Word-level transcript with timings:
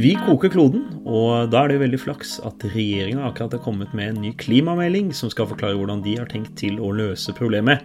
Vi 0.00 0.14
koker 0.26 0.50
kloden, 0.50 0.86
og 1.06 1.50
da 1.52 1.62
er 1.62 1.70
det 1.70 1.76
jo 1.76 1.82
veldig 1.84 1.98
flaks 2.02 2.32
at 2.46 2.64
regjeringa 2.72 3.22
akkurat 3.28 3.54
har 3.54 3.62
kommet 3.62 3.92
med 3.94 4.12
en 4.12 4.22
ny 4.24 4.32
klimamelding 4.40 5.12
som 5.14 5.30
skal 5.32 5.46
forklare 5.50 5.76
hvordan 5.78 6.02
de 6.04 6.16
har 6.18 6.30
tenkt 6.30 6.56
til 6.58 6.80
å 6.82 6.90
løse 6.96 7.34
problemet. 7.36 7.84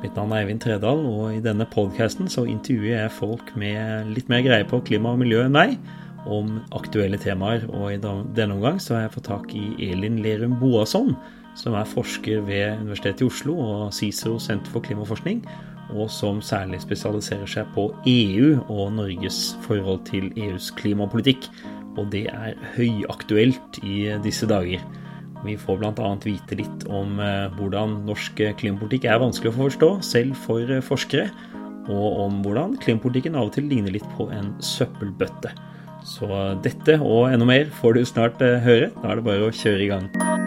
Mitt 0.00 0.16
navn 0.16 0.32
er 0.32 0.46
Eivind 0.46 0.62
Tredal, 0.64 1.02
og 1.04 1.34
i 1.34 1.42
denne 1.44 1.66
podkasten 1.68 2.30
så 2.32 2.46
intervjuer 2.48 3.02
jeg 3.02 3.16
folk 3.18 3.52
med 3.60 4.14
litt 4.14 4.30
mer 4.32 4.40
greie 4.46 4.64
på 4.68 4.80
klima 4.86 5.12
og 5.12 5.20
miljø 5.20 5.42
enn 5.44 5.56
meg, 5.58 5.74
om 6.24 6.56
aktuelle 6.76 7.20
temaer. 7.20 7.66
Og 7.68 7.92
i 7.92 8.00
denne 8.00 8.56
omgang 8.56 8.80
så 8.80 8.96
har 8.96 9.04
jeg 9.04 9.14
fått 9.18 9.28
tak 9.28 9.52
i 9.56 9.66
Elin 9.90 10.22
Lerum 10.24 10.56
Boasson, 10.60 11.12
som 11.58 11.76
er 11.76 11.88
forsker 11.88 12.40
ved 12.46 12.80
Universitetet 12.80 13.26
i 13.26 13.28
Oslo 13.28 13.58
og 13.60 13.90
CICERO 13.92 14.38
Senter 14.40 14.72
for 14.72 14.84
klimaforskning, 14.86 15.44
og 15.94 16.10
som 16.12 16.40
særlig 16.44 16.80
spesialiserer 16.84 17.48
seg 17.50 17.68
på 17.74 17.88
EU 18.08 18.56
og 18.68 18.92
Norges 18.96 19.56
forhold 19.66 20.02
til 20.08 20.30
EUs 20.38 20.70
klimapolitikk. 20.78 21.48
Og 21.98 22.10
det 22.12 22.26
er 22.30 22.58
høyaktuelt 22.76 23.80
i 23.82 24.08
disse 24.24 24.48
dager. 24.50 24.82
Vi 25.44 25.56
får 25.56 25.80
bl.a. 25.80 26.10
vite 26.24 26.58
litt 26.58 26.84
om 26.92 27.16
eh, 27.24 27.48
hvordan 27.56 28.02
norsk 28.08 28.42
klimapolitikk 28.60 29.08
er 29.08 29.22
vanskelig 29.22 29.54
å 29.54 29.58
forstå, 29.62 29.90
selv 30.04 30.36
for 30.44 30.68
eh, 30.68 30.84
forskere, 30.84 31.30
og 31.90 32.20
om 32.26 32.42
hvordan 32.44 32.76
klimapolitikken 32.82 33.38
av 33.38 33.48
og 33.48 33.56
til 33.56 33.66
ligner 33.70 33.96
litt 33.96 34.06
på 34.18 34.28
en 34.36 34.52
søppelbøtte. 34.64 35.54
Så 36.06 36.28
dette 36.64 36.96
og 37.00 37.32
enda 37.32 37.48
mer 37.48 37.72
får 37.80 37.96
du 37.96 38.04
snart 38.08 38.44
eh, 38.44 38.60
høre. 38.64 38.92
Da 39.00 39.12
er 39.12 39.20
det 39.20 39.28
bare 39.28 39.48
å 39.48 39.54
kjøre 39.54 39.84
i 39.86 39.90
gang. 39.92 40.39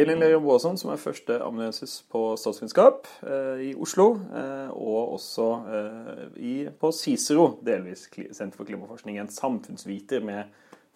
Elin 0.00 0.20
Lerum 0.22 0.46
Boasson, 0.46 0.78
som 0.80 0.92
er 0.94 1.00
førsteamanuensis 1.00 1.98
på 2.08 2.22
statsvitenskap 2.40 3.08
eh, 3.20 3.58
i 3.66 3.70
Oslo, 3.76 4.06
eh, 4.32 4.70
og 4.72 5.16
også 5.18 5.48
eh, 5.76 6.22
i, 6.40 6.54
på 6.80 6.88
Cicero, 6.96 7.50
delvis 7.66 8.06
Senter 8.08 8.56
for 8.56 8.68
klimaforskning, 8.68 9.18
en 9.20 9.28
samfunnsviter 9.28 10.24
med 10.24 10.48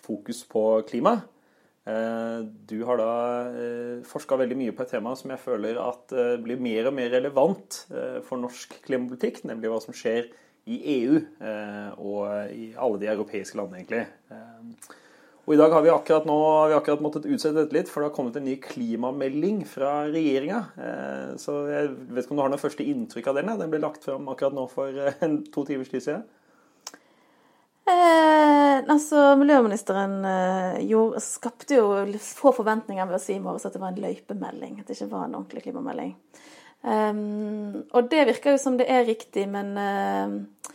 fokus 0.05 0.41
på 0.48 0.64
klima. 0.88 1.19
Du 1.84 2.78
har 2.88 2.96
da 2.96 3.08
forska 4.08 4.38
veldig 4.41 4.56
mye 4.56 4.72
på 4.72 4.86
et 4.86 4.92
tema 4.94 5.11
som 5.20 5.34
jeg 5.34 5.42
føler 5.42 5.77
at 5.83 6.14
blir 6.41 6.62
mer 6.64 6.89
og 6.89 6.94
mer 6.96 7.11
relevant 7.12 7.83
for 8.24 8.41
norsk 8.41 8.78
klimapolitikk, 8.86 9.42
nemlig 9.44 9.68
hva 9.68 9.83
som 9.84 9.96
skjer 9.96 10.30
i 10.64 10.78
EU 10.94 11.18
og 12.00 12.55
i 12.56 12.70
alle 12.72 13.02
de 13.02 13.11
europeiske 13.12 13.61
landene, 13.61 13.83
egentlig. 13.83 14.94
Og 15.45 15.53
I 15.53 15.59
dag 15.61 15.75
har 15.77 15.83
vi 15.84 15.91
akkurat, 15.92 16.25
nå, 16.25 16.37
vi 16.70 16.77
akkurat 16.77 17.03
måttet 17.05 17.27
utsette 17.28 17.59
dette 17.59 17.77
litt, 17.77 17.91
for 17.92 18.00
det 18.00 18.09
har 18.09 18.14
kommet 18.17 18.39
en 18.41 18.47
ny 18.48 18.55
klimamelding 18.64 19.59
fra 19.69 20.06
regjeringa. 20.09 20.61
Eh, 20.81 21.34
så 21.41 21.59
jeg 21.69 21.91
vet 21.92 22.25
ikke 22.25 22.33
om 22.33 22.41
du 22.41 22.45
har 22.47 22.55
noe 22.55 22.62
første 22.62 22.86
inntrykk 22.89 23.28
av 23.28 23.41
den? 23.41 23.53
Den 23.61 23.75
ble 23.75 23.83
lagt 23.84 24.09
fram 24.09 24.31
akkurat 24.33 24.56
nå 24.56 24.64
for 24.73 24.89
eh, 24.89 25.20
en, 25.27 25.42
to 25.53 25.67
timers 25.69 25.92
tid 25.92 26.06
siden. 26.06 26.25
Eh, 27.84 28.78
altså, 28.89 29.34
Miljøministeren 29.36 30.17
eh, 30.25 30.81
gjorde, 30.89 31.20
skapte 31.20 31.77
jo 31.77 31.92
få 32.25 32.55
forventninger 32.56 33.05
ved 33.05 33.20
å 33.20 33.23
si 33.27 33.36
i 33.36 33.45
morges 33.45 33.69
at 33.69 33.77
det 33.77 33.84
var 33.84 33.92
en 33.92 34.01
løypemelding. 34.01 34.81
At 34.81 34.89
det 34.89 34.97
ikke 34.97 35.12
var 35.12 35.29
en 35.29 35.36
ordentlig 35.42 35.67
klimamelding. 35.69 36.17
Um, 36.84 37.84
og 37.97 38.08
det 38.12 38.27
virker 38.29 38.56
jo 38.56 38.61
som 38.61 38.75
det 38.77 38.84
er 38.92 39.06
riktig, 39.08 39.47
men 39.48 39.70
uh, 39.73 40.73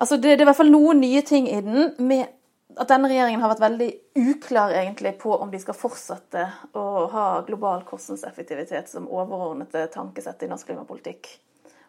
altså 0.00 0.16
det, 0.16 0.30
det, 0.30 0.38
er 0.38 0.46
i 0.46 0.48
hvert 0.48 0.60
fall 0.60 0.72
noen 0.72 1.02
nye 1.04 1.20
ting 1.24 1.48
i 1.48 1.58
den. 1.64 1.90
med 2.00 2.37
at 2.78 2.90
denne 2.90 3.10
regjeringen 3.10 3.42
har 3.42 3.52
vært 3.52 3.64
veldig 3.64 3.88
uklar 4.22 4.72
egentlig 4.78 5.16
på 5.18 5.34
om 5.34 5.50
de 5.50 5.60
skal 5.62 5.76
fortsette 5.76 6.44
å 6.78 6.86
ha 7.12 7.26
global 7.46 7.82
kostnadseffektivitet 7.88 8.90
som 8.90 9.08
overordnete 9.10 9.86
tankesett 9.94 10.44
i 10.46 10.50
norsk 10.50 10.70
klimapolitikk. 10.70 11.30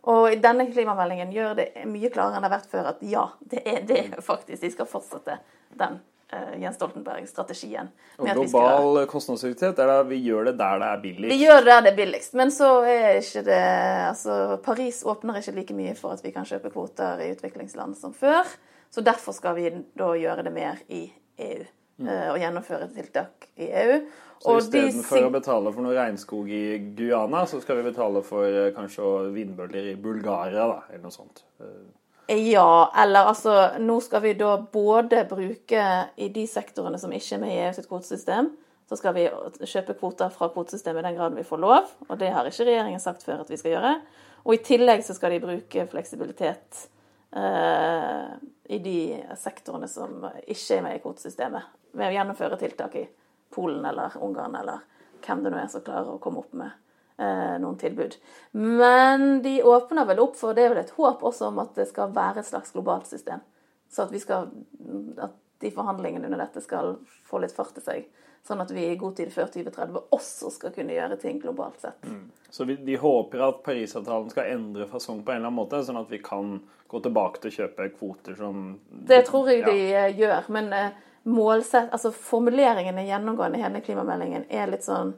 Og 0.09 0.29
i 0.33 0.37
denne 0.41 0.65
klimameldingen 0.71 1.33
gjør 1.35 1.57
det 1.59 1.67
mye 1.89 2.09
klarere 2.13 2.39
enn 2.39 2.45
det 2.45 2.49
har 2.49 2.55
vært 2.57 2.71
før 2.71 2.93
at 2.93 3.03
ja, 3.05 3.25
det 3.51 3.65
er 3.67 3.83
det 3.87 4.05
faktisk. 4.25 4.63
De 4.63 4.71
skal 4.73 4.87
fortsette 4.89 5.35
den 5.77 5.99
uh, 6.33 6.55
Jens 6.61 6.79
Stoltenberg-strategien. 6.79 7.91
Og 8.17 8.31
global 8.31 9.03
kostnadseffektivitet 9.11 9.83
er 9.83 9.91
da 9.91 9.99
vi 10.07 10.21
gjør 10.23 10.49
det 10.49 10.55
der 10.61 10.81
det 10.81 10.89
er 10.93 11.03
billigst? 11.03 11.33
Vi 11.35 11.43
gjør 11.43 11.61
det 11.61 11.69
der 11.73 11.85
det 11.85 11.93
er 11.93 11.99
billigst. 11.99 12.39
Men 12.39 12.55
så 12.55 12.71
er 12.87 13.19
ikke 13.19 13.45
det 13.51 13.61
Altså, 14.07 14.39
Paris 14.65 15.03
åpner 15.03 15.41
ikke 15.41 15.57
like 15.59 15.77
mye 15.77 15.93
for 15.99 16.15
at 16.15 16.25
vi 16.25 16.33
kan 16.33 16.47
kjøpe 16.47 16.71
kvoter 16.73 17.21
i 17.27 17.31
utviklingsland 17.35 17.99
som 17.99 18.15
før. 18.15 18.47
Så 18.89 19.03
derfor 19.05 19.35
skal 19.37 19.55
vi 19.59 19.69
da 19.97 20.13
gjøre 20.17 20.45
det 20.47 20.53
mer 20.53 20.81
i 20.89 21.03
EU. 21.37 21.67
Mm. 21.99 22.07
Eh, 22.07 22.27
og 22.31 22.39
gjennomføre 22.39 22.87
tiltak 22.95 23.49
i 23.59 23.67
EU. 23.67 24.01
Så 24.39 24.55
istedenfor 24.61 25.25
å 25.27 25.31
betale 25.33 25.71
for 25.75 25.83
noe 25.83 25.95
regnskog 25.97 26.47
i 26.47 26.63
Guyana, 26.95 27.43
så 27.49 27.59
skal 27.59 27.81
vi 27.81 27.89
betale 27.89 28.21
for 28.23 28.47
eh, 28.47 28.69
kanskje 28.75 29.31
vindbøller 29.35 29.91
i 29.91 29.95
Bulgaria, 29.99 30.67
da, 30.69 30.77
eller 30.87 31.03
noe 31.03 31.15
sånt? 31.15 31.43
Eh, 31.59 32.37
ja, 32.47 32.91
eller 33.03 33.31
altså 33.31 33.55
Nå 33.81 33.97
skal 34.05 34.21
vi 34.23 34.35
da 34.37 34.53
både 34.61 35.25
bruke 35.27 35.85
i 36.15 36.29
de 36.31 36.45
sektorene 36.47 36.99
som 37.01 37.11
ikke 37.11 37.35
er 37.35 37.41
med 37.43 37.55
i 37.55 37.61
EU 37.65 37.73
sitt 37.75 37.89
kvotesystem, 37.89 38.51
så 38.89 38.97
skal 38.97 39.13
vi 39.17 39.25
kjøpe 39.69 39.97
kvoter 39.99 40.31
fra 40.33 40.47
kvotesystemet 40.53 41.03
i 41.03 41.09
den 41.09 41.17
grad 41.19 41.35
vi 41.37 41.45
får 41.45 41.61
lov, 41.61 41.91
og 42.07 42.21
det 42.21 42.31
har 42.33 42.47
ikke 42.47 42.69
regjeringen 42.69 43.03
sagt 43.03 43.27
før 43.27 43.43
at 43.43 43.51
vi 43.51 43.59
skal 43.59 43.75
gjøre. 43.75 43.91
Og 44.47 44.55
i 44.55 44.63
tillegg 44.65 45.03
så 45.05 45.17
skal 45.17 45.35
de 45.35 45.43
bruke 45.43 45.85
fleksibilitet 45.91 46.87
eh, 47.35 48.27
i 48.69 48.79
de 48.83 48.99
sektorene 49.37 49.87
som 49.87 50.23
ikke 50.45 50.77
er 50.77 50.85
med 50.85 50.97
i 50.97 51.01
kvotesystemet, 51.03 51.75
ved 51.91 52.11
å 52.11 52.15
gjennomføre 52.15 52.59
tiltak 52.61 52.95
i 52.99 53.07
Polen 53.49 53.85
eller 53.85 54.17
Ungarn 54.21 54.55
eller 54.59 54.85
hvem 55.25 55.43
det 55.43 55.51
nå 55.53 55.59
er 55.59 55.71
som 55.71 55.83
klarer 55.85 56.13
å 56.13 56.21
komme 56.21 56.43
opp 56.43 56.53
med 56.57 56.69
eh, 57.17 57.55
noen 57.61 57.77
tilbud. 57.81 58.15
Men 58.55 59.41
de 59.45 59.57
åpner 59.65 60.07
vel 60.09 60.21
opp 60.23 60.37
for 60.39 60.55
Det 60.55 60.65
er 60.65 60.73
vel 60.73 60.83
et 60.83 60.95
håp 60.97 61.23
også 61.25 61.49
om 61.49 61.61
at 61.63 61.73
det 61.77 61.89
skal 61.89 62.13
være 62.15 62.43
et 62.43 62.49
slags 62.49 62.73
globalt 62.75 63.09
system. 63.09 63.41
Så 63.89 64.05
at, 64.05 64.13
skal, 64.21 64.51
at 65.17 65.35
de 65.63 65.73
forhandlingene 65.73 66.29
under 66.29 66.45
dette 66.45 66.61
skal 66.63 66.99
få 67.25 67.41
litt 67.41 67.55
fart 67.55 67.81
i 67.81 67.83
seg. 67.83 68.09
Sånn 68.47 68.61
at 68.63 68.71
vi 68.73 68.87
i 68.89 68.97
god 68.97 69.17
tid 69.19 69.31
før 69.33 69.49
2030 69.53 70.13
også 70.15 70.49
skal 70.55 70.73
kunne 70.73 70.95
gjøre 70.95 71.19
ting 71.21 71.37
globalt 71.41 71.81
sett. 71.83 72.05
Mm. 72.07 72.23
Så 72.49 72.65
vi, 72.65 72.79
de 72.81 72.95
håper 72.97 73.43
at 73.45 73.61
Parisavtalen 73.65 74.31
skal 74.33 74.49
endre 74.55 74.87
fasong 74.89 75.21
på 75.21 75.31
en 75.31 75.41
eller 75.41 75.51
annen 75.51 75.59
måte, 75.59 75.83
sånn 75.85 75.99
at 75.99 76.09
vi 76.09 76.21
kan 76.23 76.55
gå 76.89 77.01
tilbake 77.05 77.43
til 77.43 77.51
å 77.51 77.57
kjøpe 77.59 77.89
kvoter 77.99 78.37
som 78.39 78.71
Det 78.89 79.21
tror 79.27 79.51
jeg 79.51 79.61
ja. 79.61 79.69
de 79.69 79.79
uh, 79.93 80.19
gjør. 80.23 80.49
Men 80.55 80.73
uh, 80.73 80.97
målsett, 81.29 81.91
altså 81.93 82.11
formuleringene 82.15 83.05
gjennomgående 83.05 83.59
i 83.59 83.65
hele 83.67 83.83
klimameldingen 83.85 84.47
er 84.49 84.71
litt 84.71 84.87
sånn 84.87 85.13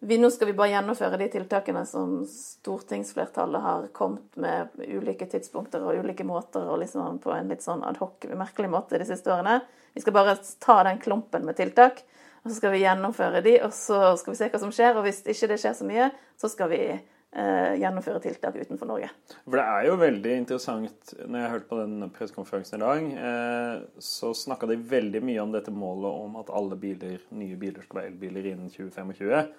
vi, 0.00 0.16
Nå 0.16 0.30
skal 0.32 0.48
vi 0.48 0.56
bare 0.56 0.72
gjennomføre 0.72 1.18
de 1.20 1.26
tiltakene 1.28 1.82
som 1.84 2.22
stortingsflertallet 2.28 3.60
har 3.60 3.88
kommet 3.92 4.36
med 4.40 4.70
ulike 4.80 5.26
tidspunkter 5.28 5.84
og 5.84 6.00
ulike 6.00 6.24
måter, 6.24 6.64
og 6.64 6.80
liksom 6.80 7.18
på 7.20 7.34
en 7.34 7.52
litt 7.52 7.64
sånn 7.64 7.84
adhoc, 7.84 8.24
merkelig 8.32 8.70
måte 8.72 9.00
de 9.00 9.04
siste 9.08 9.28
årene. 9.28 9.58
Vi 9.92 10.00
skal 10.00 10.16
bare 10.16 10.38
ta 10.64 10.78
den 10.88 11.02
klumpen 11.04 11.44
med 11.44 11.58
tiltak. 11.60 12.00
Og 12.40 12.50
så 12.50 12.56
skal 12.56 12.74
vi 12.74 12.82
gjennomføre 12.84 13.42
de, 13.44 13.56
og 13.66 13.72
så 13.76 14.16
skal 14.20 14.34
vi 14.34 14.40
se 14.40 14.50
hva 14.52 14.60
som 14.62 14.72
skjer. 14.74 14.96
Og 14.96 15.06
hvis 15.06 15.22
ikke 15.28 15.50
det 15.50 15.58
skjer 15.60 15.74
så 15.76 15.86
mye, 15.88 16.10
så 16.40 16.48
skal 16.48 16.70
vi 16.72 16.80
eh, 16.90 17.72
gjennomføre 17.82 18.22
tiltak 18.24 18.56
utenfor 18.56 18.88
Norge. 18.88 19.10
For 19.44 19.60
Det 19.60 19.66
er 19.66 19.88
jo 19.88 19.96
veldig 20.00 20.36
interessant 20.40 21.14
Når 21.20 21.42
jeg 21.42 21.52
hørte 21.54 21.70
på 21.70 21.80
den 21.82 22.12
pressekonferansen 22.16 22.80
i 22.80 22.84
dag, 22.84 23.10
eh, 23.30 23.74
så 24.02 24.32
snakka 24.36 24.70
de 24.70 24.80
veldig 24.94 25.24
mye 25.26 25.42
om 25.44 25.52
dette 25.56 25.74
målet 25.74 26.22
om 26.24 26.38
at 26.40 26.52
alle 26.54 26.80
biler, 26.80 27.20
nye 27.36 27.58
biler 27.60 27.84
skal 27.84 28.02
være 28.02 28.14
elbiler 28.14 28.52
innen 28.54 28.72
2025. 28.72 29.50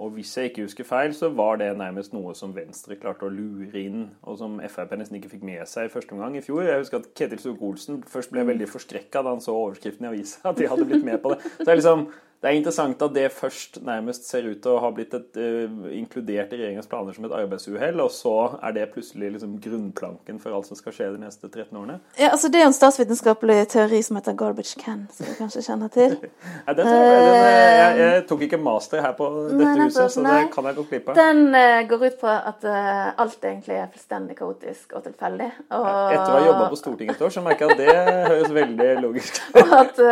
Og 0.00 0.14
hvis 0.16 0.32
jeg 0.36 0.48
ikke 0.48 0.64
husker 0.64 0.86
feil, 0.88 1.12
så 1.14 1.28
var 1.36 1.58
det 1.60 1.68
nærmest 1.76 2.14
noe 2.16 2.32
som 2.36 2.54
Venstre 2.56 2.96
klarte 2.96 3.26
å 3.28 3.32
lure 3.32 3.82
inn, 3.82 4.06
og 4.24 4.38
som 4.40 4.56
Frp 4.72 4.94
nesten 4.96 5.18
ikke 5.18 5.34
fikk 5.34 5.44
med 5.44 5.68
seg 5.68 5.90
i 5.90 5.92
første 5.92 6.16
omgang 6.16 6.38
i 6.38 6.44
fjor. 6.44 6.62
Jeg 6.64 6.80
husker 6.80 7.02
at 7.02 7.10
Ketil 7.18 7.42
Solvik-Olsen 7.42 8.00
først 8.08 8.32
ble 8.32 8.46
veldig 8.48 8.68
forskrekka 8.70 9.20
da 9.26 9.34
han 9.34 9.44
så 9.44 9.52
overskriften 9.52 10.08
i 10.08 10.12
avisa, 10.14 10.40
at 10.48 10.56
de 10.56 10.70
hadde 10.70 10.88
blitt 10.88 11.04
med 11.04 11.20
på 11.20 11.34
det. 11.34 11.42
Så 11.52 11.66
det 11.66 11.74
er 11.74 11.80
liksom 11.82 12.06
det 12.40 12.48
er 12.48 12.56
interessant 12.56 13.02
at 13.04 13.12
det 13.12 13.26
først 13.36 13.82
nærmest 13.84 14.24
ser 14.24 14.46
ut 14.48 14.62
til 14.64 14.72
å 14.72 14.78
ha 14.80 14.88
blitt 14.96 15.12
et, 15.12 15.36
uh, 15.36 15.88
inkludert 15.92 16.54
i 16.54 16.56
regjeringens 16.56 16.88
planer 16.88 17.12
som 17.12 17.26
et 17.28 17.34
arbeidsuhell, 17.36 18.00
og 18.00 18.08
så 18.16 18.32
er 18.64 18.72
det 18.78 18.86
plutselig 18.94 19.34
liksom 19.34 19.58
grunnplanken 19.60 20.38
for 20.40 20.56
alt 20.56 20.70
som 20.70 20.78
skal 20.78 20.94
skje 20.96 21.08
de 21.12 21.20
neste 21.20 21.50
13 21.50 21.76
årene? 21.76 21.98
Ja, 22.16 22.30
altså 22.30 22.48
Det 22.48 22.62
er 22.62 22.70
en 22.70 22.76
statsvitenskapelig 22.76 23.58
teori 23.74 24.00
som 24.06 24.16
heter 24.16 24.38
garbage 24.40 24.80
can, 24.80 25.02
som 25.12 25.28
du 25.28 25.34
kanskje 25.36 25.66
kjenner 25.66 25.92
til. 25.92 26.16
ja, 26.66 26.76
den, 26.78 26.88
jeg, 26.88 27.10
den, 27.10 27.34
eh, 27.42 27.74
jeg, 27.74 28.00
jeg, 28.00 28.24
tok 28.32 28.46
ikke 28.48 28.62
master 28.70 29.04
her 29.04 29.12
på 29.20 29.28
dette 29.42 29.60
nei, 29.60 29.76
huset, 29.84 30.16
så 30.16 30.24
det 30.30 30.38
kan 30.56 30.70
jeg 30.70 30.80
gå 30.80 30.86
glipp 30.94 31.12
av. 31.12 31.20
Den 31.20 31.44
uh, 31.52 31.82
går 31.92 32.06
ut 32.06 32.18
på 32.24 32.32
at 32.38 32.66
uh, 32.70 33.20
alt 33.20 33.46
egentlig 33.52 33.76
er 33.82 33.92
fullstendig 33.92 34.40
kaotisk 34.40 34.96
og 34.96 35.04
tilfeldig. 35.10 35.52
Og... 35.76 35.92
Etter 35.92 36.24
å 36.24 36.40
ha 36.40 36.42
jobba 36.48 36.72
på 36.72 36.80
Stortinget 36.80 37.20
et 37.20 37.28
år, 37.28 37.36
så 37.36 37.44
merker 37.44 37.68
jeg 37.68 37.76
at 37.76 37.84
det 37.84 38.26
høres 38.32 38.58
veldig 38.62 38.90
logisk 39.04 39.44
ut. 39.60 39.78
at... 39.84 40.04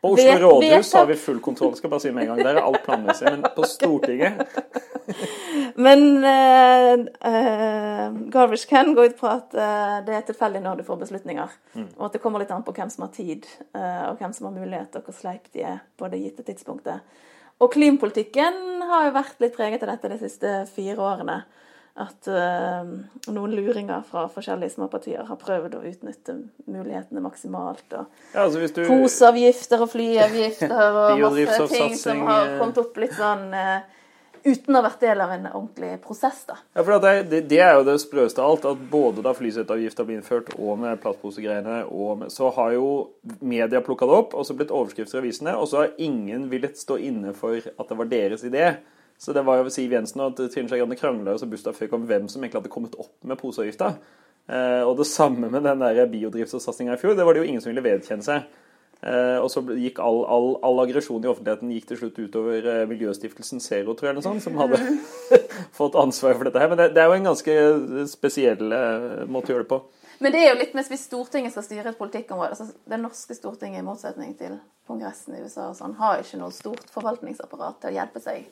På 0.00 0.12
Oslo 0.14 0.24
vet, 0.24 0.40
rådhus 0.42 0.92
har 0.94 1.06
vi 1.06 1.14
full 1.18 1.40
kontroll, 1.42 1.74
skal 1.76 1.90
bare 1.90 2.00
si 2.00 2.10
med 2.14 2.22
en 2.22 2.28
gang. 2.32 2.42
Der 2.46 2.60
er 2.60 2.66
alt 2.68 2.84
planmessig. 2.84 3.32
Men 3.34 3.46
på 3.56 3.66
Stortinget 3.66 4.44
Men 5.84 6.04
uh, 6.22 7.06
uh, 7.26 8.18
garbage 8.30 8.68
can 8.68 8.94
går 8.94 9.10
ut 9.10 9.16
på 9.18 9.26
at 9.30 9.56
uh, 9.58 9.98
det 10.06 10.14
er 10.14 10.26
tilfeldig 10.28 10.62
når 10.62 10.80
du 10.80 10.86
får 10.86 11.00
beslutninger. 11.02 11.54
Mm. 11.74 11.88
Og 11.96 12.06
at 12.06 12.14
det 12.14 12.22
kommer 12.22 12.42
litt 12.42 12.52
an 12.54 12.66
på 12.66 12.74
hvem 12.76 12.92
som 12.94 13.06
har 13.08 13.14
tid, 13.16 13.46
og 13.74 14.20
hvem 14.20 14.34
som 14.36 14.48
har 14.48 14.54
mulighet, 14.58 14.98
og 14.98 15.08
hvor 15.08 15.16
sleip 15.16 15.50
de 15.54 15.64
er 15.66 15.80
på 15.98 16.10
det 16.12 16.22
gitte 16.22 16.46
tidspunktet. 16.46 17.02
Og 17.58 17.72
klimapolitikken 17.74 18.82
har 18.86 19.08
jo 19.08 19.16
vært 19.16 19.40
litt 19.42 19.56
preget 19.56 19.82
av 19.82 19.96
dette 19.96 20.12
de 20.12 20.18
siste 20.20 20.52
fire 20.70 21.02
årene. 21.02 21.40
At 21.98 22.28
uh, 22.30 22.86
noen 23.34 23.54
luringer 23.58 24.04
fra 24.06 24.28
forskjellige 24.30 24.76
småpartier 24.76 25.24
har 25.26 25.38
prøvd 25.40 25.72
å 25.80 25.84
utnytte 25.88 26.36
mulighetene 26.70 27.22
maksimalt. 27.24 27.86
Og 27.90 28.04
ja, 28.34 28.44
altså 28.44 28.62
du... 28.62 28.84
Poseavgifter 28.86 29.82
og 29.82 29.90
flyavgifter 29.90 30.74
og 31.02 31.24
masse 31.24 31.70
ting 31.72 31.96
som 31.98 32.22
har 32.28 32.54
kommet 32.60 32.78
opp 32.84 33.00
litt 33.02 33.16
sånn 33.18 33.48
uh, 33.50 33.80
uten 34.44 34.74
å 34.76 34.80
ha 34.80 34.84
vært 34.86 35.02
del 35.02 35.22
av 35.22 35.32
en 35.34 35.46
ordentlig 35.50 35.90
prosess. 36.04 36.42
da. 36.48 36.58
Ja, 36.76 36.84
for 36.84 37.02
det, 37.02 37.14
det, 37.30 37.40
det, 37.50 37.60
er 37.64 37.78
jo 37.78 37.86
det 37.88 37.96
sprøeste 38.02 38.42
av 38.42 38.52
alt, 38.52 38.68
at 38.70 38.84
både 38.92 39.24
da 39.24 39.34
flyseteavgifta 39.36 40.06
ble 40.06 40.18
innført 40.18 40.52
og 40.56 40.78
med 40.82 41.00
plastposegreiene, 41.02 41.80
så 42.32 42.52
har 42.56 42.76
jo 42.76 42.92
media 43.40 43.82
plukka 43.84 44.08
det 44.08 44.20
opp, 44.22 44.36
og 44.38 44.46
så 44.46 44.56
blitt 44.58 44.74
overskrifter 44.74 45.18
i 45.18 45.24
avisene, 45.24 45.56
og 45.58 45.66
så 45.70 45.82
har 45.82 45.98
ingen 45.98 46.48
villet 46.52 46.78
stå 46.78 47.00
inne 47.10 47.34
for 47.36 47.58
at 47.58 47.90
det 47.90 47.98
var 47.98 48.12
deres 48.12 48.46
idé. 48.46 48.70
Så 49.18 49.34
det 49.34 49.42
var 49.46 49.58
jo 49.58 49.72
Siv 49.74 49.92
Jensen 49.92 50.22
og 50.22 50.38
Trine 50.38 50.70
Skei 50.70 50.78
Grande 50.78 50.96
krangla 50.98 51.34
så 51.38 51.48
Bustad 51.50 51.74
føyk 51.74 51.96
om 51.96 52.06
hvem 52.06 52.28
som 52.30 52.42
egentlig 52.42 52.60
hadde 52.60 52.72
kommet 52.72 52.94
opp 53.02 53.16
med 53.26 53.40
poseavgifta. 53.40 53.96
Eh, 54.48 54.82
og 54.86 54.96
det 54.96 55.08
samme 55.10 55.50
med 55.50 55.66
den 55.66 55.82
der 55.82 56.06
biodrivstoffsatsinga 56.08 56.94
i 56.94 57.00
fjor. 57.00 57.16
Det 57.18 57.26
var 57.26 57.34
det 57.34 57.42
jo 57.42 57.48
ingen 57.50 57.60
som 57.64 57.72
ville 57.72 57.84
vedkjenne 57.84 58.24
seg. 58.24 58.46
Eh, 58.98 59.36
og 59.38 59.50
så 59.52 59.62
gikk 59.78 60.00
all, 60.02 60.22
all, 60.26 60.48
all 60.66 60.80
aggresjon 60.82 61.22
i 61.22 61.30
offentligheten 61.30 61.74
gikk 61.74 61.90
til 61.90 62.00
slutt 62.00 62.16
utover 62.18 62.64
eh, 62.66 62.86
Miljøstiftelsen 62.90 63.62
Zero, 63.62 63.94
tror 63.94 64.08
jeg, 64.08 64.16
eller 64.16 64.26
sånt, 64.26 64.42
som 64.42 64.58
hadde 64.58 64.80
fått 65.78 65.98
ansvar 65.98 66.38
for 66.38 66.48
dette 66.48 66.62
her. 66.62 66.70
Men 66.72 66.80
det, 66.80 66.88
det, 66.96 67.02
er 67.02 67.10
jo 67.10 67.18
en 67.18 67.30
ganske 67.30 67.58
spesiell 68.10 68.64
måte 69.28 69.52
å 69.52 69.56
gjøre 69.56 69.66
det 69.66 69.72
på. 69.74 69.82
Men 70.18 70.34
det 70.34 70.40
er 70.42 70.48
jo 70.50 70.58
litt 70.62 70.72
med 70.74 70.88
hvis 70.90 71.04
Stortinget 71.06 71.54
skal 71.54 71.66
styre 71.66 71.92
et 71.92 71.98
politikkområde 71.98 72.56
altså 72.56 72.72
Det 72.90 72.98
norske 72.98 73.36
Stortinget, 73.38 73.84
i 73.84 73.86
motsetning 73.86 74.32
til 74.38 74.56
Kongressen 74.88 75.36
i 75.36 75.44
USA, 75.44 75.68
og 75.68 75.76
sånn, 75.78 75.94
har 76.00 76.24
ikke 76.24 76.40
noe 76.40 76.54
stort 76.54 76.88
forvaltningsapparat 76.90 77.78
til 77.82 77.92
å 77.92 77.96
hjelpe 78.00 78.22
seg 78.24 78.48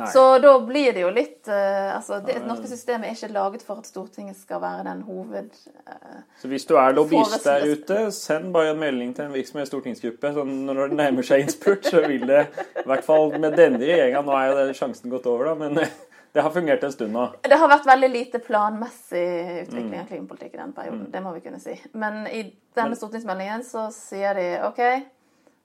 Nei. 0.00 0.08
Så 0.12 0.24
da 0.42 0.52
blir 0.64 0.94
det 0.96 1.02
jo 1.02 1.10
litt 1.12 1.48
uh, 1.50 1.96
altså 1.96 2.20
Det 2.24 2.38
norske 2.46 2.68
systemet 2.70 3.10
er 3.10 3.16
ikke 3.18 3.34
laget 3.34 3.64
for 3.66 3.82
at 3.82 3.88
Stortinget 3.88 4.38
skal 4.40 4.62
være 4.62 4.84
den 4.88 5.02
hoved... 5.04 5.50
Uh, 5.84 6.20
så 6.40 6.48
hvis 6.48 6.64
du 6.68 6.76
er 6.80 6.94
lobbyist 6.96 7.44
der 7.44 7.66
ute, 7.68 7.98
send 8.16 8.52
bare 8.54 8.72
en 8.74 8.80
melding 8.80 9.12
til 9.16 9.28
en 9.28 9.34
virksomhet 9.34 9.68
stortingsgruppe. 9.68 10.32
Så 10.36 10.44
når 10.44 10.86
det 10.86 11.00
nærmer 11.02 11.26
seg 11.26 11.44
innspurt, 11.44 11.84
så 11.84 12.04
vil 12.06 12.24
det 12.30 12.46
i 12.80 12.86
hvert 12.86 13.04
fall 13.04 13.34
med 13.36 13.58
denne 13.58 13.82
regjeringa 13.82 14.24
Nå 14.24 14.38
er 14.38 14.54
jo 14.54 14.78
sjansen 14.80 15.12
gått 15.12 15.28
over, 15.30 15.52
da, 15.52 15.54
men 15.60 15.78
det 16.32 16.40
har 16.46 16.50
fungert 16.54 16.84
en 16.84 16.92
stund 16.92 17.12
nå. 17.12 17.28
Det 17.42 17.60
har 17.60 17.70
vært 17.70 17.88
veldig 17.88 18.10
lite 18.12 18.40
planmessig 18.44 19.28
utvikling 19.66 19.96
av 20.00 20.10
klimapolitikk 20.10 20.54
i 20.54 20.60
den 20.62 20.74
perioden. 20.76 21.06
Mm. 21.06 21.14
Det 21.14 21.24
må 21.24 21.36
vi 21.36 21.44
kunne 21.46 21.62
si. 21.62 21.74
Men 21.92 22.22
i 22.30 22.44
denne 22.78 22.98
stortingsmeldingen 22.98 23.64
så 23.66 23.88
sier 23.94 24.38
de 24.38 24.52
OK 24.68 24.84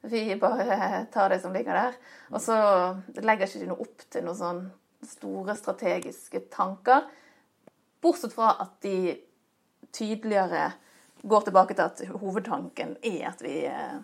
vi 0.10 0.36
bare 0.40 1.06
tar 1.14 1.30
det 1.34 1.42
som 1.44 1.54
ligger 1.54 1.78
der. 1.78 2.00
Og 2.34 2.42
så 2.42 2.58
legger 3.22 3.48
ikke 3.48 3.64
de 3.64 3.70
noe 3.70 3.86
opp 3.86 4.08
til 4.10 4.26
noen 4.26 4.40
sånn 4.40 4.64
store 5.06 5.56
strategiske 5.58 6.46
tanker. 6.54 7.06
Bortsett 8.02 8.34
fra 8.36 8.56
at 8.64 8.78
de 8.86 9.16
tydeligere 9.96 10.72
går 11.26 11.48
tilbake 11.48 11.78
til 11.78 11.86
at 11.86 12.04
hovedtanken 12.22 12.98
er 13.06 13.30
at 13.32 13.42
vi 13.42 13.64
eh, 13.70 13.98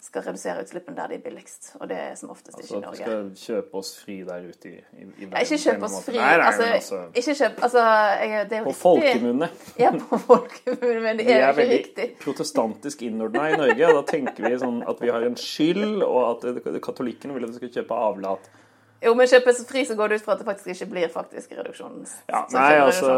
skal 0.00 0.22
redusere 0.22 0.62
utslippene 0.62 0.94
der 0.96 1.10
de 1.10 1.16
er 1.18 1.22
billigst. 1.24 1.72
Og 1.80 1.88
det 1.90 1.96
er 1.98 2.12
som 2.18 2.30
oftest 2.30 2.54
altså, 2.56 2.66
ikke 2.66 2.78
i 2.78 2.84
Norge. 2.84 2.90
Altså 2.90 3.04
at 3.04 3.30
vi 3.30 3.40
skal 3.40 3.54
kjøpe 3.54 3.80
oss 3.80 3.90
fri 3.98 4.16
der 4.28 4.44
ute 4.46 4.68
i, 4.70 4.74
i, 4.76 5.00
i 5.02 5.26
verden? 5.26 5.40
ikke 5.42 5.58
kjøpe 5.64 5.88
oss 5.88 5.96
fri. 6.06 6.14
Nei, 6.16 6.28
nei, 6.28 6.46
altså, 6.46 6.68
altså, 6.76 7.00
ikke 7.22 7.34
kjøp, 7.40 7.58
altså, 7.66 7.82
jeg, 8.22 8.44
det 8.50 8.58
er 8.58 8.62
jo 8.62 8.68
På 8.68 8.76
folkemunne. 8.82 9.50
Ja, 9.82 9.90
på 10.12 10.20
folkemunne, 10.22 11.02
men 11.02 11.18
det 11.18 11.26
er, 11.26 11.42
jo 11.42 11.50
ikke 11.50 11.66
riktig. 11.72 11.96
Vi 11.98 12.04
er 12.04 12.04
veldig 12.04 12.08
protestantisk 12.22 13.02
innordna 13.08 13.48
i 13.50 13.58
Norge, 13.58 13.90
og 13.90 13.98
da 13.98 14.06
tenker 14.12 14.46
vi 14.46 14.62
sånn 14.62 14.80
at 14.94 15.02
vi 15.02 15.12
har 15.16 15.26
en 15.26 15.36
skyld, 15.40 16.06
og 16.06 16.46
at 16.46 16.80
katolikkene 16.84 17.34
vil 17.34 17.48
at 17.48 17.56
vi 17.56 17.62
skal 17.64 17.74
kjøpe 17.80 18.00
avlat. 18.08 18.50
Jo, 18.98 19.12
men 19.14 19.28
kjøpes 19.30 19.60
fri 19.68 19.84
så 19.86 19.94
går 19.98 20.10
det 20.10 20.16
ut 20.18 20.24
fra 20.26 20.34
at 20.34 20.40
det 20.42 20.46
faktisk 20.48 20.72
ikke 20.72 20.88
blir 20.90 21.10
faktisk 21.12 21.52
reduksjon. 21.54 22.00
Ja, 22.26 22.40
nei, 22.50 22.72
altså, 22.82 23.12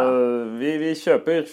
vi, 0.61 0.75
vi, 0.83 0.91
kjøper 0.99 1.47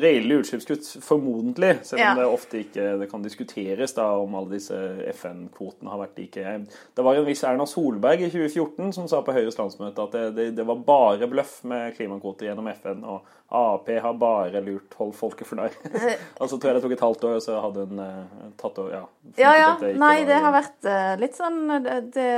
reelle 0.00 0.38
utslippskutt, 0.40 0.88
formodentlig. 1.04 1.74
Selv 1.84 2.00
om 2.00 2.04
ja. 2.04 2.14
det 2.16 2.28
ofte 2.30 2.62
ikke 2.62 2.94
det 3.02 3.10
kan 3.10 3.24
diskuteres 3.24 3.92
da, 3.96 4.06
om 4.22 4.38
alle 4.40 4.54
disse 4.56 4.78
FN-kvotene 5.12 5.92
har 5.92 6.00
vært 6.00 6.22
like. 6.22 6.56
Det 6.96 7.04
var 7.04 7.20
en 7.20 7.28
viss 7.28 7.44
Erna 7.44 7.66
Solberg 7.68 8.24
i 8.24 8.30
2014 8.32 8.94
som 8.96 9.10
sa 9.10 9.20
på 9.24 9.34
Høyres 9.36 9.60
landsmøte 9.60 10.08
at 10.08 10.16
det, 10.16 10.24
det, 10.38 10.46
det 10.56 10.66
var 10.68 10.80
bare 10.86 11.28
bløff 11.28 11.58
med 11.68 11.92
klimakvoter 11.98 12.48
gjennom 12.48 12.70
FN, 12.72 13.04
og 13.04 13.28
Ap 13.54 13.90
har 14.02 14.16
bare 14.18 14.62
lurt 14.64 14.96
hold 14.98 15.12
folket 15.14 15.46
for 15.46 15.60
narr. 15.60 15.76
og 16.40 16.48
så 16.48 16.56
tror 16.56 16.70
jeg 16.72 16.78
det 16.78 16.86
tok 16.86 16.94
et 16.96 17.04
halvt 17.04 17.26
år, 17.28 17.36
og 17.36 17.44
så 17.44 17.60
hadde 17.60 17.84
hun 17.84 18.00
uh, 18.00 18.48
tatt 18.60 18.80
over 18.80 18.96
Ja, 18.96 19.04
ja. 19.36 19.52
ja. 19.60 19.92
Nei, 20.00 20.16
det 20.24 20.40
har 20.40 20.56
vært 20.56 20.88
uh, 20.88 21.12
litt 21.20 21.36
sånn 21.36 21.60
det, 21.84 22.00
det 22.16 22.30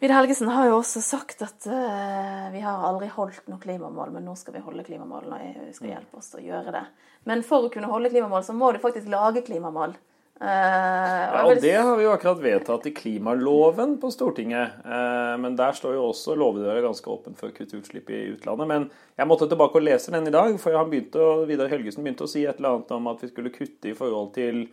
Vidar 0.00 0.16
Helgesen 0.16 0.48
har 0.48 0.70
jo 0.70 0.78
også 0.78 1.02
sagt 1.04 1.42
at 1.44 1.66
uh, 1.68 2.46
vi 2.54 2.62
har 2.64 2.84
aldri 2.88 3.10
holdt 3.12 3.50
noe 3.52 3.60
klimamål, 3.60 4.14
men 4.14 4.24
nå 4.24 4.32
skal 4.38 4.54
vi 4.56 4.62
holde 4.64 4.84
klimamålene, 4.86 5.36
og 5.36 5.66
EU 5.66 5.74
skal 5.76 5.90
mm. 5.90 5.92
hjelpe 5.92 6.20
oss 6.22 6.30
til 6.32 6.40
å 6.40 6.46
gjøre 6.46 6.72
det. 6.72 6.86
Men 7.28 7.42
for 7.44 7.66
å 7.66 7.72
kunne 7.72 7.90
holde 7.90 8.08
klimamål, 8.12 8.46
så 8.46 8.56
må 8.56 8.72
du 8.72 8.80
faktisk 8.80 9.10
lage 9.12 9.44
klimamål. 9.44 9.92
Uh, 10.40 10.48
ja, 10.48 11.42
og 11.44 11.60
Det 11.60 11.74
har 11.76 11.98
vi 11.98 12.06
jo 12.06 12.14
akkurat 12.14 12.40
vedtatt 12.40 12.86
i 12.88 12.94
klimaloven 12.96 13.98
på 14.00 14.08
Stortinget. 14.14 14.80
Uh, 14.88 15.36
men 15.42 15.58
der 15.58 15.76
står 15.76 15.98
jo 15.98 16.06
også 16.14 16.32
låvedøra 16.32 16.80
ganske 16.86 17.12
åpen 17.12 17.36
for 17.36 17.52
å 17.52 17.56
kutte 17.58 17.76
utslipp 17.76 18.08
i 18.08 18.22
utlandet. 18.32 18.70
Men 18.72 18.86
jeg 19.20 19.28
måtte 19.28 19.50
tilbake 19.52 19.76
og 19.76 19.84
lese 19.84 20.16
den 20.16 20.32
i 20.32 20.32
dag, 20.32 20.56
for 20.62 20.80
han 20.80 20.88
begynte, 20.88 21.28
Vidar 21.50 21.68
Helgesen 21.68 22.08
begynte 22.08 22.24
å 22.24 22.32
si 22.32 22.46
et 22.48 22.56
eller 22.56 22.78
annet 22.78 22.96
om 22.96 23.12
at 23.12 23.20
vi 23.20 23.28
skulle 23.34 23.52
kutte 23.52 23.92
i 23.92 23.98
forhold 24.00 24.32
til 24.38 24.64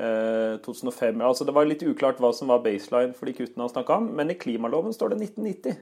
2005 0.00 1.20
eh, 1.20 1.26
altså 1.26 1.44
Det 1.44 1.54
var 1.56 1.68
litt 1.68 1.84
uklart 1.86 2.20
hva 2.22 2.32
som 2.36 2.50
var 2.52 2.62
baseline 2.64 3.14
for 3.16 3.28
de 3.28 3.36
kuttene 3.36 3.66
han 3.66 3.72
snakka 3.72 4.00
om, 4.00 4.10
men 4.16 4.32
i 4.32 4.38
klimaloven 4.40 4.94
står 4.96 5.14
det 5.14 5.22
1990. 5.30 5.80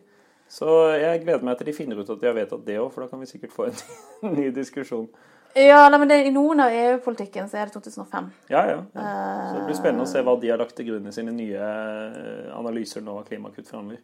Så 0.49 0.69
jeg 0.97 1.25
gleder 1.25 1.45
meg 1.45 1.59
til 1.59 1.69
de 1.69 1.77
finner 1.77 1.99
ut 2.01 2.09
at 2.09 2.21
de 2.21 2.29
har 2.31 2.37
vedtatt 2.37 2.65
det 2.65 2.79
òg, 2.81 2.93
for 2.95 3.05
da 3.05 3.11
kan 3.11 3.21
vi 3.21 3.29
sikkert 3.29 3.53
få 3.53 3.69
en 3.69 3.83
ny 4.37 4.49
diskusjon. 4.57 5.09
Ja, 5.57 5.89
nei, 5.89 5.99
men 5.99 6.11
det, 6.11 6.19
I 6.29 6.33
noen 6.33 6.61
av 6.61 6.75
EU-politikken 6.75 7.49
så 7.49 7.59
er 7.59 7.69
det 7.69 7.75
2005. 7.79 8.29
Ja, 8.53 8.63
ja, 8.69 8.77
ja. 8.93 9.09
Så 9.49 9.57
det 9.57 9.65
blir 9.67 9.79
spennende 9.79 10.05
å 10.05 10.11
se 10.11 10.23
hva 10.25 10.37
de 10.41 10.53
har 10.53 10.61
lagt 10.61 10.77
til 10.77 10.91
grunn 10.91 11.09
i 11.09 11.15
sine 11.15 11.33
nye 11.35 11.71
eh, 11.73 12.51
analyser 12.55 13.05
nå 13.05 13.17
av 13.21 13.27
klimakutt 13.29 13.71
framover. 13.71 14.01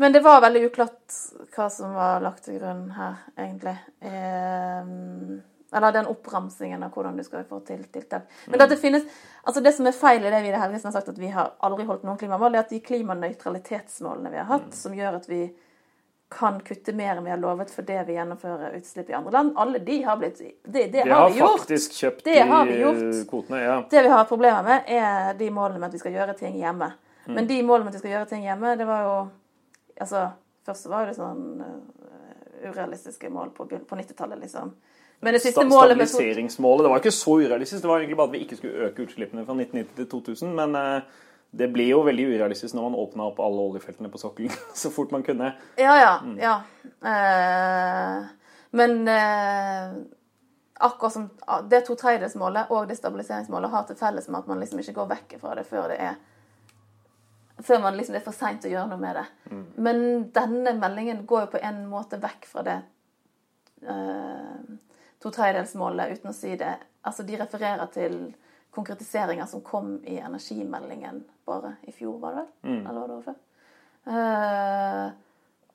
Men 0.00 0.14
det 0.14 0.22
var 0.24 0.40
veldig 0.40 0.62
uklart 0.70 1.16
hva 1.52 1.66
som 1.72 1.92
var 1.92 2.22
lagt 2.24 2.46
til 2.46 2.56
grunn 2.56 2.86
her, 2.96 3.20
egentlig. 3.36 3.76
Eh, 4.00 4.94
eller 5.72 5.92
den 5.92 6.10
oppramsingen 6.10 6.82
av 6.82 6.92
hvordan 6.94 7.16
du 7.16 7.24
skal 7.24 7.44
få 7.48 7.60
til 7.66 7.84
tiltak. 7.92 8.28
Men 8.46 8.60
mm. 8.60 8.68
det, 8.68 8.76
finnes, 8.76 9.04
altså 9.42 9.62
det 9.64 9.72
som 9.76 9.86
er 9.86 9.96
feil 9.96 10.24
i 10.24 10.30
det 10.32 10.42
Vidar 10.42 10.64
Helgesen 10.64 10.90
har 10.90 10.98
sagt, 10.98 11.12
at 11.12 11.18
vi 11.18 11.30
har 11.30 11.52
aldri 11.66 11.86
holdt 11.88 12.06
noen 12.06 12.18
klimamål, 12.18 12.52
det 12.52 12.60
er 12.60 12.66
at 12.66 12.74
de 12.74 12.80
klimanøytralitetsmålene 12.90 14.32
vi 14.32 14.40
har 14.40 14.48
hatt, 14.50 14.70
mm. 14.72 14.78
som 14.82 14.96
gjør 14.98 15.20
at 15.20 15.28
vi 15.30 15.44
kan 16.30 16.60
kutte 16.60 16.92
mer 16.94 17.16
enn 17.16 17.24
vi 17.26 17.32
har 17.32 17.40
lovet 17.42 17.72
fordi 17.74 17.96
vi 18.06 18.14
gjennomfører 18.14 18.76
utslipp 18.78 19.08
i 19.10 19.14
andre 19.18 19.32
land. 19.34 19.52
Alle 19.58 19.80
de 19.82 19.96
har 20.06 20.18
blitt 20.18 20.38
Det, 20.38 20.52
det, 20.64 20.90
det 20.92 21.00
har, 21.02 21.22
har, 21.22 21.30
vi 21.30 21.40
gjort. 21.40 21.58
faktisk 21.60 21.96
kjøpt 21.98 22.24
det 22.24 22.40
har 22.52 22.66
vi 22.66 22.76
gjort. 22.80 23.28
kvotene, 23.30 23.62
ja. 23.64 23.78
Det 23.90 24.02
vi 24.02 24.12
har 24.14 24.28
problemer 24.30 24.62
med, 24.62 24.84
er 24.86 25.34
de 25.38 25.50
målene 25.50 25.80
med 25.80 25.88
at 25.88 25.96
vi 25.98 26.02
skal 26.02 26.14
gjøre 26.14 26.36
ting 26.38 26.58
hjemme. 26.60 26.92
Mm. 27.26 27.34
Men 27.34 27.50
de 27.50 27.62
målene 27.66 27.88
med 27.88 27.94
at 27.94 27.98
vi 27.98 28.04
skal 28.04 28.14
gjøre 28.14 28.30
ting 28.30 28.46
hjemme, 28.46 28.76
det 28.78 28.88
var 28.88 29.06
jo 29.08 29.20
Altså, 30.00 30.30
først 30.64 30.86
var 30.88 31.10
det 31.10 31.12
sånn 31.12 31.60
uh, 31.60 32.70
urealistiske 32.70 33.28
mål 33.28 33.50
på, 33.52 33.66
på 33.68 33.96
90-tallet, 33.98 34.38
liksom. 34.40 34.70
Men 35.20 35.36
det 35.36 35.42
siste 35.44 35.64
målet 35.68 35.96
Stabiliseringsmålet 36.08 36.86
det 36.86 36.92
var 36.92 37.02
ikke 37.02 37.12
så 37.12 37.34
urealistisk. 37.42 37.82
Det 37.82 37.88
var 37.90 38.00
egentlig 38.00 38.16
bare 38.16 38.30
at 38.30 38.36
vi 38.36 38.44
ikke 38.46 38.56
skulle 38.56 38.86
øke 38.86 39.04
utslippene 39.04 39.44
fra 39.44 39.56
1990 39.56 39.96
til 39.96 40.08
2000. 40.14 40.54
Men 40.56 40.78
eh, 40.80 41.18
det 41.50 41.68
ble 41.74 41.88
jo 41.90 42.00
veldig 42.06 42.28
urealistisk 42.30 42.76
når 42.78 42.88
man 42.88 43.00
åpna 43.02 43.26
opp 43.28 43.42
alle 43.44 43.66
oljefeltene 43.68 44.10
på 44.12 44.20
sokkelen 44.22 44.54
så 44.82 44.92
fort 44.94 45.12
man 45.12 45.26
kunne. 45.26 45.52
Ja, 45.76 45.98
ja. 46.00 46.14
Mm. 46.24 46.38
ja. 46.40 46.56
Eh, 47.12 48.24
men 48.80 49.08
eh, 49.08 49.92
akkurat 50.80 51.12
som 51.12 51.28
det 51.68 51.82
to 51.84 51.98
tredjedelsmålet 51.98 52.70
og 52.70 52.88
det 52.88 52.96
stabiliseringsmålet 52.96 53.70
har 53.70 53.88
til 53.88 53.98
felles 54.00 54.28
med 54.28 54.40
at 54.40 54.48
man 54.48 54.62
liksom 54.62 54.80
ikke 54.80 54.96
går 55.02 55.10
vekk 55.16 55.40
fra 55.42 55.56
det 55.58 55.66
før 55.68 55.90
det 55.92 56.00
er 56.00 56.20
før 57.62 57.82
man 57.82 57.96
liksom 57.96 58.14
det 58.14 58.22
er 58.22 58.24
for 58.24 58.36
seint 58.36 58.64
å 58.64 58.70
gjøre 58.70 58.88
noe 58.88 59.00
med 59.00 59.18
det. 59.18 59.26
Mm. 59.50 59.64
Men 59.84 59.98
denne 60.32 60.72
meldingen 60.78 61.26
går 61.28 61.44
jo 61.44 61.50
på 61.54 61.60
en 61.66 61.82
måte 61.90 62.20
vekk 62.22 62.46
fra 62.48 62.64
det. 62.64 62.78
Uh, 63.84 64.59
to 65.22 65.32
tredjedelsmålet 65.34 66.16
uten 66.16 66.32
å 66.32 66.36
si 66.36 66.54
det. 66.60 66.76
Altså, 67.06 67.24
de 67.28 67.38
refererer 67.40 67.90
til 67.94 68.20
konkretiseringer 68.70 69.48
som 69.50 69.64
kom 69.66 69.98
i 70.06 70.18
energimeldingen 70.22 71.24
bare 71.46 71.74
i 71.82 71.92
fjor, 71.92 72.18
var 72.22 72.36
det 72.36 72.44
vel? 72.44 72.52
Mm. 72.70 72.86
Eller 72.86 73.00
var 73.00 73.08
det 73.08 73.16
overfor? 73.16 73.40
Uh, 74.10 75.10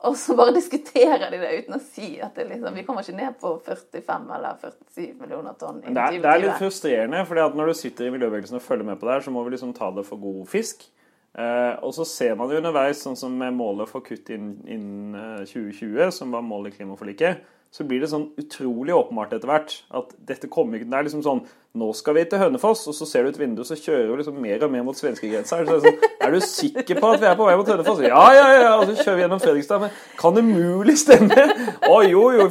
og 0.08 0.16
så 0.18 0.36
bare 0.36 0.54
diskuterer 0.58 1.30
de 1.30 1.40
det 1.42 1.52
uten 1.60 1.76
å 1.76 1.82
si 1.82 2.16
at 2.22 2.36
det 2.38 2.48
liksom, 2.50 2.74
vi 2.74 2.84
kommer 2.88 3.04
ikke 3.04 3.18
ned 3.20 3.38
på 3.40 3.52
45 3.66 4.28
eller 4.38 4.60
47 4.62 5.14
millioner 5.20 5.56
tonn. 5.60 5.82
Det 5.84 5.92
er, 5.92 6.18
det 6.22 6.32
er, 6.32 6.42
litt 6.42 6.60
frustrerende, 6.60 7.22
for 7.28 7.56
når 7.60 7.72
du 7.72 7.78
sitter 7.78 8.08
i 8.08 8.12
miljøbevegelsen 8.16 8.58
og 8.58 8.64
følger 8.64 8.88
med 8.88 9.00
på 9.00 9.08
det 9.08 9.18
her, 9.18 9.26
så 9.26 9.34
må 9.34 9.44
vi 9.46 9.56
liksom 9.56 9.74
ta 9.76 9.92
det 9.94 10.06
for 10.08 10.22
god 10.22 10.44
fisk. 10.50 10.88
Uh, 11.36 11.76
og 11.84 11.92
så 11.92 12.06
ser 12.08 12.32
man 12.40 12.48
jo 12.48 12.56
underveis, 12.62 13.02
sånn 13.04 13.18
som 13.18 13.34
med 13.36 13.52
målet 13.52 13.90
for 13.90 14.04
kutt 14.04 14.30
innen, 14.32 14.56
inn 14.72 15.18
2020, 15.44 16.08
som 16.16 16.32
var 16.32 16.44
målet 16.44 16.72
i 16.72 16.78
klimaforliket, 16.78 17.44
så 17.76 17.84
blir 17.84 18.00
det 18.00 18.08
sånn 18.08 18.30
utrolig 18.40 18.94
åpenbart 18.96 19.34
etter 19.36 19.50
hvert 19.50 19.74
at 19.98 20.14
dette 20.28 20.48
kommer 20.48 20.78
ikke 20.78 20.88
Det 20.88 20.96
er 20.96 21.08
liksom 21.10 21.24
sånn 21.26 21.42
Nå 21.76 21.90
skal 21.92 22.14
vi 22.16 22.22
til 22.24 22.40
Hønefoss, 22.40 22.86
og 22.88 22.94
så 22.96 23.04
ser 23.04 23.26
du 23.26 23.34
ut 23.34 23.38
vinduet, 23.38 23.68
så 23.68 23.76
kjører 23.76 24.06
du 24.08 24.14
liksom 24.16 24.38
mer 24.40 24.62
og 24.64 24.70
mer 24.72 24.84
mot 24.86 24.96
svenskegrensa. 24.96 25.58
Er, 25.60 25.66
sånn, 25.84 25.98
er 26.24 26.32
du 26.32 26.38
sikker 26.40 26.96
på 26.96 27.10
at 27.12 27.20
vi 27.20 27.26
er 27.28 27.34
på 27.36 27.44
vei 27.44 27.56
mot 27.60 27.68
Hønefoss? 27.68 27.98
Ja, 28.00 28.22
ja, 28.32 28.46
ja. 28.54 28.70
Og 28.78 28.86
så 28.88 28.94
kjører 29.02 29.18
vi 29.18 29.24
gjennom 29.26 29.42
Fredrikstad. 29.42 29.82
Men 29.82 29.90
kan 30.16 30.38
det 30.38 30.44
mulig 30.46 30.94
stemme? 31.02 31.44
Å 31.92 31.98
jo, 32.08 32.22
jo, 32.32 32.46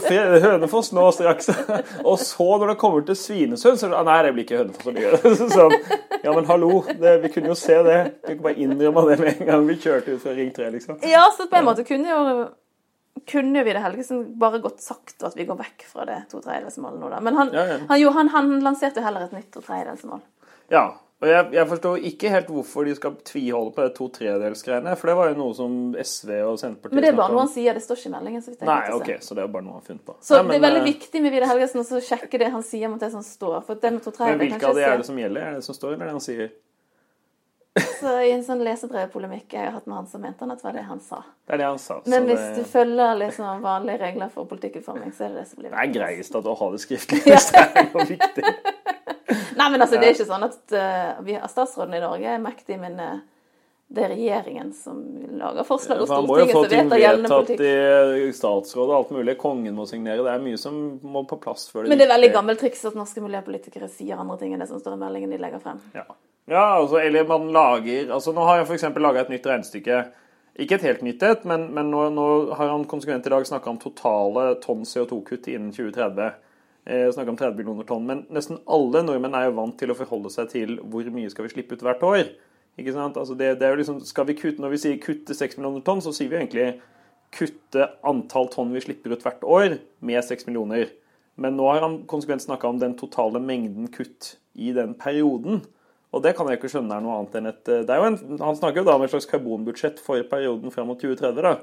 Hønefoss 0.45 0.91
nå 0.93 1.07
straks. 1.17 1.49
Og 2.03 2.19
så, 2.21 2.45
når 2.61 2.75
det 2.75 2.77
kommer 2.83 3.07
til 3.07 3.17
Svinesund, 3.17 3.81
så 3.81 3.89
er 3.89 3.95
det 3.95 4.03
Nei, 4.11 4.19
det 4.27 4.35
blir 4.35 4.45
ikke 4.45 4.61
Hønefoss. 4.61 5.41
Sånn, 5.55 5.73
ja, 6.19 6.29
men 6.29 6.45
hallo, 6.51 6.83
det, 6.91 7.15
vi 7.25 7.33
kunne 7.33 7.49
jo 7.49 7.57
se 7.57 7.79
det. 7.89 7.97
Vi 8.27 8.35
kunne 8.35 8.45
bare 8.45 8.61
innrømme 8.67 9.07
det 9.09 9.17
med 9.23 9.33
en 9.33 9.49
gang 9.49 9.65
vi 9.71 9.79
kjørte 9.87 10.19
ut 10.19 10.21
fra 10.21 10.37
Ring 10.37 10.53
3, 10.53 10.69
liksom. 10.77 11.01
Ja, 11.01 11.25
så 11.33 11.49
på 11.49 11.57
en 11.57 11.65
måte 11.71 11.87
kunne 11.87 12.13
jo 12.13 12.45
kunne 13.29 13.63
Vidar 13.65 13.83
Helgesen 13.85 14.27
bare 14.39 14.61
godt 14.63 14.83
sagt 14.83 15.23
at 15.25 15.37
vi 15.37 15.47
går 15.47 15.57
vekk 15.59 15.87
fra 15.89 16.05
det 16.09 16.19
to 16.31 16.41
tredjedelsmålet 16.43 17.01
nå, 17.01 17.09
da. 17.13 17.23
Men 17.25 17.39
han, 17.39 17.55
ja, 17.55 17.65
ja. 17.73 17.79
Han, 17.89 18.01
jo, 18.01 18.11
han, 18.15 18.29
han, 18.33 18.53
lanserte 18.65 19.01
jo 19.01 19.07
heller 19.07 19.25
et 19.25 19.35
nytt 19.35 19.49
to 19.53 19.63
tredjedelsmål. 19.65 20.21
Ja. 20.73 20.85
Og 21.23 21.29
jeg, 21.31 21.45
jeg, 21.55 21.67
forstår 21.69 22.01
ikke 22.09 22.29
helt 22.33 22.49
hvorfor 22.51 22.85
de 22.85 22.93
skal 22.97 23.13
tviholde 23.25 23.71
på 23.73 23.85
det 23.85 23.93
to 23.95 24.09
tredjedelsgreiene. 24.17 24.95
For 24.99 25.09
det 25.09 25.15
var 25.15 25.29
jo 25.31 25.37
noe 25.39 25.55
som 25.55 25.77
SV 25.95 26.31
og 26.43 26.57
Senterpartiet 26.59 26.97
Men 26.97 27.05
det 27.05 27.11
er 27.13 27.17
bare 27.17 27.33
noe 27.33 27.45
han 27.45 27.53
sier, 27.53 27.77
det 27.77 27.85
står 27.85 28.01
ikke 28.01 28.11
i 28.11 28.13
meldingen. 28.17 28.43
Så 28.43 28.55
Nei, 28.67 28.81
ok, 28.97 29.09
så 29.23 29.37
det 29.37 29.45
er 29.45 29.53
bare 29.53 29.65
noe 29.65 29.77
han 29.77 29.79
har 29.79 29.87
funnet 29.87 30.03
på. 30.05 30.17
Så 30.19 30.41
Nei, 30.41 30.43
men, 30.43 30.51
det 30.51 30.59
er 30.59 30.65
veldig 30.67 30.83
eh, 30.83 30.89
viktig 30.89 31.23
med 31.23 31.35
Vidar 31.37 31.53
Helgesen 31.53 31.85
å 31.85 32.03
sjekke 32.09 32.41
det 32.43 32.51
han 32.57 32.67
sier 32.67 32.91
mot 32.91 33.01
det 33.01 33.09
som 33.15 33.23
står. 33.25 33.57
For 33.65 33.79
det 33.79 33.93
med 33.95 34.03
to 34.03 34.13
men 34.19 34.43
hvilke 34.43 34.69
av 34.69 34.75
de 34.75 34.85
er 34.89 34.99
det 34.99 35.07
som 35.07 35.23
gjelder? 35.23 35.47
Er 35.47 35.57
det 35.61 35.65
som 35.69 35.79
står, 35.79 35.95
eller 35.95 36.03
er 36.03 36.11
det 36.11 36.17
han 36.19 36.27
sier? 36.27 36.51
Så 37.75 38.11
I 38.23 38.31
en 38.31 38.43
sånn 38.45 38.61
lesebrevpolemikk 38.63 39.51
jeg 39.51 39.67
har 39.67 39.73
hatt 39.75 39.87
med 39.89 39.97
han, 39.97 40.05
så 40.07 40.19
mente 40.21 40.45
han 40.45 40.53
at 40.53 40.61
det 40.61 40.67
var 40.67 40.75
det 40.77 40.85
han 40.87 41.01
sa. 41.03 41.19
Det 41.43 41.55
er 41.57 41.59
det 41.59 41.67
han 41.67 41.81
sa. 41.81 41.97
Men 42.07 42.27
hvis 42.29 42.39
det... 42.39 42.63
du 42.63 42.69
følger 42.71 43.17
liksom 43.19 43.63
vanlige 43.65 43.99
regler 43.99 44.31
for 44.31 44.47
politikkutforming, 44.47 45.11
så 45.15 45.25
er 45.25 45.33
det 45.33 45.41
det 45.41 45.49
som 45.49 45.59
blir 45.59 45.73
viktig. 45.73 45.81
Det 45.81 45.89
er 45.89 45.95
greiest 45.97 46.37
at 46.39 46.47
å 46.47 46.55
ha 46.61 46.69
det 46.71 46.81
skriftlig 46.85 47.21
hvis 47.27 47.49
det 47.51 47.63
er 47.65 47.89
noe 47.91 48.07
viktig. 48.13 48.53
Nei, 49.55 49.67
men 49.73 49.81
altså, 49.81 49.99
det 49.99 50.07
er 50.07 50.15
ikke 50.15 50.29
sånn 50.29 50.47
at 50.47 50.75
uh, 50.75 51.23
vi, 51.27 51.35
statsråden 51.51 51.97
i 51.97 52.03
Norge 52.03 52.31
er 52.37 52.43
mektig, 52.43 52.79
men 52.79 52.95
uh, 53.01 53.17
det 53.87 54.01
er 54.01 54.09
regjeringen 54.15 54.71
som 54.73 54.97
lager 55.37 55.65
forslag, 55.67 55.99
og 56.01 56.09
Stortinget 56.09 56.55
som 56.55 56.63
vedtar 56.65 57.01
gjeldende 57.03 57.29
politikk. 57.29 57.29
Han 57.29 57.29
må 57.29 57.37
jo 57.37 57.37
få 57.37 57.49
ting 57.51 57.59
vedtatt 57.61 58.23
i 58.25 58.31
statsrådet 58.33 58.89
og 58.89 58.95
alt 58.97 59.11
mulig. 59.13 59.35
Kongen 59.39 59.77
må 59.77 59.85
signere. 59.89 60.23
Det 60.25 60.31
er 60.33 60.41
mye 60.41 60.59
som 60.59 60.79
må 61.05 61.21
på 61.29 61.37
plass 61.43 61.67
før 61.69 61.85
det 61.85 61.93
Men 61.93 62.01
det 62.01 62.07
er 62.07 62.13
veldig 62.15 62.31
gammelt 62.33 62.63
triks 62.63 62.81
at 62.89 62.97
norske 62.97 63.21
miljøpolitikere 63.21 63.89
sier 63.93 64.17
andre 64.21 64.39
ting 64.41 64.55
enn 64.55 64.63
det 64.63 64.71
som 64.71 64.81
står 64.81 64.97
i 64.97 65.01
meldingen 65.03 65.35
de 65.35 65.39
legger 65.43 65.61
frem. 65.61 65.83
Ja. 65.93 66.07
Ja, 66.45 66.63
altså, 66.77 66.99
eller 67.01 67.25
man 67.25 67.47
lager 67.49 68.11
altså 68.13 68.29
Nå 68.35 68.43
har 68.45 68.59
jeg 68.59 68.67
f.eks. 68.67 68.83
laga 69.01 69.23
et 69.23 69.31
nytt 69.33 69.47
regnestykke. 69.49 70.01
Ikke 70.61 70.77
et 70.77 70.85
helt 70.87 71.05
nytt 71.05 71.23
et, 71.25 71.45
men, 71.45 71.67
men 71.75 71.89
nå, 71.91 72.07
nå, 72.15 72.25
har 72.55 72.69
han 72.71 72.85
konsekvent 72.89 73.25
i 73.27 73.33
dag 73.33 73.45
snakka 73.47 73.69
om 73.69 73.79
totale 73.81 74.47
tonn 74.63 74.85
CO2-kutt 74.87 75.49
innen 75.51 75.73
2030. 75.75 76.37
Eh, 76.85 77.07
snakka 77.11 77.33
om 77.33 77.37
30 77.37 77.57
millioner 77.59 77.87
tonn. 77.89 78.05
Men 78.07 78.25
nesten 78.33 78.61
alle 78.65 79.01
nordmenn 79.03 79.35
er 79.35 79.49
jo 79.49 79.57
vant 79.57 79.77
til 79.77 79.91
å 79.91 79.97
forholde 79.97 80.31
seg 80.33 80.51
til 80.53 80.77
hvor 80.85 81.09
mye 81.11 81.33
skal 81.33 81.47
vi 81.47 81.55
slippe 81.55 81.75
ut 81.75 81.85
hvert 81.85 82.05
år. 82.07 82.23
Ikke 82.79 82.93
sant? 82.95 83.17
Altså 83.17 83.37
det, 83.39 83.53
det 83.59 83.67
er 83.67 83.73
jo 83.73 83.79
liksom, 83.79 84.01
skal 84.03 84.27
vi 84.27 84.35
kutte, 84.35 84.61
Når 84.61 84.73
vi 84.73 84.81
sier 84.81 84.99
kutte 85.03 85.35
6 85.37 85.57
millioner 85.59 85.83
tonn, 85.85 86.03
så 86.03 86.11
sier 86.15 86.31
vi 86.31 86.39
egentlig 86.41 86.73
kutte 87.35 87.89
antall 88.07 88.49
tonn 88.51 88.73
vi 88.75 88.83
slipper 88.83 89.15
ut 89.15 89.23
hvert 89.23 89.43
år 89.43 89.77
med 90.05 90.23
6 90.23 90.47
millioner. 90.49 90.91
Men 91.39 91.57
nå 91.59 91.67
har 91.67 91.83
han 91.83 92.01
konsekvent 92.07 92.45
snakka 92.45 92.69
om 92.69 92.79
den 92.79 92.95
totale 92.99 93.41
mengden 93.43 93.89
kutt 93.91 94.35
i 94.55 94.71
den 94.75 94.93
perioden. 94.99 95.63
Og 96.15 96.23
det 96.23 96.35
kan 96.37 96.47
jeg 96.47 96.61
ikke 96.61 96.71
skjønne 96.71 96.95
er 96.95 97.03
noe 97.03 97.17
annet 97.17 97.35
enn 97.39 97.49
et 97.49 97.71
det 97.87 97.95
en, 97.95 98.15
Han 98.39 98.55
snakker 98.55 98.81
jo 98.81 98.87
da 98.87 98.95
om 98.95 99.03
et 99.03 99.11
slags 99.11 99.27
karbonbudsjett 99.27 99.99
for 100.03 100.23
perioden 100.29 100.71
fram 100.71 100.87
mot 100.91 100.99
2030. 101.01 101.43
da. 101.43 101.57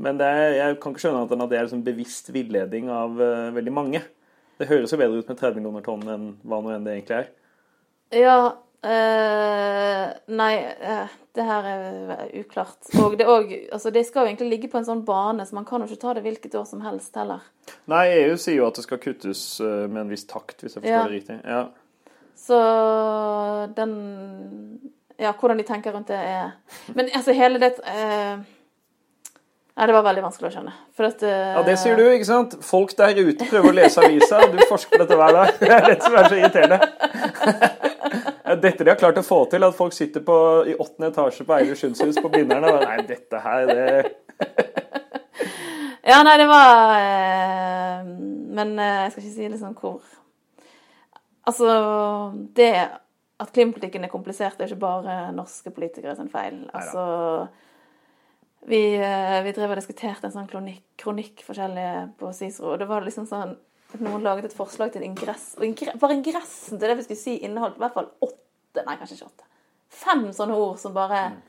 Men 0.00 0.20
er, 0.24 0.56
jeg 0.56 0.80
kan 0.80 0.94
ikke 0.94 1.04
skjønne 1.04 1.26
at 1.26 1.32
det 1.50 1.58
er 1.58 1.66
liksom 1.66 1.84
bevisst 1.84 2.32
villeding 2.32 2.88
av 2.92 3.20
uh, 3.20 3.52
veldig 3.52 3.74
mange. 3.76 4.00
Det 4.56 4.68
høres 4.70 4.92
jo 4.92 5.00
bedre 5.00 5.20
ut 5.20 5.28
med 5.28 5.36
30 5.36 5.60
millioner 5.60 5.84
tonn 5.84 6.08
enn 6.08 6.28
hva 6.48 6.60
nå 6.64 6.72
enn 6.72 6.86
det 6.86 6.96
egentlig 6.96 7.18
er. 7.20 7.32
Ja 8.16 8.36
øh, 8.84 10.06
Nei, 10.32 10.52
uh, 10.82 11.12
det 11.36 11.46
her 11.48 11.68
er 11.72 12.24
uklart. 12.40 12.80
Og 13.02 13.18
det, 13.18 13.26
også, 13.26 13.60
altså 13.72 13.92
det 13.94 14.06
skal 14.08 14.24
jo 14.24 14.32
egentlig 14.32 14.50
ligge 14.50 14.72
på 14.72 14.80
en 14.80 14.88
sånn 14.88 15.04
bane, 15.08 15.46
så 15.46 15.56
man 15.58 15.68
kan 15.68 15.82
jo 15.82 15.90
ikke 15.90 16.02
ta 16.02 16.16
det 16.18 16.24
hvilket 16.26 16.56
år 16.60 16.66
som 16.68 16.82
helst 16.84 17.16
heller. 17.18 17.44
Nei, 17.90 18.06
EU 18.24 18.34
sier 18.36 18.58
jo 18.60 18.66
at 18.68 18.80
det 18.80 18.86
skal 18.86 19.00
kuttes 19.02 19.44
med 19.62 20.04
en 20.04 20.12
viss 20.12 20.26
takt, 20.28 20.58
hvis 20.60 20.76
jeg 20.76 20.82
forstår 20.82 20.98
ja. 20.98 21.06
det 21.06 21.20
riktig. 21.20 21.38
Ja. 21.46 21.62
Så 22.46 22.58
den 23.76 23.92
Ja, 25.18 25.32
hvordan 25.40 25.58
de 25.58 25.62
tenker 25.62 25.92
rundt 25.92 26.08
det, 26.08 26.16
er 26.16 26.50
Men 26.94 27.08
altså, 27.14 27.32
hele 27.32 27.60
det 27.60 27.72
uh, 27.86 28.40
Nei, 29.76 29.86
det 29.86 29.94
var 29.94 30.02
veldig 30.04 30.22
vanskelig 30.26 30.50
å 30.50 30.52
skjønne. 30.52 30.72
At, 30.98 31.22
uh, 31.24 31.28
ja, 31.30 31.62
det 31.64 31.78
sier 31.80 31.96
du, 31.96 32.02
ikke 32.12 32.28
sant? 32.28 32.58
Folk 32.60 32.92
der 32.98 33.16
ute 33.16 33.46
prøver 33.48 33.70
å 33.70 33.76
lese 33.78 34.04
avisa, 34.04 34.42
og 34.44 34.52
du 34.52 34.60
forsker 34.68 34.92
på 34.92 35.00
dette 35.00 35.16
hver 35.16 35.32
dag. 35.32 35.54
Det 35.62 35.70
er 35.72 35.86
det 35.86 35.96
som 36.04 36.18
er 36.20 36.28
så 36.28 36.36
irriterende. 36.36 37.88
Dette 38.62 38.84
de 38.84 38.92
har 38.92 39.00
klart 39.00 39.18
å 39.18 39.26
få 39.26 39.42
til, 39.50 39.64
at 39.66 39.76
folk 39.76 39.94
sitter 39.96 40.22
på, 40.24 40.36
i 40.70 40.76
åttende 40.78 41.10
etasje 41.10 41.46
på 41.48 41.56
Eilersundshus 41.56 42.20
på 42.22 42.30
Blindern 42.32 42.66
og 42.68 42.82
Nei, 42.84 43.00
dette 43.08 43.42
her, 43.42 43.66
det 43.70 44.48
Ja, 46.12 46.22
nei, 46.26 46.34
det 46.40 46.48
var 46.50 46.92
eh, 46.96 48.08
Men 48.58 48.74
uh, 48.78 49.04
jeg 49.04 49.12
skal 49.12 49.22
ikke 49.22 49.36
si 49.36 49.48
liksom 49.52 49.76
hvor 49.78 50.02
Altså, 51.42 51.68
det 52.54 52.70
at 53.42 53.50
klimapolitikken 53.50 54.06
er 54.06 54.12
komplisert, 54.12 54.54
det 54.58 54.68
er 54.68 54.72
ikke 54.72 54.84
bare 54.84 55.16
norske 55.34 55.72
politikere 55.74 56.14
sin 56.14 56.30
feil. 56.30 56.60
Altså, 56.70 57.02
vi, 58.70 58.94
eh, 58.94 59.38
vi 59.42 59.54
drev 59.56 59.74
og 59.74 59.80
diskuterte 59.80 60.28
en 60.28 60.34
sånn 60.36 60.46
kronikk, 60.50 60.84
kronikk 61.02 61.42
forskjellige 61.46 62.04
på 62.20 62.30
CICERO, 62.36 62.74
og 62.74 62.78
det 62.78 62.86
var 62.90 63.02
liksom 63.02 63.26
sånn 63.26 63.56
at 63.56 64.02
noen 64.04 64.22
laget 64.24 64.46
et 64.48 64.56
forslag 64.56 64.92
til 64.92 65.02
en 65.02 65.10
ingress, 65.10 65.52
og 65.58 65.66
ingress, 65.66 65.98
bare 66.00 66.16
ingressen 66.16 66.78
til 66.78 66.86
det 66.88 66.96
vi 67.00 67.06
skulle 67.08 67.24
si, 67.24 67.34
inneholdt 67.42 67.80
i 67.80 67.82
hvert 67.82 67.98
fall 67.98 68.12
åtte, 68.22 68.38
nei, 68.80 68.96
kanskje 68.96 69.18
ikke 69.18 69.28
åtte, 69.28 69.48
fem 69.92 70.26
sånne 70.34 70.56
ord 70.56 70.78
som 70.80 70.96
bare 70.96 71.24
mm. 71.34 71.40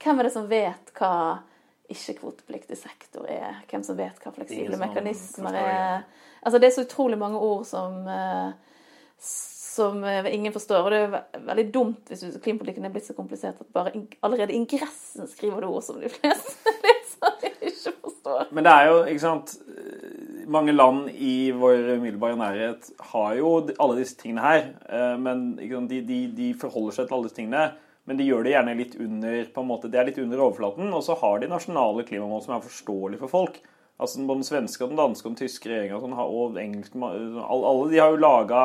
Hvem 0.00 0.16
er 0.16 0.24
det 0.24 0.32
som 0.32 0.46
vet 0.48 0.86
hva 0.96 1.14
ikke-kvotepliktig 1.92 2.78
sektor 2.80 3.26
er? 3.28 3.58
Hvem 3.68 3.82
som 3.84 3.98
vet 3.98 4.16
hva 4.22 4.30
fleksible 4.32 4.72
sånn 4.72 4.80
mekanismer 4.80 5.58
er? 5.60 6.06
Altså, 6.40 6.56
det 6.56 6.70
er 6.70 6.72
så 6.72 6.84
utrolig 6.86 7.18
mange 7.20 7.36
ord 7.44 7.66
som 7.68 7.98
uh, 8.08 8.54
som 9.80 10.04
eh, 10.04 10.34
ingen 10.34 10.52
forstår. 10.52 10.84
Og 10.84 10.90
det 10.90 11.00
er 11.00 11.44
veldig 11.46 11.66
dumt 11.74 12.10
hvis 12.10 12.24
klimapolitikken 12.42 12.86
er 12.86 12.94
blitt 12.94 13.08
så 13.08 13.16
komplisert 13.16 13.60
at 13.62 13.72
bare 13.74 13.92
allerede 14.24 14.56
ingressen 14.56 15.28
skriver 15.30 15.62
du 15.62 15.70
ord 15.70 15.84
som 15.86 16.00
de 16.02 16.10
fleste 16.12 16.74
lesere 16.84 17.52
ikke 17.70 17.94
forstår. 18.02 18.48
Men 18.50 18.66
det 18.66 18.74
er 18.74 18.90
jo, 18.90 18.98
ikke 19.12 19.24
sant 19.24 19.54
Mange 20.50 20.72
land 20.74 21.12
i 21.14 21.52
vår 21.54 21.92
umiddelbare 22.00 22.38
nærhet 22.38 22.88
har 23.12 23.34
jo 23.38 23.52
alle 23.78 24.00
disse 24.00 24.16
tingene 24.18 24.42
her. 24.42 24.64
Eh, 24.90 25.14
men 25.22 25.52
de, 25.56 26.00
de, 26.02 26.20
de, 26.34 26.48
forholder 26.58 26.96
seg 26.96 27.06
til 27.06 27.16
alle 27.16 27.28
disse 27.28 27.38
tingene. 27.38 27.64
Men 28.08 28.18
de 28.18 28.26
gjør 28.26 28.42
det 28.42 28.54
gjerne 28.56 28.78
litt 28.78 28.96
under 28.98 29.44
på 29.54 29.62
en 29.62 29.68
måte, 29.68 29.90
det 29.92 30.00
er 30.00 30.08
litt 30.08 30.18
under 30.18 30.42
overflaten. 30.42 30.88
Og 30.96 31.04
så 31.06 31.14
har 31.20 31.38
de 31.38 31.50
nasjonale 31.52 32.02
klimamål 32.08 32.42
som 32.42 32.56
er 32.56 32.64
forståelige 32.66 33.22
for 33.22 33.30
folk. 33.30 33.60
Altså 34.00 34.24
Både 34.24 34.40
den 34.40 34.48
svenske, 34.48 34.88
den 34.88 34.98
danske 34.98 35.28
og 35.28 35.34
den 35.34 35.42
tyske 35.42 35.70
regjeringa 35.70 36.00
og 36.00 36.34
og 36.40 36.58
engelske 36.58 36.98
Alle 36.98 37.90
de 37.92 38.00
har 38.00 38.10
jo 38.10 38.24
laga 38.24 38.62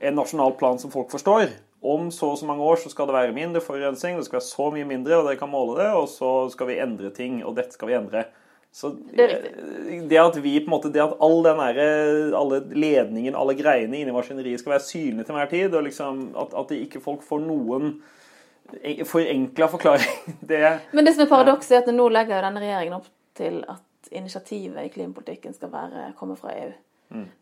en 0.00 0.16
nasjonal 0.18 0.56
plan 0.58 0.80
som 0.80 0.90
folk 0.90 1.12
forstår. 1.12 1.52
Om 1.82 2.10
så 2.10 2.32
og 2.32 2.38
så 2.38 2.46
mange 2.46 2.62
år 2.62 2.76
så 2.82 2.90
skal 2.90 3.06
det 3.06 3.14
være 3.14 3.34
mindre 3.36 3.60
forurensning, 3.60 4.16
det 4.16 4.26
skal 4.26 4.38
være 4.38 4.48
så 4.48 4.70
mye 4.70 4.86
mindre, 4.86 5.16
og 5.18 5.26
dere 5.26 5.38
kan 5.38 5.50
måle 5.50 5.80
det, 5.80 5.88
og 5.98 6.06
så 6.08 6.48
skal 6.50 6.70
vi 6.70 6.78
endre 6.82 7.10
ting, 7.10 7.40
og 7.44 7.56
dette 7.58 7.74
skal 7.74 7.90
vi 7.90 7.98
endre. 7.98 8.24
Så 8.72 8.88
det, 9.12 9.26
det 10.08 10.16
at 10.16 10.36
vi 10.40 10.54
på 10.60 10.70
en 10.70 10.72
måte, 10.72 10.88
det 10.92 11.02
at 11.04 11.18
all 11.20 11.42
den 11.44 11.58
der, 11.60 11.80
alle 12.38 12.62
ledningen, 12.72 13.36
alle 13.36 13.54
greiene 13.58 14.00
inni 14.00 14.14
maskineriet 14.14 14.62
skal 14.62 14.78
være 14.78 14.86
synlige 14.86 15.26
til 15.28 15.34
enhver 15.34 15.50
tid, 15.50 15.76
og 15.76 15.84
liksom 15.84 16.22
at, 16.40 16.54
at 16.56 16.72
ikke 16.78 17.02
folk 17.04 17.24
får 17.26 17.42
noen 17.44 17.98
forenkla 19.04 19.68
forklaring 19.68 20.36
det, 20.50 20.62
Men 20.96 21.04
det 21.04 21.12
som 21.16 21.26
er 21.26 21.32
paradokset, 21.34 21.76
er 21.76 21.84
at 21.84 21.92
nå 21.92 22.08
legger 22.08 22.38
jo 22.38 22.46
denne 22.46 22.62
regjeringen 22.64 22.96
opp 22.96 23.10
til 23.36 23.60
at 23.68 24.12
initiativet 24.12 24.86
i 24.86 24.92
klimapolitikken 24.92 25.52
skal 25.56 25.72
være, 25.72 26.12
komme 26.16 26.36
fra 26.40 26.56
EU. 26.56 26.72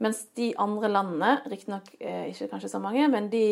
Mens 0.02 0.22
de 0.38 0.50
andre 0.58 0.88
landene, 0.90 1.34
riktignok 1.50 1.92
eh, 1.98 2.30
ikke 2.30 2.48
kanskje 2.50 2.72
så 2.72 2.80
mange, 2.82 3.06
men 3.12 3.28
de 3.32 3.44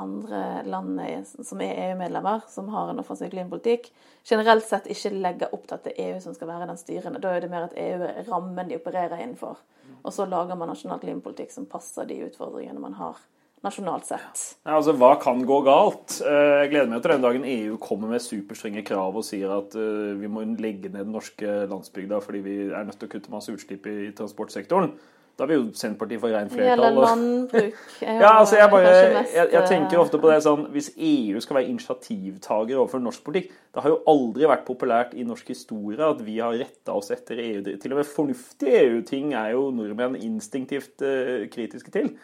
andre 0.00 0.42
landene 0.68 1.22
som 1.26 1.62
er 1.64 1.80
EU-medlemmer, 1.86 2.44
som 2.52 2.68
har 2.74 2.92
en 2.92 3.00
offensiv 3.00 3.30
klimapolitikk, 3.32 3.88
generelt 4.26 4.66
sett 4.66 4.90
ikke 4.92 5.14
legger 5.14 5.54
opp 5.54 5.64
til 5.68 5.78
at 5.78 5.86
det 5.86 5.94
er 5.96 6.12
EU 6.12 6.20
som 6.24 6.36
skal 6.36 6.50
være 6.50 6.68
den 6.70 6.80
styrende. 6.80 7.22
Da 7.22 7.32
er 7.32 7.44
det 7.44 7.52
mer 7.52 7.68
at 7.68 7.78
EU 7.80 8.04
er 8.08 8.28
rammen 8.28 8.68
de 8.68 8.80
opererer 8.80 9.22
innenfor. 9.22 9.62
Og 10.02 10.12
så 10.14 10.26
lager 10.28 10.58
man 10.58 10.70
nasjonal 10.70 11.00
klimapolitikk 11.02 11.54
som 11.54 11.70
passer 11.70 12.08
de 12.08 12.20
utfordringene 12.26 12.82
man 12.82 12.98
har 12.98 13.22
nasjonalt 13.64 14.06
sett. 14.06 14.42
Ja, 14.66 14.76
altså, 14.76 14.94
Hva 14.98 15.14
kan 15.22 15.42
gå 15.48 15.58
galt? 15.66 16.18
Eh, 16.20 16.52
jeg 16.62 16.72
gleder 16.74 16.92
meg 16.92 17.02
til 17.02 17.14
den 17.14 17.24
dagen 17.24 17.48
EU 17.48 17.78
kommer 17.82 18.12
med 18.12 18.22
superstrenge 18.24 18.84
krav 18.86 19.16
og 19.16 19.24
sier 19.26 19.52
at 19.56 19.74
uh, 19.78 20.12
vi 20.20 20.30
må 20.30 20.44
legge 20.60 20.90
ned 20.90 21.06
den 21.06 21.14
norske 21.16 21.64
landsbygda 21.70 22.20
fordi 22.24 22.42
vi 22.44 22.56
er 22.68 22.86
nødt 22.86 23.00
til 23.00 23.08
å 23.08 23.14
kutte 23.16 23.32
masse 23.32 23.54
utslipp 23.54 23.88
i 23.90 24.12
transportsektoren. 24.16 24.92
Da 25.36 25.44
vil 25.44 25.58
jo 25.58 25.64
Senterpartiet 25.76 26.20
få 26.22 26.30
gjelder 26.30 26.52
flertall. 26.52 26.84
Eller 26.86 27.02
landbruk. 27.02 27.80
Ja, 28.06 28.30
altså 28.38 28.56
jeg, 28.56 28.70
bare, 28.72 28.92
jeg, 29.34 29.48
jeg 29.52 29.68
tenker 29.68 29.98
eh, 29.98 30.00
ofte 30.00 30.20
på 30.20 30.30
det 30.30 30.38
sånn 30.44 30.62
Hvis 30.72 30.88
EU 30.96 31.42
skal 31.44 31.58
være 31.58 31.72
initiativtaker 31.72 32.78
overfor 32.78 33.02
norsk 33.04 33.24
politikk 33.26 33.50
Det 33.74 33.84
har 33.84 33.92
jo 33.92 33.98
aldri 34.08 34.48
vært 34.48 34.64
populært 34.68 35.12
i 35.12 35.26
norsk 35.28 35.52
historie 35.52 36.08
at 36.08 36.22
vi 36.24 36.38
har 36.40 36.56
retta 36.56 36.96
oss 36.96 37.12
etter 37.12 37.42
EU. 37.42 37.60
Til 37.66 37.92
og 37.92 38.00
med 38.00 38.08
fornuftige 38.08 38.80
EU-ting 38.86 39.34
er 39.36 39.52
jo 39.52 39.68
nordmenn 39.76 40.16
instinktivt 40.16 41.04
uh, 41.04 41.44
kritiske 41.52 41.92
til. 41.92 42.14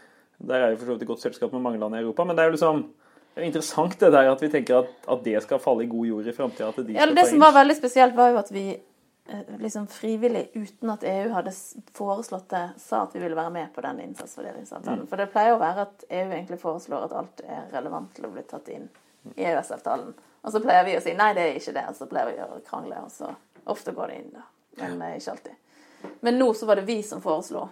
Der 0.43 0.65
er 0.65 0.73
jo 0.73 0.81
for 0.81 0.89
så 0.89 0.97
vidt 0.97 1.05
et 1.05 1.13
godt 1.13 1.25
selskap 1.27 1.53
med 1.53 1.65
mange 1.65 1.81
land 1.83 1.99
i 1.99 2.01
Europa. 2.01 2.25
Men 2.25 2.39
det 2.39 2.45
er 2.45 2.51
jo 2.51 2.57
liksom 2.57 2.87
det 3.33 3.41
er 3.41 3.49
interessant 3.49 3.95
det 4.01 4.11
der 4.13 4.29
at 4.29 4.43
vi 4.45 4.49
tenker 4.53 4.83
at, 4.83 4.89
at 5.09 5.21
det 5.25 5.39
skal 5.45 5.61
falle 5.61 5.87
i 5.87 5.89
god 5.89 6.09
jord 6.09 6.27
i 6.29 6.35
framtida. 6.37 6.73
De 6.77 6.97
Ja, 6.97 7.07
det 7.09 7.29
som 7.31 7.41
var 7.41 7.55
veldig 7.57 7.77
spesielt, 7.79 8.17
var 8.17 8.33
jo 8.33 8.41
at 8.43 8.51
vi 8.53 8.65
liksom 9.59 9.87
frivillig, 9.87 10.51
uten 10.55 10.91
at 10.91 11.05
EU 11.07 11.31
hadde 11.31 11.53
foreslått 11.95 12.49
det, 12.51 12.71
sa 12.79 13.03
at 13.03 13.15
vi 13.15 13.21
ville 13.23 13.39
være 13.39 13.51
med 13.55 13.75
på 13.75 13.81
den 13.85 14.01
innsatsfordelingsavtalen. 14.01 15.07
For 15.11 15.21
det 15.21 15.31
pleier 15.33 15.55
å 15.55 15.61
være 15.63 15.87
at 15.87 16.05
EU 16.09 16.27
egentlig 16.27 16.59
foreslår 16.61 17.07
at 17.07 17.15
alt 17.21 17.43
er 17.47 17.69
relevant 17.73 18.11
til 18.17 18.27
å 18.27 18.33
bli 18.35 18.43
tatt 18.49 18.69
inn 18.75 18.89
i 19.37 19.47
EØS-avtalen. 19.47 20.13
Og 20.43 20.55
så 20.55 20.63
pleier 20.63 20.87
vi 20.89 20.97
å 20.99 21.03
si 21.05 21.15
nei, 21.15 21.31
det 21.39 21.45
er 21.47 21.61
ikke 21.61 21.77
det, 21.77 21.85
og 21.89 21.99
så 21.99 22.09
pleier 22.11 22.33
vi 22.33 22.43
å 22.43 22.63
krangle, 22.67 23.05
og 23.07 23.13
så 23.15 23.31
ofte 23.71 23.95
går 23.95 24.11
det 24.11 24.19
inn, 24.19 24.33
da. 24.35 24.49
Men 24.83 25.05
ja. 25.07 25.13
ikke 25.21 25.37
alltid. 25.37 26.11
Men 26.27 26.39
nå 26.41 26.51
så 26.59 26.67
var 26.67 26.81
det 26.81 26.89
vi 26.89 26.99
som 27.07 27.23
foreslo 27.23 27.63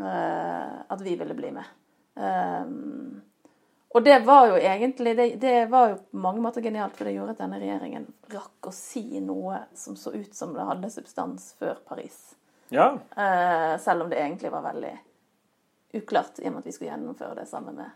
uh, 0.00 0.74
at 0.88 1.04
vi 1.06 1.14
ville 1.20 1.36
bli 1.38 1.52
med. 1.54 1.70
Um, 2.18 3.22
og 3.94 4.02
det 4.04 4.16
var 4.26 4.48
jo 4.50 4.56
egentlig 4.58 5.12
det, 5.16 5.26
det 5.42 5.66
var 5.70 5.92
jo 5.92 5.98
på 6.02 6.22
mange 6.24 6.42
måter 6.42 6.64
genialt, 6.64 6.96
for 6.98 7.06
det 7.06 7.14
gjorde 7.14 7.36
at 7.36 7.42
denne 7.44 7.60
regjeringen 7.62 8.08
rakk 8.32 8.66
å 8.66 8.72
si 8.74 9.20
noe 9.22 9.60
som 9.78 9.94
så 9.98 10.10
ut 10.16 10.34
som 10.34 10.54
det 10.56 10.66
hadde 10.66 10.90
substans 10.90 11.52
før 11.60 11.78
Paris. 11.86 12.18
Ja, 12.74 12.88
Eh, 13.16 13.74
selv 13.78 14.02
om 14.02 14.10
det 14.10 14.18
egentlig 14.18 14.50
var 14.50 14.64
veldig 14.66 14.94
uklart, 16.00 16.40
i 16.42 16.48
og 16.48 16.56
med 16.56 16.64
at 16.64 16.66
vi 16.66 16.74
skulle 16.74 16.90
gjennomføre 16.90 17.38
det 17.38 17.46
sammen 17.46 17.78
med 17.78 17.92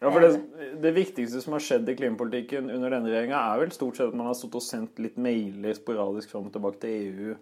Ja, 0.00 0.10
for 0.10 0.24
det, 0.24 0.70
det 0.82 0.94
viktigste 0.96 1.42
som 1.44 1.52
har 1.54 1.62
skjedd 1.62 1.88
i 1.88 1.94
klimapolitikken 2.00 2.70
under 2.72 2.90
denne 2.90 3.12
regjeringa, 3.12 3.38
er 3.52 3.60
vel 3.60 3.74
stort 3.76 4.00
sett 4.00 4.08
at 4.08 4.16
man 4.16 4.30
har 4.30 4.38
stått 4.38 4.56
og 4.58 4.64
sendt 4.64 4.98
litt 5.04 5.20
mailer 5.20 5.76
sporadisk 5.76 6.32
fram 6.32 6.48
og 6.48 6.56
tilbake 6.56 6.80
til 6.82 6.96
EU 6.96 7.36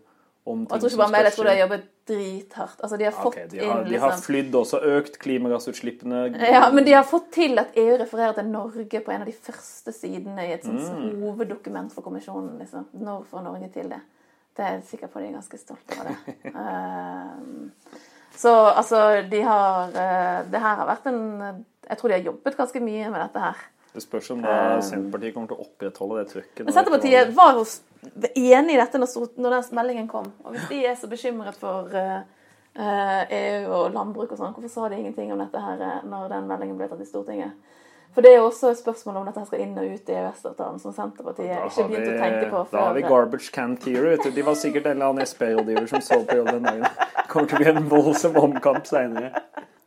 om 0.44 0.66
ting 0.66 0.80
som 0.90 0.98
bare 0.98 1.10
meg, 1.12 1.24
jeg 1.28 1.32
tror 1.36 1.44
de 1.44 1.50
har 1.52 1.58
jobbet 1.66 1.82
drithardt. 2.10 2.80
Altså, 2.82 2.96
de 2.98 3.04
har 3.04 3.12
fått 3.12 3.26
okay, 3.36 3.46
de 3.52 3.58
har, 3.60 3.82
inn 3.84 3.90
de 3.92 3.98
har 4.00 4.10
liksom 4.10 4.24
flydd 4.24 4.54
også, 4.60 4.80
økt 4.96 5.18
klimagassutslippene. 5.22 6.22
Ja, 6.54 6.62
men 6.72 6.84
de 6.84 6.92
har 6.96 7.04
fått 7.06 7.28
til 7.36 7.58
at 7.60 7.76
EU 7.78 7.96
refererer 8.00 8.32
til 8.38 8.48
Norge 8.50 9.00
på 9.04 9.12
en 9.14 9.20
av 9.22 9.28
de 9.28 9.34
første 9.36 9.92
sidene 9.94 10.46
i 10.48 10.52
et 10.56 10.64
sånt 10.64 10.80
Mm. 10.80 11.20
hoveddokument 11.22 11.92
for 11.92 12.02
kommisjonen. 12.02 12.56
liksom. 12.58 12.86
Når 12.98 13.26
får 13.30 13.42
Norge 13.44 13.68
til 13.74 13.88
det? 13.92 14.00
Det 14.56 14.64
er 14.66 14.72
jeg 14.78 14.84
sikker 14.88 15.06
på 15.12 15.20
de 15.22 15.28
er 15.28 15.36
ganske 15.38 15.58
stolte 15.60 16.00
av 16.00 16.08
det. 16.08 16.36
Ehm, 16.64 17.70
så 18.36 18.54
altså, 18.76 19.22
de 19.30 19.40
har 19.42 19.88
eh, 19.92 20.40
Det 20.50 20.60
her 20.62 20.76
har 20.80 20.86
vært 20.88 21.06
en 21.10 21.20
Jeg 21.88 21.98
tror 21.98 22.08
de 22.08 22.14
har 22.16 22.24
jobbet 22.30 22.56
ganske 22.56 22.80
mye 22.80 23.10
med 23.10 23.20
dette 23.20 23.40
her. 23.44 23.56
Det 23.92 24.02
spørs 24.04 24.30
om 24.30 24.42
da 24.44 24.80
Senterpartiet 24.86 25.34
kommer 25.34 25.48
til 25.50 25.58
å 25.58 25.64
opprettholde 25.66 26.20
det 26.24 26.28
trøkket. 26.32 26.64
Men 26.64 26.74
Senterpartiet 26.76 27.32
var 27.34 27.56
jo 27.58 27.64
s- 27.66 27.80
enig 28.34 28.74
i 28.74 28.80
dette 28.80 29.00
når, 29.00 29.32
når 29.36 29.56
den 29.56 29.74
meldingen 29.76 30.08
kom. 30.08 30.30
Og 30.44 30.54
hvis 30.54 30.68
de 30.70 30.84
er 30.88 30.96
så 30.98 31.10
bekymret 31.10 31.58
for 31.60 31.90
eh, 31.96 32.22
eh, 32.74 33.34
EU 33.40 33.74
og 33.76 33.96
landbruk 33.96 34.32
og 34.32 34.40
sånn, 34.40 34.54
hvorfor 34.56 34.72
sa 34.72 34.88
de 34.88 35.00
ingenting 35.00 35.32
om 35.34 35.42
dette 35.42 35.60
her 35.60 35.84
eh, 35.84 36.00
når 36.08 36.32
den 36.32 36.48
meldingen 36.50 36.78
ble 36.80 36.88
tatt 36.90 37.02
i 37.04 37.08
Stortinget? 37.08 37.56
For 38.10 38.26
det 38.26 38.32
er 38.32 38.40
jo 38.40 38.48
også 38.48 38.72
et 38.72 38.80
spørsmål 38.80 39.20
om 39.20 39.26
dette 39.28 39.44
skal 39.46 39.60
inn 39.62 39.76
og 39.78 39.86
ut 39.86 40.08
i 40.10 40.14
EØS-avtalen, 40.18 40.80
som 40.82 40.94
Senterpartiet 40.94 41.60
ikke 41.68 41.84
begynte 41.86 42.16
å 42.16 42.18
tenke 42.18 42.48
på 42.50 42.62
da 42.72 42.86
har 42.88 42.96
vi 42.96 43.04
garbage 43.06 43.52
can 43.54 43.76
theory. 43.78 44.16
Vet 44.16 44.26
du. 44.26 44.32
De 44.34 44.46
var 44.48 44.58
sikkert 44.58 44.88
en 44.90 44.96
eller 44.96 45.12
annen 45.12 45.28
SP-rådgiver 45.28 45.86
som 45.92 46.02
så 46.02 46.18
på 46.26 46.40
jobb 46.40 46.50
den 46.50 46.66
dagen. 46.66 46.88
Det 46.88 47.28
kommer 47.30 47.52
til 47.52 47.60
å 47.60 47.62
bli 47.62 47.70
en 47.70 47.86
voldsom 47.92 48.40
omkamp 48.40 48.90
seinere. 48.90 49.30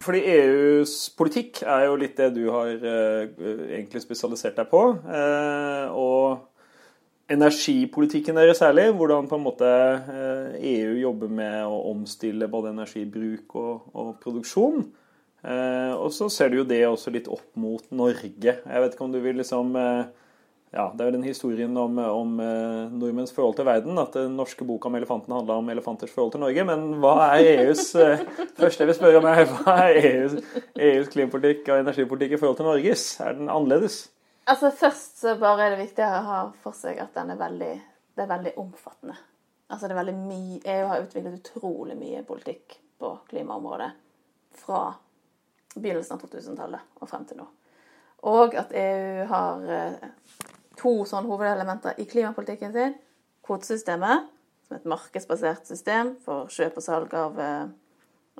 Fordi 0.03 0.21
EUs 0.37 0.95
politikk 1.19 1.61
er 1.67 1.85
jo 1.89 1.99
litt 1.99 2.15
det 2.19 2.29
du 2.35 2.45
har 2.51 2.71
eh, 2.71 3.27
egentlig 3.75 4.03
spesialisert 4.03 4.55
deg 4.59 4.71
på. 4.71 4.85
Eh, 5.03 5.91
og 5.91 6.47
energipolitikken 7.31 8.35
deres 8.35 8.59
særlig. 8.61 8.89
Hvordan 8.97 9.29
på 9.29 9.39
en 9.39 9.45
måte 9.45 9.67
eh, 9.67 10.57
EU 10.73 10.97
jobber 10.99 11.31
med 11.31 11.61
å 11.65 11.79
omstille 11.93 12.49
både 12.51 12.73
energibruk 12.73 13.55
og, 13.59 13.87
og 13.93 14.17
produksjon. 14.23 14.83
Eh, 15.43 15.93
og 15.95 16.11
så 16.15 16.29
ser 16.31 16.51
du 16.51 16.61
jo 16.61 16.67
det 16.67 16.83
også 16.87 17.13
litt 17.13 17.29
opp 17.31 17.47
mot 17.59 17.85
Norge. 17.91 18.59
Jeg 18.59 18.83
vet 18.83 18.93
ikke 18.93 19.07
om 19.07 19.15
du 19.15 19.21
vil 19.23 19.39
liksom 19.39 19.73
eh, 19.79 20.03
ja, 20.73 20.87
Det 20.89 21.03
er 21.03 21.11
jo 21.11 21.15
den 21.19 21.27
historien 21.27 21.75
om, 21.77 21.99
om 22.01 22.31
nordmenns 22.97 23.29
forhold 23.35 23.59
til 23.59 23.67
verden. 23.67 23.99
At 24.01 24.15
den 24.17 24.33
norske 24.39 24.65
boka 24.65 24.89
om 24.89 24.95
elefanten 24.97 25.35
handla 25.35 25.59
om 25.61 25.69
elefanters 25.69 26.09
forhold 26.09 26.33
til 26.33 26.41
Norge. 26.41 26.65
Men 26.65 26.95
hva 27.03 27.27
er 27.35 27.67
EUs 27.67 27.91
Første 28.57 28.81
jeg 28.81 28.89
vil 28.89 28.97
spørre 28.97 29.21
om, 29.21 29.27
er 29.29 29.45
hva 29.51 29.75
er 29.83 29.99
EUs, 30.01 30.39
EUs 30.73 31.13
klimapolitikk 31.13 31.69
og 31.69 31.83
energipolitikk 31.83 32.33
i 32.33 32.41
forhold 32.41 32.57
til 32.57 32.71
Norges? 32.71 33.05
Er 33.21 33.37
den 33.37 33.53
annerledes? 33.53 34.07
Altså 34.49 34.71
Først 34.75 35.21
så 35.21 35.37
bare 35.39 35.65
er 35.65 35.73
det 35.73 35.83
viktig 35.85 36.03
å 36.03 36.23
ha 36.27 36.39
for 36.63 36.75
seg 36.75 36.99
at 36.99 37.13
den 37.15 37.31
er 37.31 37.39
veldig, 37.39 37.73
det 38.15 38.23
er 38.25 38.31
veldig 38.31 38.53
omfattende. 38.59 39.15
Altså 39.71 39.87
det 39.87 39.95
er 39.95 40.01
veldig 40.01 40.15
mye, 40.17 40.59
EU 40.73 40.87
har 40.89 41.03
utviklet 41.05 41.39
utrolig 41.39 41.95
mye 41.97 42.23
politikk 42.27 42.75
på 42.99 43.13
klimaområdet 43.29 43.89
fra 44.59 44.81
begynnelsen 45.73 46.17
av 46.17 46.25
2000-tallet 46.25 46.99
og 46.99 47.09
frem 47.09 47.23
til 47.29 47.39
nå. 47.39 47.47
Og 48.29 48.55
at 48.59 48.75
EU 48.77 49.23
har 49.31 49.63
eh, 49.77 50.09
to 50.79 50.93
sånne 51.07 51.31
hovedelementer 51.31 51.97
i 51.99 52.05
klimapolitikken 52.07 52.75
sin. 52.75 52.97
Kvotesystemet, 53.43 54.27
som 54.63 54.75
er 54.75 54.81
et 54.81 54.91
markedsbasert 54.91 55.67
system 55.67 56.13
for 56.23 56.51
kjøp 56.53 56.77
og 56.79 56.85
salg 56.85 57.15
av 57.19 57.39
eh, 57.43 57.65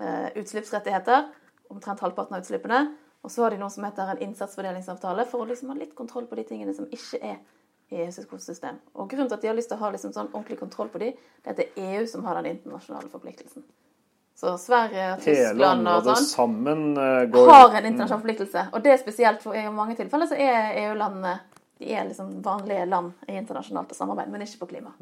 eh, 0.04 0.30
utslippsrettigheter. 0.40 1.32
Omtrent 1.74 2.04
halvparten 2.04 2.38
av 2.38 2.46
utslippene. 2.46 2.84
Og 3.24 3.32
så 3.32 3.46
har 3.46 3.54
de 3.54 3.60
noe 3.62 3.72
som 3.72 3.86
heter 3.88 4.14
en 4.14 4.24
innsatsfordelingsavtale, 4.26 5.26
for 5.32 5.44
å 5.44 5.50
liksom 5.50 5.72
ha 5.72 5.78
litt 5.80 5.94
kontroll 5.96 6.26
på 6.28 6.38
de 6.40 6.44
tingene 6.48 6.74
som 6.76 6.90
ikke 6.92 7.22
er 7.24 7.38
i 7.94 8.02
EUs 8.04 8.20
kvotesystem. 8.28 8.82
Og 8.98 9.08
grunnen 9.12 9.30
til 9.32 9.38
at 9.38 9.46
de 9.46 9.52
har 9.52 9.56
lyst 9.56 9.72
til 9.72 9.80
å 9.80 9.84
ha 9.86 9.94
liksom 9.94 10.12
sånn 10.16 10.32
ordentlig 10.34 10.60
kontroll 10.60 10.92
på 10.92 11.00
de, 11.04 11.14
det 11.14 11.50
er 11.50 11.56
at 11.56 11.62
det 11.62 11.70
er 11.72 11.96
EU 12.02 12.10
som 12.10 12.26
har 12.28 12.40
den 12.42 12.58
internasjonale 12.58 13.12
forpliktelsen. 13.14 13.64
Så 14.36 14.58
Sverige, 14.58 15.12
Tyskland 15.22 15.88
og 15.88 16.08
sånn 16.08 16.26
sammen 16.26 16.86
eh, 16.98 17.24
går 17.32 17.52
har 17.52 17.76
en 17.78 17.86
internasjonal 17.86 18.24
forpliktelse. 18.24 18.64
Og 18.74 18.84
det 18.84 18.96
er 18.96 19.00
spesielt 19.00 19.44
for 19.46 19.56
i 19.56 19.64
mange 19.72 19.96
tilfeller 20.00 20.28
så 20.32 20.40
er 20.42 20.74
EU-landene 20.88 21.38
de 21.84 21.94
er 21.94 22.08
liksom 22.08 22.42
vanlige 22.42 22.86
land 22.86 23.12
i 23.28 23.38
internasjonalt 23.38 23.96
samarbeid, 23.96 24.32
men 24.32 24.46
ikke 24.46 24.64
på 24.64 24.70
klima. 24.74 24.94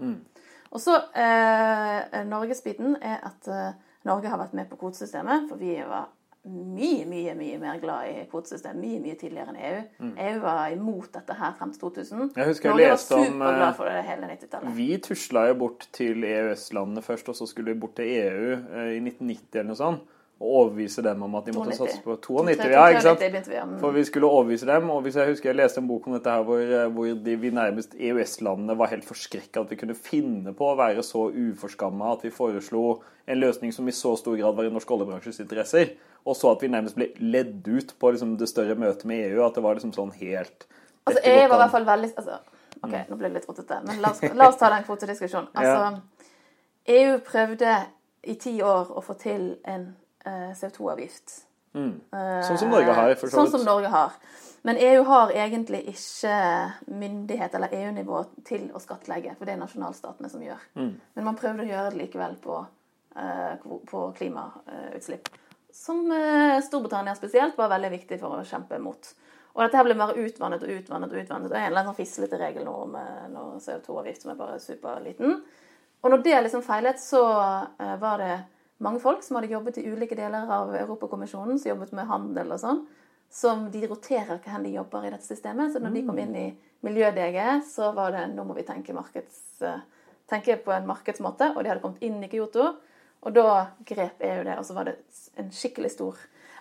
Og 0.72 0.82
så 0.82 0.96
eh, 1.14 2.22
Norgesbiten 2.28 2.96
er 3.02 3.20
at 3.28 3.50
eh, 3.52 3.74
Norge 4.08 4.32
har 4.32 4.40
vært 4.40 4.56
med 4.58 4.70
på 4.70 4.80
kvotesystemet, 4.82 5.50
for 5.50 5.62
vi 5.62 5.76
var 5.86 6.10
mye, 6.50 7.06
mye 7.06 7.34
mye 7.38 7.58
mer 7.62 7.80
glad 7.82 8.08
i 8.10 8.24
kvotesystem 8.32 8.80
mye 8.82 9.00
mye 9.04 9.18
tidligere 9.20 9.54
enn 9.54 9.60
EU. 9.62 9.82
EU 10.26 10.40
var 10.42 10.62
imot 10.74 11.12
dette 11.14 11.36
her 11.38 11.52
frem 11.58 11.74
til 11.74 11.84
2000. 11.84 12.32
Jeg 12.38 12.50
husker 12.50 12.70
jeg 12.70 12.74
Norge 12.74 12.88
var 12.88 12.96
leste 12.96 13.18
om, 13.18 13.28
superglad 13.28 13.68
eh, 13.68 13.76
for 13.78 13.92
det 13.92 14.00
hele 14.08 14.32
90-tallet. 14.32 14.72
Vi 14.80 14.88
tusla 15.06 15.44
jo 15.52 15.60
bort 15.62 15.86
til 15.94 16.26
EØS-landene 16.26 17.06
først, 17.06 17.30
og 17.30 17.38
så 17.38 17.50
skulle 17.50 17.76
vi 17.76 17.84
bort 17.84 17.94
til 18.00 18.10
EU 18.16 18.50
eh, 18.58 18.98
i 18.98 19.04
1990 19.04 19.62
eller 19.62 19.70
noe 19.70 19.82
sånt. 19.84 20.18
Og 20.42 20.56
overbevise 20.58 21.04
dem 21.06 21.22
om 21.22 21.36
at 21.38 21.46
de 21.46 21.54
måtte 21.54 21.76
satse 21.78 22.00
på 22.02 22.16
92. 22.18 22.72
Ja, 22.74 22.88
ikke 22.90 23.04
sant? 23.06 23.82
For 23.84 23.94
vi 23.94 24.02
skulle 24.10 24.26
overbevise 24.34 24.66
dem, 24.66 24.90
og 24.90 25.04
hvis 25.06 25.20
jeg 25.22 25.30
husker 25.30 25.52
jeg 25.52 25.60
leste 25.60 25.84
en 25.84 25.90
bok 25.92 26.08
om 26.10 26.16
dette 26.18 26.34
her 26.34 26.48
hvor, 26.48 26.64
eh, 26.66 26.88
hvor 26.96 27.12
de, 27.28 27.36
vi 27.38 27.54
nærmest 27.54 27.94
EØS-landene 27.94 28.74
var 28.80 28.90
helt 28.90 29.06
forskrekka 29.06 29.62
at 29.62 29.76
vi 29.76 29.78
kunne 29.84 29.94
finne 29.94 30.56
på 30.58 30.72
å 30.72 30.78
være 30.80 31.06
så 31.06 31.28
uforskamma 31.30 32.16
at 32.16 32.26
vi 32.26 32.34
foreslo 32.34 33.04
en 33.30 33.38
løsning 33.38 33.76
som 33.76 33.86
i 33.86 33.94
så 33.94 34.16
stor 34.18 34.40
grad 34.42 34.58
var 34.58 34.66
i 34.66 34.74
norsk 34.74 34.98
oljebransjes 34.98 35.44
interesser, 35.46 35.94
og 36.22 36.38
så 36.38 36.52
at 36.54 36.64
vi 36.64 36.70
nærmest 36.70 36.98
ble 36.98 37.10
ledd 37.20 37.68
ut 37.68 37.94
på 38.00 38.12
liksom, 38.14 38.36
det 38.38 38.50
større 38.50 38.76
møtet 38.80 39.08
med 39.10 39.26
EU, 39.32 39.42
at 39.46 39.58
det 39.58 39.64
var 39.66 39.78
liksom 39.78 39.94
sånn 39.96 40.14
helt 40.20 40.68
Altså, 41.02 41.22
EU 41.26 41.48
var 41.50 41.56
i 41.56 41.62
hvert 41.64 41.74
fall 41.74 41.86
veldig 41.88 42.10
altså, 42.22 42.36
OK, 42.82 42.94
nå 43.10 43.16
ble 43.18 43.30
det 43.30 43.40
litt 43.40 43.48
rotete, 43.50 43.80
men 43.88 44.02
la 44.04 44.12
oss, 44.14 44.22
la 44.38 44.50
oss 44.50 44.60
ta 44.60 44.70
den 44.74 44.86
kvotediskusjonen. 44.86 45.50
Altså, 45.58 46.02
EU 46.90 47.18
prøvde 47.26 47.74
i 48.30 48.36
ti 48.42 48.54
år 48.66 48.94
å 48.98 49.02
få 49.06 49.16
til 49.22 49.48
en 49.70 49.88
uh, 50.26 50.52
CO2-avgift. 50.58 51.36
Sånn 51.72 52.58
som 52.60 52.74
Norge 52.74 52.94
har, 52.98 53.14
for 53.20 53.32
så 53.32 53.42
Sånn 53.42 53.52
som 53.54 53.66
Norge 53.66 53.92
har. 53.94 54.18
Men 54.68 54.78
EU 54.78 55.04
har 55.08 55.32
egentlig 55.34 55.82
ikke 55.90 56.34
myndighet 56.92 57.54
eller 57.58 57.74
EU-nivå 57.74 58.24
til 58.46 58.68
å 58.76 58.82
skattlegge, 58.82 59.34
for 59.38 59.50
det 59.50 59.56
er 59.56 59.62
nasjonalstatene 59.62 60.30
som 60.30 60.44
gjør. 60.46 60.66
Mm. 60.78 60.92
Men 61.18 61.28
man 61.30 61.38
prøvde 61.40 61.66
å 61.66 61.70
gjøre 61.70 61.94
det 61.94 62.02
likevel 62.04 62.36
på, 62.44 62.60
uh, 63.18 63.72
på 63.90 64.04
klimautslipp. 64.20 65.32
Som 65.74 66.12
eh, 66.12 66.62
Storbritannia 66.62 67.16
spesielt 67.16 67.58
var 67.58 67.72
veldig 67.72 67.92
viktig 67.94 68.20
for 68.20 68.40
å 68.40 68.46
kjempe 68.48 68.80
mot. 68.82 69.12
Og 69.52 69.64
dette 69.66 69.80
her 69.80 69.88
ble 69.88 69.98
bare 70.00 70.20
utvannet 70.20 70.64
og 70.64 70.72
utvannet 70.78 71.12
og 71.12 71.20
utvannet. 71.24 71.52
Og 71.52 71.58
en 71.58 71.66
eller 71.66 71.82
annen 71.82 71.92
sånn 71.92 72.00
fislete 72.00 72.40
regel 72.40 72.66
nå 72.68 72.74
om 72.86 72.96
eh, 73.00 73.38
CO2-avgift 73.66 74.26
som 74.26 74.34
er 74.34 74.40
bare 74.40 74.60
superliten. 74.64 75.38
Og 76.02 76.10
når 76.10 76.24
det 76.26 76.40
liksom 76.46 76.64
feilet, 76.66 77.00
så 77.02 77.22
eh, 77.80 77.96
var 78.02 78.24
det 78.24 78.34
mange 78.82 79.02
folk 79.04 79.24
som 79.24 79.38
hadde 79.38 79.52
jobbet 79.52 79.80
i 79.82 79.86
ulike 79.92 80.18
deler 80.18 80.50
av 80.50 80.74
Europakommisjonen, 80.76 81.60
som 81.60 81.74
jobbet 81.74 81.94
med 81.96 82.10
handel 82.10 82.56
og 82.56 82.62
sånn, 82.62 82.84
som 83.32 83.68
de 83.72 83.86
roterer 83.88 84.40
hvor 84.42 84.64
de 84.64 84.76
jobber 84.76 85.06
i 85.08 85.12
dette 85.14 85.28
systemet. 85.28 85.72
Så 85.74 85.84
når 85.84 85.96
de 85.96 86.06
kom 86.08 86.20
inn 86.20 86.34
i 86.36 86.48
miljø-DG, 86.84 87.38
så 87.68 87.92
var 87.96 88.16
det 88.16 88.26
nå 88.34 88.44
må 88.48 88.58
vi 88.58 88.66
tenke, 88.68 88.96
markeds, 88.98 89.62
tenke 90.32 90.58
på 90.64 90.74
en 90.74 90.90
markedsmåte. 90.90 91.54
Og 91.54 91.62
de 91.62 91.72
hadde 91.72 91.84
kommet 91.84 92.02
inn 92.04 92.18
i 92.26 92.32
Kyoto. 92.32 92.74
Og 93.22 93.34
da 93.36 93.48
grep 93.86 94.22
EU 94.26 94.44
det, 94.44 94.58
og 94.58 94.66
så 94.66 94.74
var 94.74 94.90
det 94.90 94.98
en 95.38 95.52
skikkelig 95.54 95.92
stor 95.94 96.18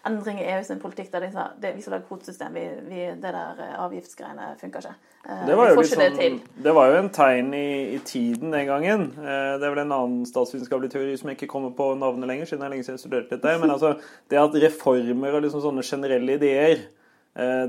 endring 0.06 0.40
i 0.40 0.46
EU 0.54 0.62
sin 0.64 0.80
politikk 0.80 1.10
der 1.12 1.26
de 1.26 1.30
sa 1.32 1.46
det, 1.60 1.74
vi 1.76 1.82
skal 1.84 1.98
lage 1.98 2.06
kvotesystem, 2.08 2.54
vi, 2.56 2.66
vi, 2.88 3.00
det 3.20 3.32
der 3.34 3.58
eh, 3.60 3.74
avgiftsgreiene 3.82 4.54
funker 4.60 4.84
ikke. 4.84 4.94
Eh, 5.26 5.42
Det 5.48 5.56
var, 5.56 5.68
jo 5.68 5.82
ikke 5.82 5.98
det 6.00 6.10
sånn, 6.16 6.38
det 6.64 6.74
var 6.76 6.88
jo 6.88 7.00
en 7.02 7.10
tegn 7.16 7.50
i, 7.56 7.72
i 7.96 7.98
tiden 8.08 8.54
den 8.54 8.68
gangen. 8.68 9.10
Eh, 9.20 9.58
Det 9.60 9.66
er 9.66 9.74
vel 9.74 9.82
en 9.84 9.96
annen 9.96 10.22
statsvitenskapelig 10.28 10.92
teori 10.94 11.18
som 11.20 11.32
jeg 11.32 11.40
ikke 11.40 11.50
kommer 11.52 11.74
på 11.76 11.90
navnet 12.00 12.32
lenger, 12.32 12.48
siden 12.48 12.64
det 12.64 12.70
er 12.70 12.74
lenge 12.76 12.88
siden 12.88 12.96
jeg 13.00 13.04
studerte 13.04 13.36
dette. 13.36 13.58
Men 13.60 13.74
altså, 13.76 13.92
det 14.32 14.40
at 14.40 14.56
reformer 14.64 15.36
og 15.36 15.44
liksom 15.44 15.64
sånne 15.64 15.84
generelle 15.84 16.38
ideer 16.40 16.88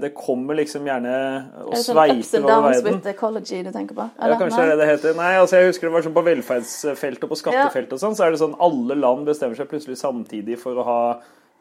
Det 0.01 0.10
kommer 0.17 0.57
liksom 0.60 0.88
gjerne 0.89 1.15
og 1.63 1.75
sveiper 1.79 1.93
det 1.93 1.95
verden. 1.95 2.19
ups 2.21 2.34
and 2.36 2.45
over 2.45 2.71
downs 2.73 2.84
with 2.84 3.07
ecology 3.07 3.62
du 3.63 3.71
tenker 3.71 3.95
på? 3.95 4.07
Ja, 4.19 4.38
kanskje 4.39 4.65
det 4.65 4.71
det 4.71 4.79
det 4.81 4.88
heter. 4.89 5.13
Nei, 5.19 5.34
altså 5.39 5.62
jeg 5.62 5.71
husker 5.71 5.88
det 5.88 5.93
var 5.95 6.05
sånn 6.07 6.15
på 6.17 6.25
velferdsfeltet 6.27 7.27
og 7.27 7.31
på 7.31 7.39
skattefeltet 7.39 7.95
og 7.95 8.01
sånn, 8.03 8.17
så 8.17 8.25
er 8.25 8.34
det 8.34 8.41
sånn 8.41 8.57
alle 8.60 8.97
land 8.99 9.29
bestemmer 9.29 9.55
seg 9.60 9.69
plutselig 9.71 9.99
samtidig 10.01 10.60
for 10.60 10.81
å 10.81 10.88
ha 10.88 11.01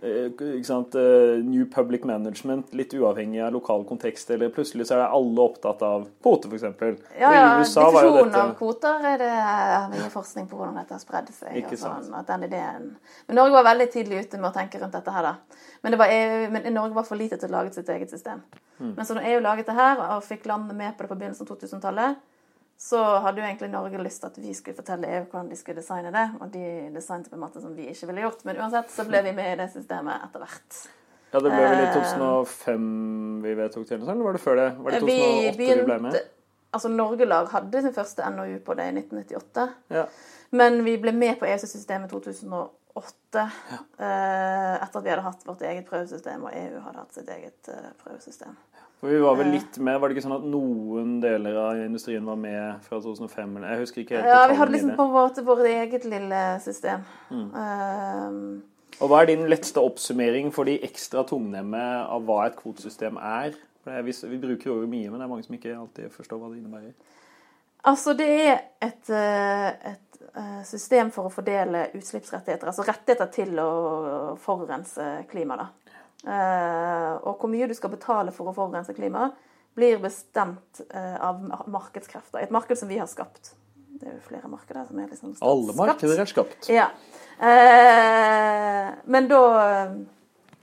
eh, 0.03 1.03
eh, 1.03 1.45
New 1.45 1.65
Public 1.75 2.05
Management, 2.05 2.75
litt 2.75 2.95
uavhengig 2.95 3.43
av 3.45 3.53
lokal 3.53 3.85
kontekst, 3.89 4.31
eller 4.31 4.53
plutselig 4.55 4.87
så 4.89 4.97
er 4.97 5.05
alle 5.07 5.45
opptatt 5.45 5.83
av 5.87 6.07
kvoter, 6.23 6.53
f.eks. 6.53 7.03
Ja, 7.21 7.33
ja. 7.35 7.45
Diffusjon 7.61 8.19
dette 8.19 8.43
av 8.43 8.55
kvoter 8.59 9.07
er 9.13 9.21
det 9.21 9.35
mye 9.95 10.09
forskning 10.13 10.49
på 10.51 10.59
hvordan 10.59 10.81
dette 10.81 10.97
har 10.97 11.03
spredd 11.03 11.31
seg. 11.37 11.61
Ikke 11.63 11.79
sant. 11.81 12.09
sånn, 12.09 12.17
at 12.19 12.31
den 12.31 12.49
ideen... 12.49 12.91
Men 13.29 13.41
Norge 13.43 13.59
var 13.59 13.69
veldig 13.71 13.91
tidlig 13.93 14.25
ute 14.25 14.41
med 14.41 14.51
å 14.51 14.55
tenke 14.57 14.81
rundt 14.83 14.97
dette 14.97 15.15
her, 15.15 15.31
da. 15.31 15.61
Men, 15.81 15.95
det 15.95 16.01
var 16.01 16.17
EU, 16.17 16.43
men 16.57 16.73
Norge 16.75 16.97
var 16.97 17.09
for 17.09 17.21
lite 17.21 17.41
til 17.41 17.53
å 17.53 17.59
lage 17.59 17.77
sitt 17.77 17.89
eget 17.93 18.13
system. 18.13 18.43
Mm. 18.81 18.95
Men 18.97 19.07
så 19.07 19.17
når 19.17 19.29
EU 19.35 19.41
laget 19.45 19.69
det 19.69 19.77
her, 19.77 20.01
og 20.17 20.27
fikk 20.27 20.49
landene 20.49 20.77
med 20.77 20.97
på 20.97 21.05
det 21.05 21.13
på 21.13 21.21
begynnelsen 21.21 21.49
av 21.49 21.57
2000-tallet, 21.57 22.21
så 22.81 23.01
hadde 23.21 23.43
jo 23.43 23.45
egentlig 23.45 23.69
Norge 23.69 23.99
lyst 24.01 24.23
til 24.23 24.31
at 24.31 24.39
vi 24.41 24.55
skulle 24.57 24.79
fortelle 24.79 25.09
EU 25.13 25.25
hvordan 25.27 25.51
de 25.51 25.57
skulle 25.59 25.83
designe 25.83 26.13
det, 26.15 26.23
og 26.41 26.49
de 26.55 26.63
designet 26.95 27.29
på 27.29 27.37
en 27.37 27.43
måte 27.43 27.61
som 27.61 27.75
vi 27.77 27.91
ikke 27.91 28.09
ville 28.09 28.25
gjort. 28.25 28.41
Men 28.49 28.63
uansett 28.63 28.95
så 28.95 29.05
ble 29.09 29.21
vi 29.27 29.35
med 29.37 29.51
i 29.53 29.59
det 29.61 29.67
systemet 29.75 30.25
etter 30.25 30.45
hvert. 30.47 30.79
Ja, 31.31 31.43
det 31.45 31.53
ble 31.53 31.61
vel 31.61 31.83
i 31.83 31.85
Eh. 31.85 31.93
2005 31.99 33.43
vi 33.45 33.55
vedtok 33.59 33.85
det, 33.85 33.95
eller 33.95 34.07
sånt, 34.07 34.17
eller 34.17 34.25
var 34.25 34.33
det 34.33 34.43
før 34.47 34.57
det? 34.57 34.69
Var 34.79 34.91
det 34.97 35.01
2008 35.05 35.53
Vi 35.61 35.61
vi, 35.61 35.85
ble 35.85 35.99
med? 36.07 36.19
Altså 36.73 36.89
Norgelag 36.89 37.53
hadde 37.53 37.83
sin 37.83 37.95
første 37.95 38.31
NOU 38.31 38.59
på 38.65 38.75
det 38.79 38.89
i 38.89 38.97
1998. 38.97 39.69
Ja. 39.91 40.07
Men 40.51 40.85
vi 40.85 40.97
ble 41.05 41.13
med 41.13 41.37
på 41.39 41.47
EU-systemet 41.51 42.09
i 42.09 42.15
2008. 42.17 42.71
ja. 43.71 43.79
etter 44.01 44.99
at 44.99 45.05
vi 45.05 45.11
hadde 45.13 45.23
hatt 45.23 45.45
vårt 45.47 45.63
eget 45.63 45.87
prøvesystem, 45.87 46.43
og 46.49 46.57
EU 46.57 46.81
hadde 46.81 46.99
hatt 46.99 47.15
sitt 47.15 47.29
eget 47.29 47.61
prøvesystem. 48.03 48.57
prøvesystem. 48.57 48.90
For 49.01 49.09
vi 49.09 49.19
var 49.23 49.37
vel 49.39 49.49
litt 49.55 49.79
med, 49.81 49.97
Var 50.01 50.09
det 50.09 50.17
ikke 50.17 50.27
sånn 50.27 50.37
at 50.37 50.45
noen 50.45 51.21
deler 51.23 51.57
av 51.57 51.79
industrien 51.81 52.25
var 52.29 52.37
med 52.37 52.83
fra 52.85 52.99
2005? 53.01 53.57
eller- 53.57 53.69
Jeg 53.71 53.81
husker 53.81 54.01
ikke 54.03 54.17
helt 54.19 54.27
Ja, 54.29 54.47
vi 54.49 54.55
hadde 54.55 54.73
liksom 54.73 54.97
på 54.97 55.07
en 55.07 55.15
måte 55.15 55.45
vårt 55.45 55.65
eget 55.65 56.05
lille 56.05 56.61
system. 56.61 57.01
Mm. 57.31 57.55
Um, 57.55 58.63
Og 59.01 59.09
Hva 59.09 59.23
er 59.23 59.27
din 59.27 59.47
letteste 59.49 59.81
oppsummering 59.81 60.53
for 60.53 60.65
de 60.65 60.79
ekstra 60.85 61.25
tungnemme 61.27 61.81
av 61.81 62.23
hva 62.27 62.47
et 62.47 62.57
kvotesystem 62.57 63.17
er? 63.17 63.55
For 63.83 64.03
Vi, 64.03 64.13
vi 64.13 64.37
bruker 64.39 64.65
jo 64.67 64.87
mye, 64.87 65.09
men 65.11 65.19
det 65.21 65.25
er 65.25 65.29
mange 65.29 65.45
som 65.47 65.57
ikke 65.57 65.79
alltid 65.79 66.11
forstår 66.13 66.39
hva 66.39 66.51
det 66.53 66.59
innebærer. 66.61 66.93
altså, 67.85 68.13
det 68.15 68.29
er 68.29 68.61
et, 68.83 69.09
eh, 69.11 69.69
et 69.93 70.21
eh, 70.37 70.63
system 70.65 71.11
for 71.11 71.25
å 71.25 71.33
fordele 71.33 71.87
utslippsrettigheter. 71.95 72.67
Altså 72.67 72.85
rettigheter 72.87 73.31
til 73.33 73.57
å 73.57 74.37
forurense 74.37 75.27
klimaet, 75.31 75.59
da. 75.59 75.67
Eh, 76.27 77.15
og 77.25 77.41
hvor 77.41 77.49
mye 77.49 77.69
du 77.71 77.75
skal 77.77 77.93
betale 77.95 78.33
for 78.35 78.51
å 78.51 78.57
forurense 78.57 78.95
klimaet, 78.97 79.37
blir 79.79 80.01
bestemt 80.03 80.83
eh, 80.91 81.17
av 81.23 81.41
markedskrefter. 81.71 82.43
Et 82.43 82.53
marked 82.53 82.77
som 82.79 82.91
vi 82.91 82.99
har 83.01 83.09
skapt. 83.09 83.55
Det 84.01 84.09
er 84.09 84.17
jo 84.17 84.25
flere 84.27 84.49
markeder 84.51 84.87
som 84.89 85.01
er 85.01 85.11
liksom 85.13 85.35
Alle 85.45 85.75
markeder 85.77 86.23
er 86.23 86.29
skapt. 86.29 86.69
Ja. 86.73 86.89
Eh, 87.41 88.89
men 89.13 89.29
da 89.31 89.43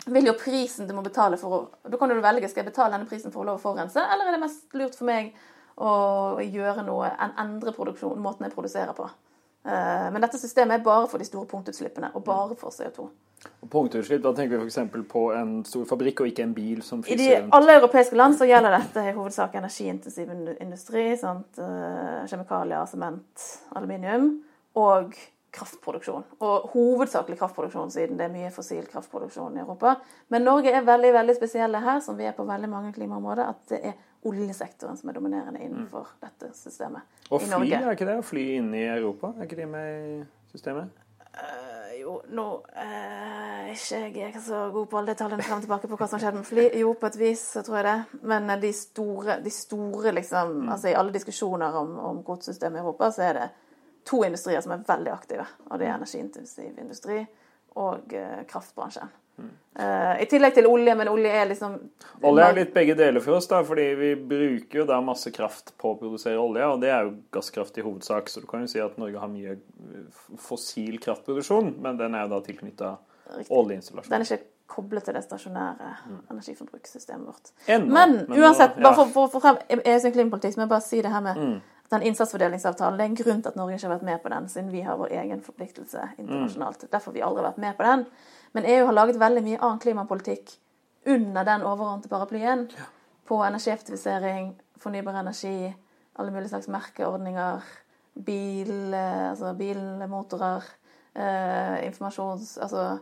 vil 0.07 0.29
jo 0.29 0.33
prisen 0.37 0.87
du 0.87 0.93
må 0.95 1.03
betale 1.05 1.37
for 1.41 1.55
å 1.55 1.59
Da 1.89 1.99
kan 1.99 2.09
du 2.09 2.19
velge 2.21 2.49
skal 2.49 2.63
jeg 2.63 2.71
betale 2.71 2.93
denne 2.95 3.09
prisen 3.09 3.33
for 3.33 3.43
å 3.43 3.47
lov 3.49 3.59
å 3.59 3.63
forurense, 3.63 4.01
eller 4.01 4.27
er 4.27 4.37
det 4.37 4.43
mest 4.43 4.77
lurt 4.77 4.97
for 4.97 5.09
meg 5.09 5.33
å 5.77 6.41
gjøre 6.41 6.83
noe, 6.85 7.09
en 7.21 7.35
endre 7.37 7.73
produksjon, 7.73 8.17
måten 8.21 8.47
jeg 8.47 8.53
produserer 8.55 8.95
på. 8.97 9.05
Men 9.67 10.23
dette 10.23 10.39
systemet 10.41 10.79
er 10.79 10.85
bare 10.85 11.05
for 11.11 11.21
de 11.21 11.27
store 11.27 11.45
punktutslippene, 11.51 12.09
og 12.17 12.23
bare 12.25 12.57
for 12.57 12.73
CO2. 12.73 13.05
Og 13.62 13.69
punktutslipp, 13.69 14.21
da 14.23 14.34
tenker 14.38 14.58
vi 14.58 14.67
f.eks. 14.67 15.08
på 15.12 15.23
en 15.38 15.54
stor 15.67 15.86
fabrikk 15.89 16.23
og 16.23 16.32
ikke 16.32 16.45
en 16.45 16.54
bil 16.58 16.82
som 16.86 17.04
I 17.06 17.17
de, 17.19 17.30
alle 17.54 17.78
europeiske 17.78 18.17
land 18.17 18.38
så 18.38 18.47
gjelder 18.50 18.78
dette 18.80 19.04
i 19.10 19.13
hovedsak 19.15 19.56
energiintensiv 19.60 20.32
industri. 20.58 21.08
Sant? 21.21 21.60
eh, 21.62 22.26
Kjemikalier, 22.30 22.86
sement, 22.89 23.47
aluminium 23.78 24.32
og 24.78 25.13
kraftproduksjon. 25.58 26.26
Og 26.43 26.67
hovedsakelig 26.73 27.38
kraftproduksjon, 27.39 27.91
siden 27.93 28.19
det 28.19 28.28
er 28.28 28.34
mye 28.34 28.52
fossil 28.54 28.86
kraftproduksjon 28.89 29.58
i 29.58 29.63
Europa. 29.63 29.95
Men 30.34 30.45
Norge 30.45 30.73
er 30.73 30.86
veldig 30.86 31.13
veldig 31.15 31.38
spesielle 31.38 31.82
her, 31.82 32.02
som 32.04 32.17
vi 32.19 32.28
er 32.30 32.36
på 32.38 32.45
veldig 32.47 32.69
mange 32.69 32.93
klimaområder, 32.95 33.54
at 33.54 33.73
det 33.73 33.82
er 33.91 33.97
oljesektoren 34.28 34.97
som 35.00 35.10
er 35.10 35.17
dominerende 35.17 35.62
innenfor 35.63 36.10
dette 36.23 36.50
systemet 36.58 37.06
Og 37.30 37.41
i 37.41 37.45
fly, 37.45 37.54
Norge. 37.54 37.80
er 37.80 37.97
ikke 37.97 38.10
det? 38.10 38.17
Å 38.19 38.26
fly 38.26 38.45
inne 38.58 38.80
i 38.82 38.88
Europa, 38.97 39.32
er 39.38 39.47
ikke 39.47 39.60
de 39.62 39.67
med 39.71 40.08
i 40.08 40.15
systemet? 40.52 41.04
Eh, 41.38 41.66
jo, 42.07 42.21
nå 42.31 42.45
eh, 42.79 43.67
er 43.67 44.07
ikke 44.07 44.21
jeg 44.21 44.41
så 44.45 44.61
god 44.71 44.87
på 44.87 44.99
alle 44.99 45.11
detaljene 45.11 45.43
frem 45.43 45.59
og 45.59 45.65
tilbake 45.65 45.89
på 45.91 45.99
hva 45.99 46.07
som 46.07 46.21
skjedde 46.21 46.39
med 46.39 46.47
fly. 46.47 46.65
Jo, 46.79 46.93
på 46.99 47.09
et 47.09 47.19
vis 47.19 47.43
så 47.57 47.63
tror 47.67 47.81
jeg 47.81 47.87
det. 47.89 48.21
Men 48.31 48.47
eh, 48.53 48.61
de 48.63 48.71
store, 48.75 49.39
de 49.43 49.51
store 49.53 50.13
liksom 50.15 50.69
Altså 50.71 50.91
i 50.91 50.95
alle 50.97 51.15
diskusjoner 51.15 51.75
om, 51.75 51.97
om 52.11 52.23
kvotesystemet 52.23 52.79
i 52.79 52.85
Europa, 52.85 53.11
så 53.11 53.27
er 53.27 53.39
det 53.41 53.47
to 54.07 54.23
industrier 54.23 54.63
som 54.63 54.75
er 54.77 54.87
veldig 54.87 55.11
aktive. 55.11 55.47
Og 55.67 55.79
det 55.79 55.89
er 55.89 55.97
energiintensiv 55.97 56.79
industri 56.79 57.19
og 57.77 58.15
eh, 58.15 58.43
kraftbransjen. 58.49 59.11
Eh, 59.78 60.21
I 60.23 60.26
tillegg 60.26 60.56
til 60.56 60.65
olje, 60.65 60.95
men 60.97 61.08
olje 61.12 61.30
er 61.30 61.45
liksom 61.52 61.76
Olje 62.26 62.45
er 62.50 62.56
litt 62.58 62.71
begge 62.73 62.95
deler 62.97 63.21
for 63.21 63.38
oss, 63.38 63.45
da, 63.47 63.60
fordi 63.63 63.84
vi 64.00 64.15
bruker 64.15 64.80
jo 64.80 64.86
da 64.89 64.97
masse 65.06 65.30
kraft 65.32 65.76
på 65.78 65.91
å 65.93 65.97
produsere 66.00 66.39
olje, 66.41 66.65
og 66.65 66.82
det 66.82 66.89
er 66.89 67.04
jo 67.06 67.12
gasskraft 67.32 67.78
i 67.78 67.84
hovedsak, 67.86 68.30
så 68.34 68.41
du 68.41 68.47
kan 68.50 68.63
jo 68.65 68.71
si 68.71 68.80
at 68.82 68.97
Norge 68.97 69.21
har 69.21 69.30
mye 69.30 69.54
eh, 69.54 70.08
fossil 70.41 70.97
kraftproduksjon, 71.04 71.76
men 71.86 71.97
den 72.02 72.15
er 72.17 72.26
jo 72.26 72.34
da 72.34 72.41
tilknytta 72.47 72.95
oljeinstallasjon. 73.54 74.10
Den 74.15 74.26
er 74.26 74.32
ikke 74.32 74.43
koblet 74.67 75.06
til 75.08 75.13
det 75.15 75.23
stasjonære 75.23 75.91
energiforbrukssystemet 76.34 77.28
vårt. 77.30 77.52
Ennå, 77.67 77.93
Men 77.93 78.15
men 78.28 78.39
uansett, 78.41 78.76
nå- 78.78 78.84
bare 78.84 78.93
ja. 78.93 79.04
for, 79.04 79.13
for 79.13 79.28
å 79.28 79.32
få 79.32 79.41
frem 79.45 79.62
EUs 79.78 80.08
klimapolitikk, 80.13 80.54
så 80.56 80.60
må 80.60 80.65
jeg 80.65 80.73
bare 80.73 80.88
si 80.89 81.02
det 81.02 81.12
her 81.13 81.21
med 81.21 81.38
Mm. 81.38 81.62
den 81.89 82.02
innsatsfordelingsavtalen. 82.02 82.97
Det 82.97 83.06
er 83.06 83.10
en 83.10 83.15
grunn 83.15 83.41
til 83.41 83.50
at 83.50 83.56
Norge 83.56 83.76
ikke 83.78 83.88
har 83.88 83.95
vært 83.97 84.04
med 84.10 84.23
på 84.23 84.30
den, 84.30 84.50
siden 84.50 84.71
vi 84.73 84.82
har 84.82 84.97
vår 84.97 85.12
egen 85.21 85.41
forpliktelse 85.41 86.10
internasjonalt. 86.17 86.84
Mm. 86.84 86.89
Derfor 86.91 87.12
har 87.12 87.13
vi 87.13 87.21
aldri 87.21 87.43
vært 87.45 87.58
med 87.63 87.78
på 87.78 87.84
den. 87.88 88.06
Men 88.57 88.65
EU 88.65 88.85
har 88.87 88.95
laget 88.97 89.19
veldig 89.21 89.41
mye 89.45 89.57
annen 89.61 89.77
klimapolitikk 89.83 90.55
under 91.13 91.45
den 91.45 91.61
overordnede 91.61 92.09
paraplyen. 92.09 92.63
På 93.29 93.43
energieffektivisering, 93.45 94.47
fornybar 94.81 95.19
energi, 95.19 95.67
alle 96.17 96.33
mulige 96.33 96.49
slags 96.55 96.69
merkeordninger, 96.73 97.67
bil, 98.25 98.71
eh, 98.97 99.27
altså 99.29 99.53
bilmotorer, 99.59 100.65
eh, 101.13 101.85
informasjons... 101.85 102.55
Altså 102.57 102.97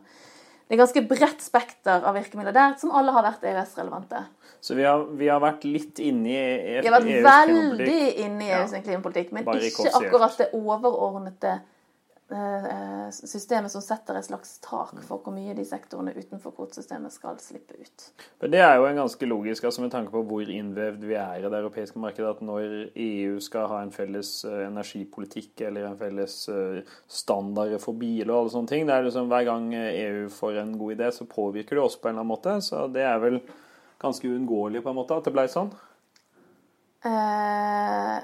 det 0.65 0.73
er 0.75 0.81
ganske 0.81 1.03
bredt 1.07 1.43
spekter 1.45 2.03
av 2.03 2.15
virkemidler 2.17 2.51
der, 2.51 2.73
som 2.81 2.91
alle 2.91 3.13
har 3.13 3.23
vært 3.23 3.43
EØS-relevante. 3.45 4.23
Så 4.59 4.75
vi 4.75 4.83
har, 4.83 5.05
vi 5.13 5.27
har 5.29 5.39
vært 5.39 5.63
litt 5.69 6.01
inne 6.01 6.33
i 6.33 6.39
EUs 6.41 6.81
klimapolitikk? 6.81 7.05
Vi 7.05 7.15
har 7.15 7.29
vært 7.29 7.51
veldig 7.53 8.25
inne 8.25 8.43
i 8.43 8.49
Ja. 8.49 8.59
EUs 8.65 8.75
klimapolitikk, 8.89 9.31
men 9.31 9.47
ikke 9.69 9.93
akkurat 10.01 10.35
det 10.41 10.49
overordnede 10.57 11.59
systemet 13.13 13.69
som 13.69 13.83
setter 13.85 14.17
et 14.17 14.25
slags 14.25 14.55
tak 14.63 14.95
for 15.05 15.21
hvor 15.21 15.33
mye 15.35 15.53
de 15.53 15.61
sektorene 15.67 16.15
utenfor 16.15 16.55
kvotesystemet 16.57 17.13
skal 17.13 17.37
slippe 17.37 17.77
ut. 17.77 18.05
Men 18.41 18.53
det 18.55 18.63
er 18.65 18.79
jo 18.79 18.87
en 18.89 18.97
ganske 19.03 19.29
logisk, 19.29 19.67
altså 19.67 19.83
med 19.83 19.93
tanke 19.93 20.13
på 20.13 20.23
hvor 20.25 20.49
innvevd 20.49 21.05
vi 21.05 21.17
er 21.21 21.37
i 21.37 21.45
det 21.45 21.59
europeiske 21.59 22.01
markedet, 22.01 22.31
at 22.33 22.41
når 22.45 22.89
EU 22.97 23.37
skal 23.45 23.69
ha 23.69 23.83
en 23.83 23.93
felles 23.93 24.31
eh, 24.49 24.63
energipolitikk 24.65 25.67
eller 25.67 25.85
en 25.85 25.99
felles 25.99 26.39
eh, 26.49 26.95
standard 27.05 27.77
for 27.83 27.97
biler 27.99 28.33
og 28.33 28.39
alle 28.39 28.55
sånne 28.55 28.73
ting, 28.73 28.87
det 28.89 28.95
er 28.95 29.05
liksom 29.05 29.29
hver 29.29 29.45
gang 29.51 29.69
EU 29.77 30.25
får 30.33 30.61
en 30.63 30.77
god 30.81 30.97
idé, 30.97 31.11
så 31.13 31.29
påvirker 31.29 31.77
det 31.77 31.85
oss 31.85 31.99
på 31.99 32.09
en 32.09 32.15
eller 32.15 32.25
annen 32.25 32.33
måte. 32.33 32.57
Så 32.65 32.87
det 32.89 33.05
er 33.05 33.21
vel 33.21 33.41
ganske 34.01 34.27
uunngåelig 34.27 34.81
på 34.83 34.91
en 34.91 34.97
måte 34.97 35.17
at 35.17 35.29
det 35.29 35.35
ble 35.35 35.45
sånn. 35.51 35.69
Eh, 37.05 38.17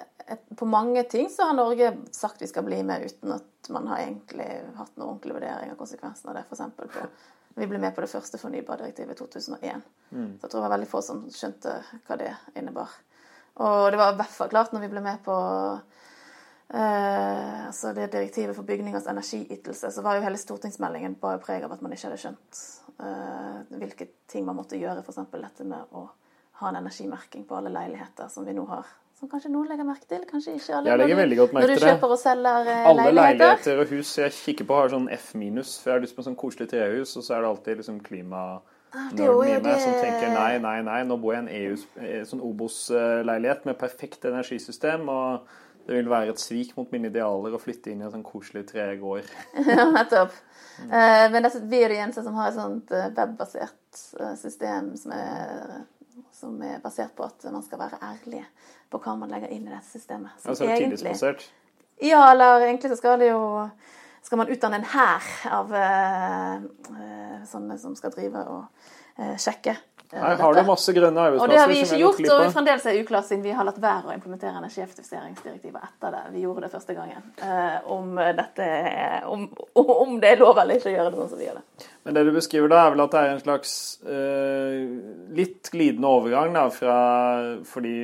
på 0.55 0.65
mange 0.69 1.03
ting 1.09 1.29
så 1.29 1.49
har 1.49 1.57
Norge 1.57 1.91
sagt 2.11 2.41
vi 2.41 2.49
skal 2.49 2.65
bli 2.67 2.81
med 2.83 3.05
uten 3.05 3.35
at 3.35 3.69
man 3.73 3.87
har 3.91 4.03
egentlig 4.03 4.47
hatt 4.77 4.95
noen 4.97 5.15
ordentlig 5.15 5.37
vurdering 5.37 5.71
av 5.73 5.79
konsekvensene 5.79 6.33
av 6.33 6.39
det. 6.39 6.43
For 6.49 6.75
på 6.77 7.07
vi 7.55 7.67
ble 7.67 7.79
med 7.83 7.95
på 7.95 8.03
det 8.03 8.11
første 8.11 8.39
fornybardirektivet 8.39 9.15
i 9.15 9.19
2001. 9.19 9.81
Så 10.11 10.45
jeg 10.45 10.51
tror 10.51 10.59
det 10.59 10.65
var 10.65 10.75
veldig 10.75 10.91
få 10.91 11.01
som 11.03 11.23
skjønte 11.31 11.73
hva 12.07 12.17
det 12.19 12.31
innebar. 12.55 12.93
Og 13.63 13.89
det 13.91 13.99
var 13.99 14.13
i 14.13 14.19
hvert 14.21 14.35
fall 14.35 14.51
klart 14.51 14.71
når 14.71 14.85
vi 14.85 14.91
ble 14.93 15.03
med 15.03 15.19
på 15.25 15.35
eh, 16.71 17.57
altså 17.67 17.91
det 17.95 18.11
direktivet 18.13 18.55
for 18.55 18.67
bygningers 18.67 19.09
energiytelse, 19.11 19.91
så 19.91 20.03
var 20.05 20.15
jo 20.15 20.23
hele 20.25 20.39
stortingsmeldingen 20.39 21.17
bare 21.19 21.41
preg 21.43 21.67
av 21.67 21.75
at 21.75 21.83
man 21.83 21.91
ikke 21.95 22.07
hadde 22.07 22.21
skjønt 22.23 22.63
eh, 23.03 23.59
hvilke 23.75 24.07
ting 24.31 24.47
man 24.47 24.59
måtte 24.59 24.79
gjøre. 24.79 25.03
F.eks. 25.03 25.27
dette 25.35 25.67
med 25.67 25.91
å 25.91 26.07
ha 26.61 26.69
en 26.69 26.79
energimerking 26.79 27.43
på 27.49 27.57
alle 27.57 27.73
leiligheter, 27.73 28.31
som 28.31 28.47
vi 28.47 28.55
nå 28.55 28.63
har 28.71 28.87
som 29.21 29.29
kanskje 29.29 29.51
noen 29.53 29.69
legger 29.69 29.85
merke 29.85 30.07
til, 30.09 30.21
kanskje 30.25 30.55
ikke 30.57 30.75
alle. 30.79 30.89
Jeg 30.89 30.99
legger 31.03 31.19
veldig 31.19 31.35
godt 31.37 31.51
merke 31.53 31.67
til 31.67 31.75
det. 31.75 31.77
Når 31.77 31.87
du 31.87 31.93
kjøper 31.93 32.13
og 32.15 32.19
selger 32.19 32.55
leiligheter. 32.57 32.87
Alle 32.89 33.11
leiligheter. 33.13 33.81
og 33.83 33.91
hus 33.93 34.13
jeg 34.17 34.33
kikker 34.33 34.67
på, 34.71 34.77
har 34.79 34.93
sånn 34.95 35.05
F 35.13 35.27
minus. 35.37 35.73
For 35.77 35.91
jeg 35.91 35.99
har 35.99 36.05
lyst 36.07 36.17
på 36.17 36.25
sånn 36.25 36.37
koselig 36.39 36.71
trehus, 36.71 37.13
og 37.19 37.27
så 37.27 37.35
er 37.37 37.45
det 37.45 37.51
alltid 37.51 37.81
liksom 37.83 37.99
klima... 38.07 38.45
Ah, 38.91 39.11
det 39.15 39.23
er 39.23 39.37
Nerden 39.47 39.77
som 39.79 39.93
tenker 40.01 40.33
nei, 40.33 40.57
nei, 40.59 40.79
nei, 40.83 40.97
nå 41.07 41.15
bor 41.21 41.31
jeg 41.31 41.45
i 41.45 41.45
en 41.45 41.51
EU, 41.61 41.75
eh, 42.01 42.23
sånn 42.27 42.41
Obos-leilighet 42.43 43.69
med 43.69 43.77
perfekt 43.79 44.25
energisystem, 44.27 45.05
og 45.07 45.45
det 45.85 45.95
vil 45.95 46.09
være 46.11 46.33
et 46.33 46.41
svik 46.41 46.73
mot 46.75 46.89
mine 46.91 47.07
idealer 47.13 47.55
å 47.55 47.61
flytte 47.61 47.93
inn 47.93 48.01
i 48.01 48.07
en 48.09 48.13
sånn 48.17 48.25
koselig 48.25 48.65
tregård. 48.73 49.29
Ja, 49.69 49.85
nettopp. 49.93 50.35
Mm. 50.81 50.91
Eh, 50.97 51.25
men 51.31 51.47
det 51.69 51.79
er 51.85 51.95
eneste 52.01 52.25
som 52.25 52.35
har 52.41 52.49
et 52.49 52.57
sånt 52.57 52.91
eh, 52.95 53.09
webbasert 53.15 54.03
eh, 54.19 54.35
system 54.41 54.91
som 54.97 55.13
er, 55.15 55.81
som 56.41 56.57
er 56.65 56.81
basert 56.83 57.13
på 57.17 57.25
at 57.27 57.45
man 57.53 57.63
skal 57.65 57.79
være 57.83 58.01
ærlig 58.03 58.43
på 58.91 58.99
hva 59.01 59.15
man 59.19 59.31
legger 59.31 59.53
inn 59.53 59.67
i 59.67 59.71
dette 59.71 59.87
systemet. 59.87 60.33
Som 60.41 60.53
Altså 60.53 60.69
tillitsbasert. 60.69 61.47
Ja, 62.01 62.23
eller 62.31 62.65
egentlig 62.65 62.89
så 62.91 62.97
skal 62.97 63.21
det 63.21 63.29
jo 63.29 63.41
skal 64.21 64.37
man 64.37 64.51
utdanne 64.53 64.81
en 64.81 64.89
hær 64.91 65.29
av 65.49 65.71
eh, 65.73 66.55
eh, 66.93 67.37
sånne 67.49 67.77
som 67.81 67.95
skal 67.97 68.13
drive 68.13 68.43
og 68.53 68.87
eh, 69.17 69.33
sjekke. 69.41 69.73
Eh, 70.13 70.21
Her 70.21 70.39
har 70.41 70.53
du 70.53 70.61
masse 70.67 70.93
grønne 70.95 71.23
arbeidsplasser. 71.23 71.45
Og 71.45 71.53
det 71.53 71.59
har 71.61 71.69
vi 71.71 71.77
ikke 71.81 71.99
gjort, 72.01 72.19
og 72.33 72.41
vi 72.43 72.51
fremdeles 72.55 72.85
er 72.87 72.99
uklart 73.01 73.27
siden 73.27 73.43
vi 73.45 73.55
har 73.55 73.67
latt 73.67 73.79
være 73.81 74.11
å 74.11 74.13
implementere 74.15 74.53
energieffektiviseringsdirektivet 74.59 75.87
etter 75.87 76.15
det. 76.15 76.21
Vi 76.35 76.43
gjorde 76.45 76.65
det 76.65 76.71
første 76.73 76.95
gangen. 76.97 77.25
Eh, 77.41 77.89
om, 77.95 78.13
dette 78.41 78.67
er, 78.67 79.17
om, 79.31 79.47
om 80.05 80.15
det 80.21 80.35
er 80.35 80.43
lov 80.43 80.61
eller 80.61 80.79
ikke 80.79 80.91
å 80.91 80.95
gjøre 80.95 81.09
det 81.09 81.21
sånn 81.21 81.33
som 81.33 81.41
vi 81.41 81.49
gjør 81.49 81.59
det. 81.61 81.89
Men 82.05 82.17
det 82.17 82.25
du 82.25 82.31
beskriver 82.35 82.71
da, 82.71 82.83
er 82.83 82.95
vel 82.95 83.05
at 83.05 83.15
det 83.15 83.21
er 83.21 83.33
en 83.35 83.43
slags 83.43 83.73
eh, 84.05 84.77
litt 85.37 85.73
glidende 85.73 86.13
overgang 86.19 86.55
da, 86.55 86.63
fra 86.73 86.95
Fordi 87.67 87.97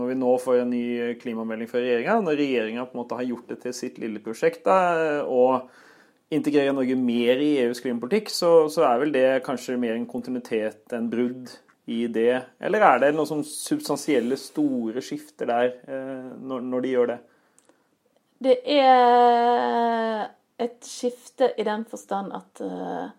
når 0.00 0.10
vi 0.10 0.18
nå 0.18 0.32
får 0.42 0.62
en 0.62 0.74
ny 0.74 0.86
klimamelding 1.20 1.70
fra 1.70 1.82
regjeringa, 1.82 2.18
når 2.26 2.42
regjeringa 2.42 2.88
på 2.88 2.96
en 2.96 3.04
måte 3.04 3.20
har 3.20 3.28
gjort 3.28 3.52
det 3.52 3.60
til 3.64 3.76
sitt 3.76 4.02
lille 4.02 4.22
prosjekt 4.24 4.66
da, 4.66 4.80
og 5.26 5.70
integrerer 6.30 6.74
Norge 6.74 6.96
mer 6.96 7.42
i 7.42 7.50
EUs 7.64 7.82
klimapolitikk, 7.82 8.30
så, 8.32 8.68
så 8.70 8.86
er 8.86 9.02
vel 9.02 9.14
det 9.14 9.26
kanskje 9.46 9.78
mer 9.80 9.96
en 9.96 10.08
kontinuitet 10.10 10.94
enn 10.96 11.10
brudd 11.10 11.50
i 11.90 12.04
det? 12.12 12.42
Eller 12.62 12.86
er 12.86 13.00
det 13.02 13.12
noen 13.16 13.28
sånn 13.28 13.46
substansielle, 13.46 14.38
store 14.38 15.02
skifter 15.04 15.50
der 15.50 15.72
eh, 15.90 16.28
når, 16.38 16.66
når 16.70 16.84
de 16.84 16.92
gjør 16.94 17.10
det? 17.14 17.18
Det 18.40 18.56
er 18.72 20.28
et 20.60 20.86
skifte 20.86 21.50
i 21.58 21.66
den 21.66 21.84
forstand 21.88 22.32
at 22.36 22.62
eh, 22.64 23.10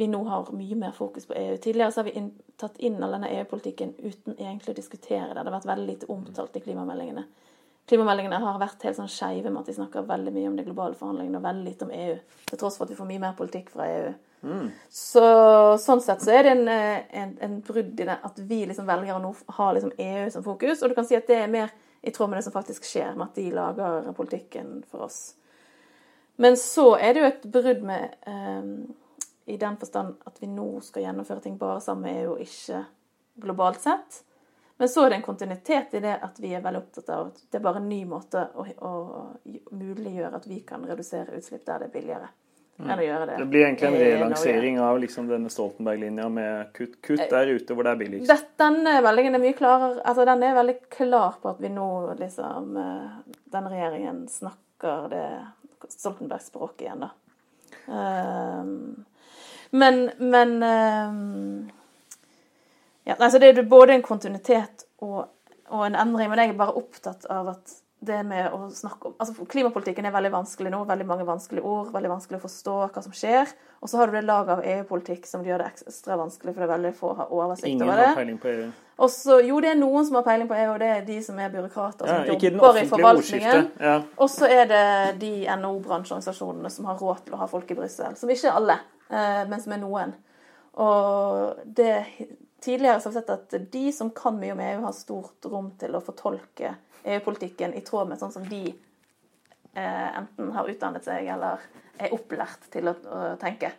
vi 0.00 0.08
nå 0.08 0.22
har 0.24 0.50
mye 0.56 0.76
mer 0.80 0.92
fokus 0.96 1.28
på 1.28 1.36
EU. 1.36 1.56
Tidligere 1.56 1.92
har 1.96 2.08
vi 2.08 2.16
inn, 2.18 2.30
tatt 2.60 2.78
inn 2.80 2.98
all 3.02 3.14
denne 3.16 3.30
EU-politikken 3.38 3.94
uten 4.00 4.36
egentlig 4.38 4.74
å 4.74 4.78
diskutere 4.80 5.30
det. 5.30 5.38
Det 5.38 5.46
har 5.46 5.56
vært 5.58 5.70
veldig 5.70 5.88
lite 5.88 6.10
omtalt 6.12 6.56
i 6.56 6.64
klimameldingene. 6.64 7.24
Klimameldingene 7.90 8.38
har 8.44 8.60
vært 8.62 8.84
helt 8.86 8.96
sånn 8.96 9.10
skeive 9.10 9.50
med 9.50 9.64
at 9.64 9.70
de 9.70 9.74
snakker 9.76 10.04
veldig 10.06 10.32
mye 10.34 10.50
om 10.50 10.58
de 10.58 10.64
globale 10.66 10.98
forhandlingene 10.98 11.40
og 11.40 11.46
veldig 11.46 11.64
lite 11.66 11.86
om 11.88 11.94
EU. 11.96 12.18
Til 12.50 12.60
tross 12.60 12.78
for 12.78 12.86
at 12.86 12.92
vi 12.92 12.98
får 13.00 13.08
mye 13.08 13.22
mer 13.24 13.34
politikk 13.38 13.72
fra 13.74 13.88
EU. 13.90 14.12
Så, 14.90 15.24
sånn 15.78 16.02
sett 16.02 16.22
så 16.24 16.32
er 16.34 16.46
det 16.46 16.54
en, 16.56 16.64
eh, 16.70 17.02
en, 17.22 17.34
en 17.46 17.60
brudd 17.62 18.00
i 18.00 18.06
det 18.06 18.16
at 18.26 18.38
vi 18.38 18.64
liksom 18.66 18.88
velger 18.88 19.14
å 19.14 19.20
nå 19.22 19.30
ha 19.58 19.68
liksom 19.74 19.92
EU 19.98 20.30
som 20.34 20.46
fokus. 20.46 20.82
Og 20.82 20.90
du 20.90 20.96
kan 20.98 21.06
si 21.06 21.18
at 21.18 21.28
det 21.30 21.38
er 21.42 21.52
mer 21.52 21.74
i 22.02 22.10
tråd 22.10 22.30
med 22.30 22.40
det 22.40 22.46
som 22.48 22.54
faktisk 22.54 22.86
skjer, 22.86 23.14
med 23.14 23.28
at 23.28 23.38
de 23.38 23.50
lager 23.54 24.10
politikken 24.18 24.80
for 24.90 25.06
oss. 25.06 25.20
Men 26.42 26.56
så 26.58 26.96
er 26.98 27.14
det 27.14 27.22
jo 27.22 27.28
et 27.28 27.46
brudd 27.54 27.84
med 27.86 28.16
um, 28.26 28.72
i 29.46 29.58
den 29.60 29.76
forstand 29.78 30.16
at 30.26 30.40
vi 30.42 30.48
nå 30.50 30.80
skal 30.82 31.06
gjennomføre 31.06 31.44
ting 31.44 31.58
bare 31.60 31.80
sammen 31.84 32.08
med 32.08 32.22
EU 32.22 32.34
og 32.34 32.42
ikke 32.42 32.84
globalt 33.42 33.82
sett. 33.84 34.22
Men 34.82 34.88
så 34.88 35.04
er 35.04 35.10
det 35.10 35.16
en 35.16 35.22
kontinuitet 35.22 35.92
i 35.94 36.00
det 36.02 36.12
at 36.26 36.38
vi 36.42 36.48
er 36.56 36.62
veldig 36.62 36.78
opptatt 36.80 37.10
av 37.14 37.28
at 37.28 37.36
det 37.54 37.58
er 37.60 37.62
bare 37.62 37.78
en 37.78 37.84
ny 37.86 38.00
måte 38.10 38.40
å, 38.58 38.64
å 38.82 38.94
muliggjøre 39.78 40.40
at 40.40 40.46
vi 40.50 40.56
kan 40.66 40.82
redusere 40.82 41.36
utslipp 41.38 41.60
der 41.68 41.84
det 41.84 41.86
er 41.86 41.92
billigere. 41.92 42.30
Enn 42.82 42.98
å 42.98 43.04
gjøre 43.04 43.28
det. 43.28 43.36
Det 43.38 43.44
blir 43.52 43.62
egentlig 43.68 43.86
en 43.92 44.00
relansering 44.00 44.80
av 44.82 44.96
liksom 44.98 45.28
denne 45.30 45.52
Stoltenberg-linja 45.54 46.24
med 46.34 46.72
kutt, 46.74 46.96
kutt 47.06 47.22
der 47.30 47.52
ute 47.52 47.76
hvor 47.78 47.86
det 47.86 47.92
er 47.92 48.00
billigst. 48.00 48.48
Denne 48.58 48.96
meldingen 49.06 49.38
er 49.38 49.42
mye 49.44 49.54
klarere 49.60 50.00
Altså, 50.00 50.24
den 50.26 50.42
er 50.48 50.56
veldig 50.56 50.74
klar 50.96 51.36
på 51.44 51.52
at 51.52 51.60
vi 51.62 51.70
nå 51.70 51.90
liksom 52.18 52.74
Den 52.74 53.36
Denne 53.54 53.70
regjeringen 53.70 54.24
snakker 54.32 55.06
det 55.12 55.28
Stoltenberg-språket 55.92 56.88
igjen, 56.88 57.06
da. 57.06 57.12
Um, 57.86 59.04
men 59.70 60.02
men 60.18 60.58
ehm, 60.66 61.70
Ja, 63.08 63.16
altså 63.18 63.40
det 63.42 63.50
er 63.50 63.62
både 63.66 63.96
en 63.96 64.04
kontinuitet 64.04 64.84
og, 65.02 65.24
og 65.68 65.86
en 65.86 65.98
endring, 65.98 66.30
men 66.30 66.38
jeg 66.38 66.52
er 66.52 66.60
bare 66.60 66.76
opptatt 66.78 67.26
av 67.30 67.54
at 67.56 67.78
det 68.02 68.18
med 68.26 68.50
å 68.50 68.66
snakke 68.74 69.08
om 69.08 69.12
altså 69.22 69.44
Klimapolitikken 69.46 70.06
er 70.08 70.14
veldig 70.14 70.32
vanskelig 70.34 70.72
nå. 70.74 70.80
Veldig 70.88 71.04
mange 71.06 71.26
vanskelige 71.26 71.62
ord. 71.62 71.92
Veldig 71.94 72.10
vanskelig 72.10 72.40
å 72.40 72.42
forstå 72.42 72.74
hva 72.94 73.02
som 73.04 73.14
skjer. 73.14 73.52
Og 73.82 73.90
så 73.90 74.00
har 74.00 74.10
du 74.10 74.16
det 74.16 74.24
laget 74.26 74.56
av 74.56 74.64
EU-politikk 74.72 75.28
som 75.30 75.44
gjør 75.46 75.62
det 75.62 75.68
ekstra 75.70 76.16
vanskelig, 76.18 76.54
for 76.54 76.62
det 76.62 76.66
er 76.66 76.72
veldig 76.72 76.92
få 76.98 77.12
har 77.18 77.30
oversikt 77.34 77.68
Ingen 77.70 77.86
over 77.86 78.02
har 78.02 78.18
peiling 78.18 78.40
på 78.42 78.50
EU. 78.50 78.66
Også, 79.06 79.38
jo, 79.46 79.60
det 79.62 79.72
er 79.72 79.78
noen 79.78 80.06
som 80.06 80.18
har 80.18 80.26
peiling 80.26 80.50
på 80.50 80.58
EU, 80.58 80.66
og 80.74 80.82
det 80.82 80.90
er 80.96 81.06
de 81.06 81.20
som 81.22 81.38
er 81.42 81.54
byråkrater 81.54 82.10
Ja, 82.10 82.18
som 82.26 82.44
jobber 82.46 82.82
i 82.82 82.84
forvaltningen. 82.90 83.70
Ja. 83.82 83.96
Og 84.18 84.30
så 84.34 84.50
er 84.50 84.68
det 84.70 84.84
de 85.22 85.32
NHO-bransjeorganisasjonene 85.46 86.70
som 86.74 86.90
har 86.90 87.02
råd 87.02 87.24
til 87.26 87.38
å 87.38 87.42
ha 87.42 87.50
folk 87.50 87.70
i 87.70 87.78
Brussel. 87.78 88.18
Som 88.18 88.30
ikke 88.34 88.50
er 88.50 88.60
alle, 88.60 88.78
eh, 89.10 89.42
men 89.50 89.62
som 89.62 89.74
er 89.74 89.82
noen. 89.82 90.14
Og 90.82 91.66
det, 91.66 91.90
tidligere 92.62 92.96
har 92.98 93.04
vi 93.04 93.14
sett 93.18 93.34
at 93.34 93.54
de 93.72 93.84
som 93.92 94.10
kan 94.14 94.38
mye 94.38 94.54
om 94.54 94.62
EU, 94.62 94.80
har 94.86 94.96
stort 94.96 95.50
rom 95.50 95.72
til 95.80 95.94
å 95.98 96.02
fortolke 96.04 96.74
EU-politikken 97.02 97.74
i 97.74 97.84
tråd 97.86 98.10
med 98.10 98.20
sånn 98.22 98.34
som 98.34 98.44
de 98.48 98.64
eh, 98.70 100.10
enten 100.18 100.52
har 100.54 100.70
utdannet 100.70 101.06
seg 101.06 101.30
eller 101.34 101.62
er 101.98 102.14
opplært 102.14 102.68
til 102.72 102.90
å, 102.90 102.94
å 102.94 103.22
tenke. 103.42 103.72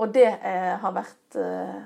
Og 0.00 0.12
det 0.14 0.28
eh, 0.30 0.76
har 0.80 0.94
vært 0.94 1.38
eh, 1.38 1.80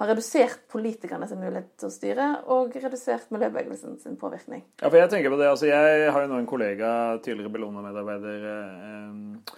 har 0.00 0.10
redusert 0.10 0.64
politikernes 0.72 1.34
mulighet 1.38 1.68
til 1.78 1.86
å 1.86 1.94
styre, 1.94 2.30
og 2.50 2.74
redusert 2.82 3.30
miljøbevegelsen 3.34 4.00
sin 4.02 4.16
påvirkning. 4.18 4.64
Ja, 4.80 4.88
for 4.88 4.98
jeg 4.98 5.12
tenker 5.12 5.30
på 5.30 5.38
det, 5.38 5.50
altså 5.52 5.68
Jeg 5.70 6.08
har 6.10 6.24
jo 6.24 6.32
nå 6.32 6.40
en 6.40 6.50
kollega, 6.50 6.88
tidligere 7.22 7.52
Bellona-medarbeider, 7.54 8.48
eh, 8.50 9.54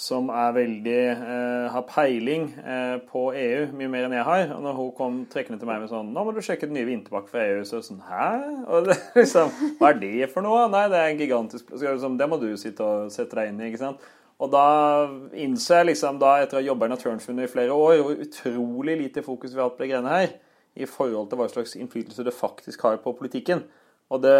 som 0.00 0.30
er 0.32 0.54
veldig 0.56 1.00
eh, 1.12 1.66
har 1.74 1.82
peiling 1.88 2.46
eh, 2.56 2.94
på 3.10 3.26
EU, 3.36 3.66
mye 3.76 3.90
mer 3.92 4.06
enn 4.06 4.14
jeg 4.16 4.24
har. 4.24 4.54
Og 4.54 4.62
når 4.64 4.78
hun 4.78 4.92
kom 4.96 5.18
trekkende 5.32 5.60
til 5.60 5.68
meg 5.68 5.82
med 5.82 5.90
sånn 5.92 6.14
'Nå 6.14 6.24
må 6.24 6.32
du 6.32 6.40
sjekke 6.44 6.68
den 6.70 6.78
nye 6.78 6.88
vinterpakken 6.88 7.28
fra 7.28 7.42
EU', 7.44 7.66
så 7.68 7.76
er 7.76 7.82
det 7.82 7.88
sånn 7.90 8.06
'Hæ?' 8.08 8.62
Og 8.72 8.88
det, 8.88 8.96
liksom, 9.18 9.52
Hva 9.76 9.90
er 9.90 10.00
det 10.00 10.30
for 10.32 10.46
noe? 10.46 10.62
Nei, 10.72 10.86
det 10.88 11.02
er 11.02 11.10
en 11.10 11.20
gigantisk 11.20 11.68
er 11.76 12.00
det 12.00 12.28
må 12.30 12.40
du 12.40 12.48
sitte 12.56 12.80
og 12.80 13.12
sette 13.12 13.36
deg 13.36 13.52
inn 13.52 13.60
i, 13.60 13.68
ikke 13.68 13.84
sant? 13.84 14.08
Og 14.40 14.48
da 14.48 14.64
innser 15.36 15.82
jeg 15.82 15.90
liksom, 15.92 16.18
da 16.18 16.38
etter 16.40 16.56
å 16.56 16.60
ha 16.62 16.68
jobba 16.70 16.88
i 16.88 16.94
Naturvernforbundet 16.94 17.44
i 17.44 17.52
flere 17.52 17.76
år, 17.76 18.00
hvor 18.00 18.24
utrolig 18.24 18.96
lite 19.02 19.22
fokus 19.22 19.52
vi 19.52 19.60
har 19.60 19.68
hatt 19.68 19.76
på 19.76 19.84
de 19.84 19.90
greiene 19.92 20.14
her 20.14 20.32
i 20.80 20.88
forhold 20.88 21.28
til 21.28 21.40
hva 21.40 21.48
slags 21.50 21.76
innflytelse 21.76 22.24
det 22.24 22.32
faktisk 22.32 22.80
har 22.88 22.96
på 23.04 23.12
politikken. 23.18 23.66
Og 24.10 24.18
det, 24.24 24.36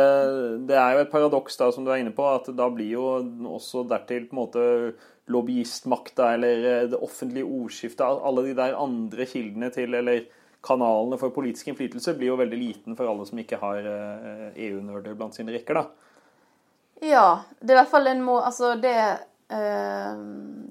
det 0.67 0.75
er 0.75 0.97
jo 0.97 1.05
et 1.05 1.13
paradoks 1.13 1.59
da, 1.61 1.71
som 1.71 1.87
du 1.87 1.93
er 1.93 2.03
inne 2.03 2.15
på, 2.15 2.27
at 2.27 2.51
da 2.59 2.67
blir 2.75 2.91
jo 2.97 3.07
også 3.55 3.85
dertil 3.91 4.27
på 4.27 4.35
en 4.35 4.41
måte 4.41 4.65
lobbyistmakta 5.31 6.33
eller 6.35 6.65
eh, 6.67 6.85
det 6.91 6.99
offentlige 6.99 7.47
ordskiftet, 7.47 8.03
alle 8.03 8.49
de 8.49 8.57
der 8.59 8.79
andre 8.79 9.27
kildene 9.31 9.71
til, 9.75 9.95
eller 9.95 10.25
kanalene 10.67 11.17
for 11.21 11.33
politisk 11.35 11.71
innflytelse, 11.71 12.17
blir 12.19 12.33
jo 12.33 12.41
veldig 12.41 12.59
liten 12.59 12.99
for 12.99 13.09
alle 13.09 13.27
som 13.29 13.39
ikke 13.41 13.61
har 13.63 13.87
eh, 13.87 14.47
EU-nerder 14.69 15.15
blant 15.15 15.39
sine 15.39 15.55
rekker, 15.55 15.79
da. 15.81 16.11
Ja, 17.01 17.27
det 17.61 17.71
er 17.73 17.79
i 17.79 17.81
hvert 17.81 17.95
fall 17.95 18.11
en 18.11 18.21
må 18.21 18.35
Altså, 18.45 18.75
det 18.77 18.93
eh, 18.93 20.19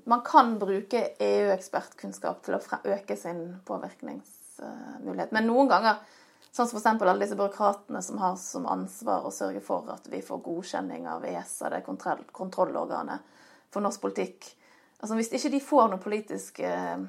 Man 0.05 0.21
kan 0.25 0.51
bruke 0.61 1.07
EU-ekspertkunnskap 1.17 2.43
til 2.45 2.59
å 2.59 2.61
øke 2.93 3.17
sin 3.17 3.41
påvirkningsmulighet. 3.65 5.33
Men 5.33 5.49
noen 5.49 5.71
ganger, 5.71 6.03
sånn 6.51 6.67
som 6.69 6.79
f.eks. 6.79 7.01
alle 7.01 7.19
disse 7.21 7.37
byråkratene 7.39 8.01
som 8.05 8.21
har 8.21 8.37
som 8.41 8.67
ansvar 8.69 9.27
å 9.27 9.33
sørge 9.33 9.61
for 9.63 9.89
at 9.93 10.07
vi 10.11 10.21
får 10.25 10.41
godkjenning 10.45 11.07
av 11.09 11.25
ESA, 11.25 11.69
det 11.73 11.83
kontroll, 11.85 12.23
kontrollorganet 12.31 13.37
for 13.69 13.85
norsk 13.85 14.01
politikk 14.07 14.55
Altså 14.99 15.15
Hvis 15.15 15.31
ikke 15.31 15.53
de 15.53 15.59
får 15.63 15.85
noen 15.87 16.01
politiske 16.03 16.67
eh, 16.67 17.03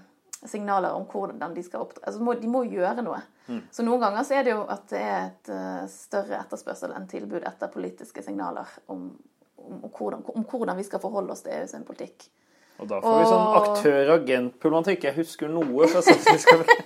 signaler 0.47 0.95
om 0.95 1.09
hvordan 1.11 1.55
de 1.57 1.65
skal 1.67 1.83
opptre 1.83 2.05
altså 2.07 2.35
De 2.39 2.51
må 2.51 2.63
gjøre 2.71 3.03
noe. 3.03 3.19
Så 3.75 3.83
noen 3.83 3.99
ganger 4.05 4.23
så 4.27 4.37
er 4.39 4.45
det 4.47 4.53
jo 4.53 4.61
at 4.71 4.85
det 4.93 5.01
er 5.03 5.25
et 5.25 5.49
eh, 5.51 5.87
større 5.91 6.39
etterspørsel 6.39 6.95
enn 6.95 7.09
tilbud 7.11 7.43
etter 7.43 7.73
politiske 7.73 8.23
signaler 8.23 8.69
om, 8.87 9.09
om, 9.59 9.81
om, 9.81 9.91
hvordan, 9.91 10.23
om 10.31 10.47
hvordan 10.47 10.79
vi 10.79 10.87
skal 10.87 11.03
forholde 11.03 11.35
oss 11.35 11.43
til 11.43 11.57
EU 11.57 11.67
sin 11.67 11.83
politikk. 11.89 12.29
Og 12.81 12.89
da 12.89 13.01
får 13.03 13.19
vi 13.19 13.25
sånn 13.29 13.57
aktør-agent-problematikk. 13.59 15.09
Jeg 15.09 15.19
husker 15.19 15.51
noe 15.53 15.91
fra 15.91 16.05
statsministeren. 16.07 16.65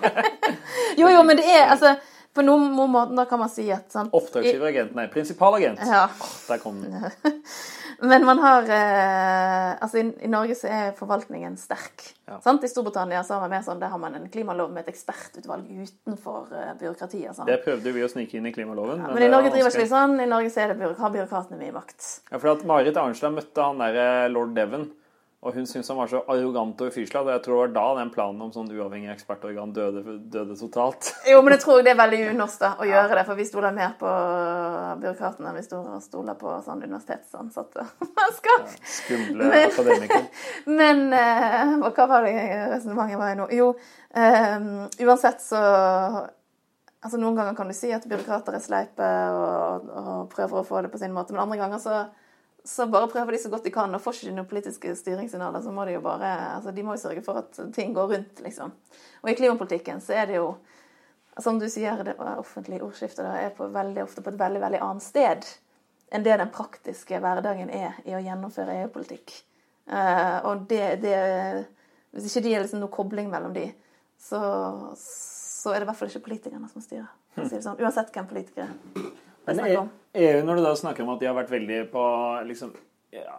Jo, 0.94 1.08
jo, 1.10 1.24
men 1.26 1.36
det 1.40 1.44
er 1.50 1.72
altså 1.74 1.90
på 2.34 2.42
noen 2.42 2.72
måten 2.74 3.18
da 3.18 3.24
kan 3.30 3.38
man 3.38 3.50
si 3.52 3.68
at 3.72 3.92
sant, 3.94 4.12
Oppdragsgiveragent, 4.14 4.94
nei, 4.98 5.06
prinsipalagent. 5.12 5.82
Ja. 5.86 6.08
Der 6.48 6.62
kom 6.62 6.80
den. 6.82 7.10
Men 8.10 8.24
man 8.26 8.40
har 8.42 8.62
eh, 8.62 9.82
Altså, 9.82 9.98
i, 9.98 10.04
i 10.26 10.30
Norge 10.30 10.56
så 10.58 10.68
er 10.70 10.96
forvaltningen 10.98 11.54
sterk. 11.60 12.02
Ja. 12.26 12.40
Sant? 12.44 12.64
I 12.64 12.70
Storbritannia 12.70 13.22
så 13.24 13.36
har 13.36 13.44
man 13.44 13.54
mer 13.54 13.62
sånn, 13.66 13.78
der 13.82 13.92
har 13.92 14.00
man 14.00 14.16
en 14.18 14.26
klimalov 14.32 14.72
med 14.74 14.84
et 14.84 14.94
ekspertutvalg 14.94 15.68
utenfor 15.68 16.50
eh, 16.50 16.72
byråkratiet. 16.80 17.36
Sånn. 17.36 17.48
Det 17.50 17.60
prøvde 17.64 17.94
vi 17.94 18.04
å 18.04 18.10
snike 18.10 18.38
inn 18.40 18.50
i 18.50 18.54
klimaloven. 18.54 19.04
Men 19.14 19.26
i 19.26 19.30
Norge 19.30 19.52
driver 19.54 19.70
ikke 19.70 19.84
vi 19.84 19.92
sånn. 19.92 20.18
I 20.24 20.28
Norge 20.30 20.50
så 20.50 20.66
det 20.72 20.90
har 20.98 21.14
byråkratene 21.16 21.60
mye 21.60 21.74
makt. 21.76 22.10
Ja, 22.32 22.38
for 22.40 22.54
at 22.56 22.66
Marit 22.68 22.98
Arnstad 23.00 23.36
møtte 23.36 23.68
han 23.70 23.82
der 23.82 24.00
eh, 24.00 24.28
lord 24.32 24.54
Devon, 24.58 24.88
og 25.44 25.52
hun 25.52 25.66
syntes 25.68 25.90
han 25.92 25.98
var 25.98 26.08
så 26.08 26.22
arrogant 26.32 26.80
og 26.80 26.88
ufyselig. 26.88 27.20
Og 27.20 27.28
jeg 27.34 27.42
tror 27.44 27.58
det 27.58 27.60
var 27.60 27.72
da 27.74 28.00
den 28.00 28.12
planen 28.14 28.40
om 28.46 28.52
sånn 28.54 28.70
uavhengig 28.72 29.10
ekspertorgan 29.12 29.74
døde, 29.76 30.02
døde 30.32 30.56
totalt. 30.56 31.10
Jo, 31.30 31.42
men 31.44 31.54
jeg 31.56 31.62
tror 31.64 31.82
det 31.84 31.92
er 31.92 31.98
veldig 32.00 32.20
unorsk 32.32 32.62
da, 32.62 32.70
å 32.80 32.88
gjøre 32.88 33.18
det, 33.18 33.24
for 33.28 33.38
vi 33.38 33.46
stoler 33.48 33.74
mer 33.76 33.92
på 34.00 34.12
byråkratene 35.02 35.50
enn 35.50 35.58
vi 35.58 35.64
stoler 36.06 36.38
på 36.40 36.54
sånn 36.64 36.84
universitetsansatte 36.86 37.84
mennesker. 38.18 38.64
Skumle 38.96 39.50
Men- 39.52 39.68
akademikere. 39.68 40.30
Men 40.80 41.04
eh, 41.12 41.74
og 41.84 41.90
Hva 41.94 42.08
var 42.10 42.24
det 42.24 42.34
resonnementet 42.72 43.20
var 43.20 43.34
i 43.34 43.38
nå? 43.42 43.50
Jo, 43.54 43.68
um, 44.16 44.72
uansett 45.04 45.44
så 45.44 45.60
Altså 47.04 47.18
Noen 47.20 47.36
ganger 47.36 47.52
kan 47.58 47.68
du 47.68 47.74
si 47.76 47.90
at 47.92 48.06
byråkrater 48.08 48.54
er 48.56 48.62
sleipe 48.64 49.06
og, 49.36 49.88
og 49.92 50.22
prøver 50.32 50.62
å 50.62 50.64
få 50.64 50.80
det 50.80 50.88
på 50.88 50.96
sin 51.02 51.12
måte, 51.12 51.34
men 51.36 51.42
andre 51.42 51.58
ganger 51.60 51.82
så, 51.82 51.98
så 52.64 52.86
bare 52.86 53.08
prøver 53.12 53.32
de 53.32 53.38
så 53.38 53.50
godt 53.52 53.64
de 53.64 53.72
kan. 53.72 53.92
Og 53.94 54.00
får 54.00 54.20
ikke 54.22 54.36
noen 54.36 54.48
politiske 54.48 54.94
styringssignaler, 54.96 55.60
så 55.62 55.72
må 55.72 55.84
de 55.84 55.98
jo 55.98 56.04
bare 56.04 56.30
altså 56.56 56.72
De 56.72 56.84
må 56.84 56.96
jo 56.96 57.02
sørge 57.02 57.24
for 57.24 57.42
at 57.42 57.58
ting 57.76 57.92
går 57.96 58.08
rundt, 58.14 58.40
liksom. 58.44 58.72
Og 59.22 59.30
i 59.30 59.36
klimapolitikken 59.36 60.00
så 60.00 60.16
er 60.22 60.30
det 60.30 60.40
jo 60.40 60.54
Som 61.42 61.58
du 61.58 61.66
sier, 61.68 61.98
det 62.06 62.14
offentlige 62.20 62.84
ordskiftet 62.86 63.26
er 63.26 63.48
på 63.56 63.66
veldig 63.66 64.04
ofte 64.04 64.22
på 64.22 64.30
et 64.30 64.38
veldig, 64.38 64.60
veldig 64.62 64.80
annet 64.86 65.02
sted 65.02 65.46
enn 66.14 66.22
det 66.22 66.36
den 66.38 66.52
praktiske 66.54 67.18
hverdagen 67.18 67.72
er 67.74 67.96
i 68.06 68.14
å 68.14 68.20
gjennomføre 68.22 68.76
EU-politikk. 68.84 69.32
Eh, 69.90 70.36
og 70.46 70.68
det, 70.70 71.00
det 71.02 71.16
Hvis 72.14 72.28
ikke 72.30 72.44
de 72.44 72.52
er 72.54 72.62
liksom 72.62 72.84
noen 72.84 72.94
kobling 72.94 73.32
mellom 73.32 73.50
de, 73.56 73.64
så, 74.14 74.38
så 74.94 75.74
er 75.74 75.82
det 75.82 75.88
i 75.88 75.90
hvert 75.90 75.98
fall 75.98 76.12
ikke 76.12 76.26
politikerne 76.28 76.70
som 76.70 76.84
styrer. 76.84 77.10
Si 77.34 77.50
det 77.56 77.64
sånn. 77.64 77.82
Uansett 77.82 78.14
hvem 78.14 78.30
politikere 78.30 78.70
det 78.94 79.10
Men 79.48 79.58
snakker 79.58 79.80
om. 79.80 79.90
EU, 80.14 80.40
når 80.46 80.58
du 80.58 80.64
da 80.64 80.74
snakker 80.78 81.04
om 81.04 81.14
at 81.14 81.22
de 81.22 81.28
har 81.30 81.36
vært 81.36 81.52
veldig 81.52 81.78
på 81.90 82.02
liksom 82.46 82.74
ja, 83.14 83.38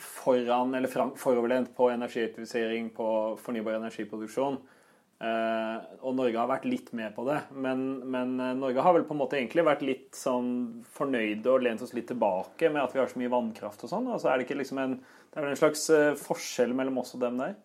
foran 0.00 0.74
eller 0.76 0.92
fram, 0.92 1.14
foroverlent 1.20 1.72
på 1.76 1.90
energieffektivisering, 1.92 2.90
på 2.96 3.08
fornybar 3.40 3.78
energiproduksjon, 3.80 4.60
Uh, 5.16 5.80
og 6.04 6.12
Norge 6.12 6.36
har 6.36 6.48
vært 6.50 6.66
litt 6.68 6.90
med 6.92 7.14
på 7.16 7.22
det, 7.24 7.38
men, 7.56 7.86
men 8.04 8.34
eh, 8.36 8.50
Norge 8.52 8.82
har 8.84 8.92
vel 8.92 9.06
på 9.08 9.14
en 9.14 9.20
måte 9.22 9.38
egentlig 9.38 9.62
vært 9.64 9.84
litt 9.86 10.10
sånn 10.12 10.50
fornøyde 10.92 11.48
og 11.54 11.62
lent 11.64 11.80
oss 11.86 11.94
litt 11.96 12.10
tilbake 12.10 12.68
med 12.68 12.82
at 12.82 12.92
vi 12.92 13.00
har 13.00 13.08
så 13.08 13.22
mye 13.22 13.32
vannkraft 13.32 13.86
og 13.86 13.92
sånn. 13.94 14.10
Altså 14.12 14.28
er 14.28 14.36
det 14.36 14.44
ikke 14.44 14.58
liksom 14.60 14.82
en 14.82 14.98
det 14.98 15.40
er 15.40 15.46
vel 15.46 15.54
en 15.54 15.62
slags 15.62 15.86
eh, 15.88 16.10
forskjell 16.20 16.76
mellom 16.76 17.00
oss 17.00 17.14
og 17.16 17.24
dem 17.24 17.40
der? 17.40 17.56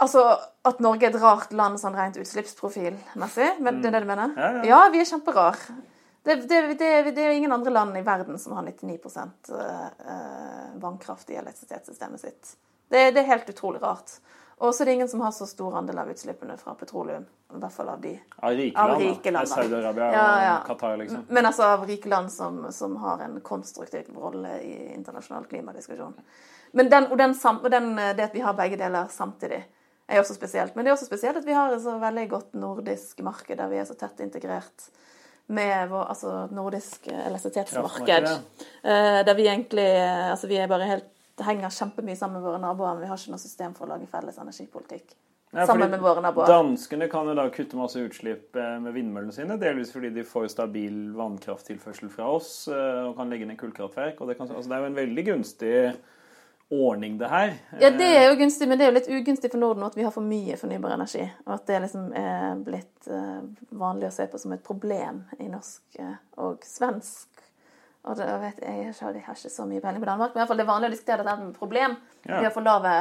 Altså 0.00 0.24
at 0.70 0.80
Norge 0.80 1.04
er 1.04 1.12
et 1.12 1.20
rart 1.20 1.52
land 1.52 1.76
sånn 1.82 1.96
rent 1.98 2.16
utslippsprofilmessig? 2.24 3.50
Men 3.60 3.82
det 3.82 3.92
er 3.92 3.98
det 3.98 4.02
du 4.06 4.08
mener? 4.08 4.32
Ja, 4.32 4.50
ja. 4.64 4.82
vi 4.96 5.04
er 5.04 5.12
kjemperar. 5.12 5.60
Det, 6.22 6.34
det, 6.34 6.60
det, 6.78 6.88
det 7.10 7.22
er 7.22 7.30
jo 7.30 7.36
ingen 7.38 7.52
andre 7.52 7.70
land 7.72 7.98
i 7.98 8.02
verden 8.04 8.38
som 8.38 8.56
har 8.56 8.66
99% 8.66 9.52
eh, 9.60 10.80
vannkraft 10.82 11.30
i 11.30 11.38
elektrisitetssystemet 11.40 12.20
sitt. 12.20 12.56
Det, 12.88 13.10
det 13.10 13.22
er 13.22 13.30
helt 13.32 13.48
utrolig 13.48 13.82
rart. 13.82 14.18
Og 14.58 14.74
så 14.74 14.82
er 14.82 14.86
det 14.86 14.92
ingen 14.92 15.08
som 15.08 15.20
har 15.20 15.30
så 15.30 15.46
stor 15.46 15.76
andel 15.78 15.98
av 16.02 16.10
utslippene 16.10 16.56
fra 16.58 16.74
petroleum. 16.74 17.26
I 17.54 17.60
hvert 17.62 17.72
fall 17.72 17.88
av 17.88 18.00
de 18.02 18.16
Av 18.36 18.52
rike 18.58 18.80
Av 18.82 18.98
rike 19.00 19.30
land. 19.30 19.48
Saudi-Arabia 19.48 20.08
Ja, 20.12 20.28
ja. 20.42 20.54
og 20.58 20.66
Qatar, 20.66 20.96
liksom. 20.98 21.24
Men 21.28 21.46
altså 21.46 21.62
av 21.62 21.86
rike 21.86 22.10
land 22.10 22.32
som, 22.32 22.64
som 22.74 22.96
har 22.96 23.22
en 23.24 23.40
konstruktiv 23.40 24.10
rolle 24.16 24.58
i 24.66 24.94
internasjonal 24.94 25.46
klimadiskusjon. 25.46 26.16
Men 26.72 26.90
den, 26.90 27.06
og 27.06 27.18
den, 27.18 27.36
og 27.62 27.70
den, 27.70 27.94
det 27.96 28.26
at 28.26 28.34
vi 28.34 28.42
har 28.44 28.56
begge 28.58 28.76
deler 28.80 29.06
samtidig, 29.14 29.62
er 30.08 30.20
også 30.20 30.34
spesielt. 30.34 30.74
Men 30.74 30.84
det 30.84 30.90
er 30.90 30.96
også 30.96 31.08
spesielt 31.08 31.38
at 31.38 31.46
vi 31.46 31.54
har 31.54 31.72
et 31.72 31.84
så 31.84 31.94
veldig 32.00 32.26
godt 32.28 32.58
nordisk 32.58 33.22
marked 33.24 33.60
der 33.60 33.70
vi 33.70 33.78
er 33.78 33.86
så 33.88 33.96
tett 33.96 34.20
integrert 34.24 34.90
med 35.48 35.88
vår, 35.88 36.08
altså 36.12 36.32
nordisk 36.52 37.08
elektrisitetsmarked. 37.08 38.06
Kraftmarked, 38.06 38.66
Eh, 38.82 39.20
der 39.26 39.34
vi 39.34 39.46
egentlig 39.48 39.86
eh, 39.96 40.30
altså 40.30 40.46
vi 40.46 40.58
helt, 40.58 41.08
henger 41.44 41.70
kjempemye 41.70 42.16
sammen 42.16 42.38
med 42.38 42.46
våre 42.46 42.60
naboer, 42.62 42.94
men 42.94 43.02
vi 43.02 43.08
har 43.10 43.18
ikke 43.18 43.32
noe 43.34 43.42
system 43.42 43.74
for 43.74 43.86
å 43.86 43.94
lage 43.94 44.06
felles 44.10 44.38
energipolitikk. 44.38 45.16
Ja, 45.50 45.64
sammen 45.66 45.90
med 45.90 46.02
våre 46.04 46.20
naboer. 46.20 46.50
Danskene 46.50 47.08
kan 47.08 47.28
jo 47.30 47.34
da 47.38 47.46
kutte 47.52 47.78
masse 47.78 48.02
utslipp 48.04 48.56
eh, 48.58 48.74
med 48.84 48.92
vindmøllene 48.92 49.32
sine, 49.32 49.56
delvis 49.60 49.92
fordi 49.94 50.10
de 50.12 50.24
får 50.28 50.50
stabil 50.52 50.98
vannkrafttilførsel 51.16 52.12
fra 52.12 52.28
oss 52.36 52.50
eh, 52.68 53.06
og 53.08 53.16
kan 53.16 53.32
legge 53.32 53.48
ned 53.48 53.56
kullkraftverk. 53.60 54.20
Det, 54.28 54.36
kan, 54.36 54.50
altså 54.52 54.68
det 54.68 54.76
er 54.76 54.84
jo 54.84 54.90
en 54.90 54.98
veldig 54.98 55.24
gunstig 55.30 55.74
ordning, 56.70 57.18
det 57.18 57.28
her. 57.28 57.54
Ja, 57.80 57.90
det 57.90 58.08
er 58.16 58.26
jo 58.28 58.36
gunstig, 58.36 58.68
men 58.68 58.78
det 58.78 58.84
er 58.84 58.90
jo 58.90 58.96
litt 58.98 59.08
ugunstig 59.08 59.50
for 59.52 59.60
Norden 59.60 59.86
at 59.86 59.96
vi 59.96 60.04
har 60.04 60.12
for 60.12 60.24
mye 60.24 60.56
fornybar 60.60 60.98
energi. 60.98 61.24
Og 61.46 61.54
at 61.54 61.64
det 61.70 61.78
liksom 61.86 62.10
er 62.16 62.58
blitt 62.64 63.08
eh, 63.08 63.38
vanlig 63.80 64.10
å 64.10 64.16
se 64.18 64.26
på 64.28 64.40
som 64.40 64.52
et 64.52 64.64
problem 64.64 65.22
i 65.40 65.48
norsk 65.48 66.00
eh, 66.02 66.18
og 66.44 66.66
svensk. 66.68 67.30
Og 68.08 68.18
det, 68.18 68.26
jeg, 68.28 68.42
vet, 68.42 68.60
jeg, 68.64 68.92
har, 69.00 69.16
ikke 69.16 69.52
så 69.52 69.64
mye 69.68 69.80
peiling 69.84 70.04
på 70.04 70.10
Danmark, 70.10 70.34
men 70.34 70.38
i 70.38 70.42
hvert 70.42 70.52
fall 70.52 70.60
det 70.60 70.66
er 70.66 70.70
vanlig 70.74 70.90
å 70.90 70.94
diskutere 70.94 71.24
dette 71.24 71.48
et 71.48 71.56
problem. 71.58 71.96
Ja. 72.28 72.36
Vi 72.36 72.46
har 72.50 72.54
for 72.54 72.68
lave, 72.68 72.94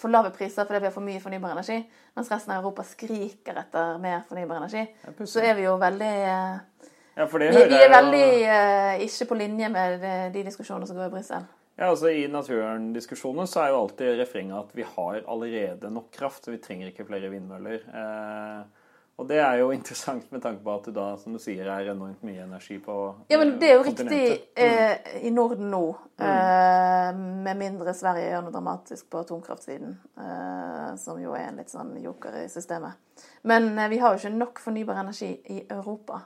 for 0.00 0.12
lave 0.12 0.32
priser 0.36 0.68
fordi 0.68 0.84
vi 0.84 0.90
har 0.90 0.94
for 0.94 1.08
mye 1.08 1.24
fornybar 1.24 1.56
energi, 1.56 1.80
mens 2.16 2.30
resten 2.32 2.52
av 2.54 2.60
Europa 2.60 2.84
skriker 2.86 3.64
etter 3.64 3.98
mer 4.04 4.22
fornybar 4.28 4.60
energi. 4.60 4.84
er. 4.84 5.18
Så 5.28 5.44
er 5.44 5.56
vi 5.56 5.64
jo 5.64 5.76
veldig 5.80 6.14
eh, 6.28 6.86
Ja, 7.14 7.28
Vi, 7.30 7.50
vi 7.72 7.82
er 7.82 7.92
veldig 7.92 8.24
eh, 8.52 9.04
ikke 9.08 9.32
på 9.32 9.36
linje 9.38 9.68
med 9.72 10.00
de, 10.02 10.16
de 10.34 10.48
diskusjonene 10.48 10.88
som 10.88 11.00
går 11.00 11.08
i 11.08 11.14
Brussel. 11.18 11.52
Ja, 11.74 11.88
altså 11.90 12.12
I 12.14 12.28
naturverndiskusjoner 12.30 13.48
så 13.50 13.64
er 13.64 13.72
jo 13.72 13.80
alltid 13.82 14.20
refrenget 14.20 14.60
at 14.60 14.76
vi 14.78 14.86
har 14.86 15.24
allerede 15.26 15.90
nok 15.90 16.12
kraft, 16.14 16.44
så 16.44 16.54
vi 16.54 16.62
trenger 16.62 16.92
ikke 16.92 17.06
flere 17.08 17.30
vindmøller. 17.32 17.82
Eh, 17.90 18.84
og 19.18 19.26
det 19.30 19.40
er 19.42 19.58
jo 19.58 19.72
interessant 19.74 20.30
med 20.30 20.42
tanke 20.42 20.62
på 20.62 20.74
at 20.74 20.86
det 20.86 20.94
da, 20.94 21.06
som 21.18 21.34
du 21.34 21.40
sier, 21.42 21.66
er 21.66 21.90
enormt 21.90 22.22
mye 22.26 22.44
energi 22.46 22.78
på 22.82 22.98
Ja, 23.30 23.38
men 23.40 23.56
det 23.58 23.70
er 23.70 23.74
jo 23.78 23.82
eh, 23.82 23.88
riktig 23.90 24.22
eh, 24.54 25.16
i 25.26 25.32
Norden 25.34 25.70
nå. 25.74 25.82
Eh, 26.18 27.10
med 27.46 27.58
mindre 27.58 27.94
Sverige 27.96 28.30
gjør 28.30 28.46
noe 28.46 28.54
dramatisk 28.54 29.08
på 29.10 29.24
atomkraftsiden. 29.24 29.96
Eh, 30.14 30.92
som 31.02 31.18
jo 31.22 31.34
er 31.34 31.48
en 31.48 31.58
litt 31.58 31.74
sånn 31.74 31.96
joker 32.02 32.38
i 32.44 32.46
systemet. 32.52 33.02
Men 33.42 33.72
eh, 33.74 33.90
vi 33.90 33.98
har 34.02 34.14
jo 34.14 34.22
ikke 34.22 34.36
nok 34.36 34.62
fornybar 34.62 35.02
energi 35.02 35.32
i 35.50 35.64
Europa. 35.66 36.22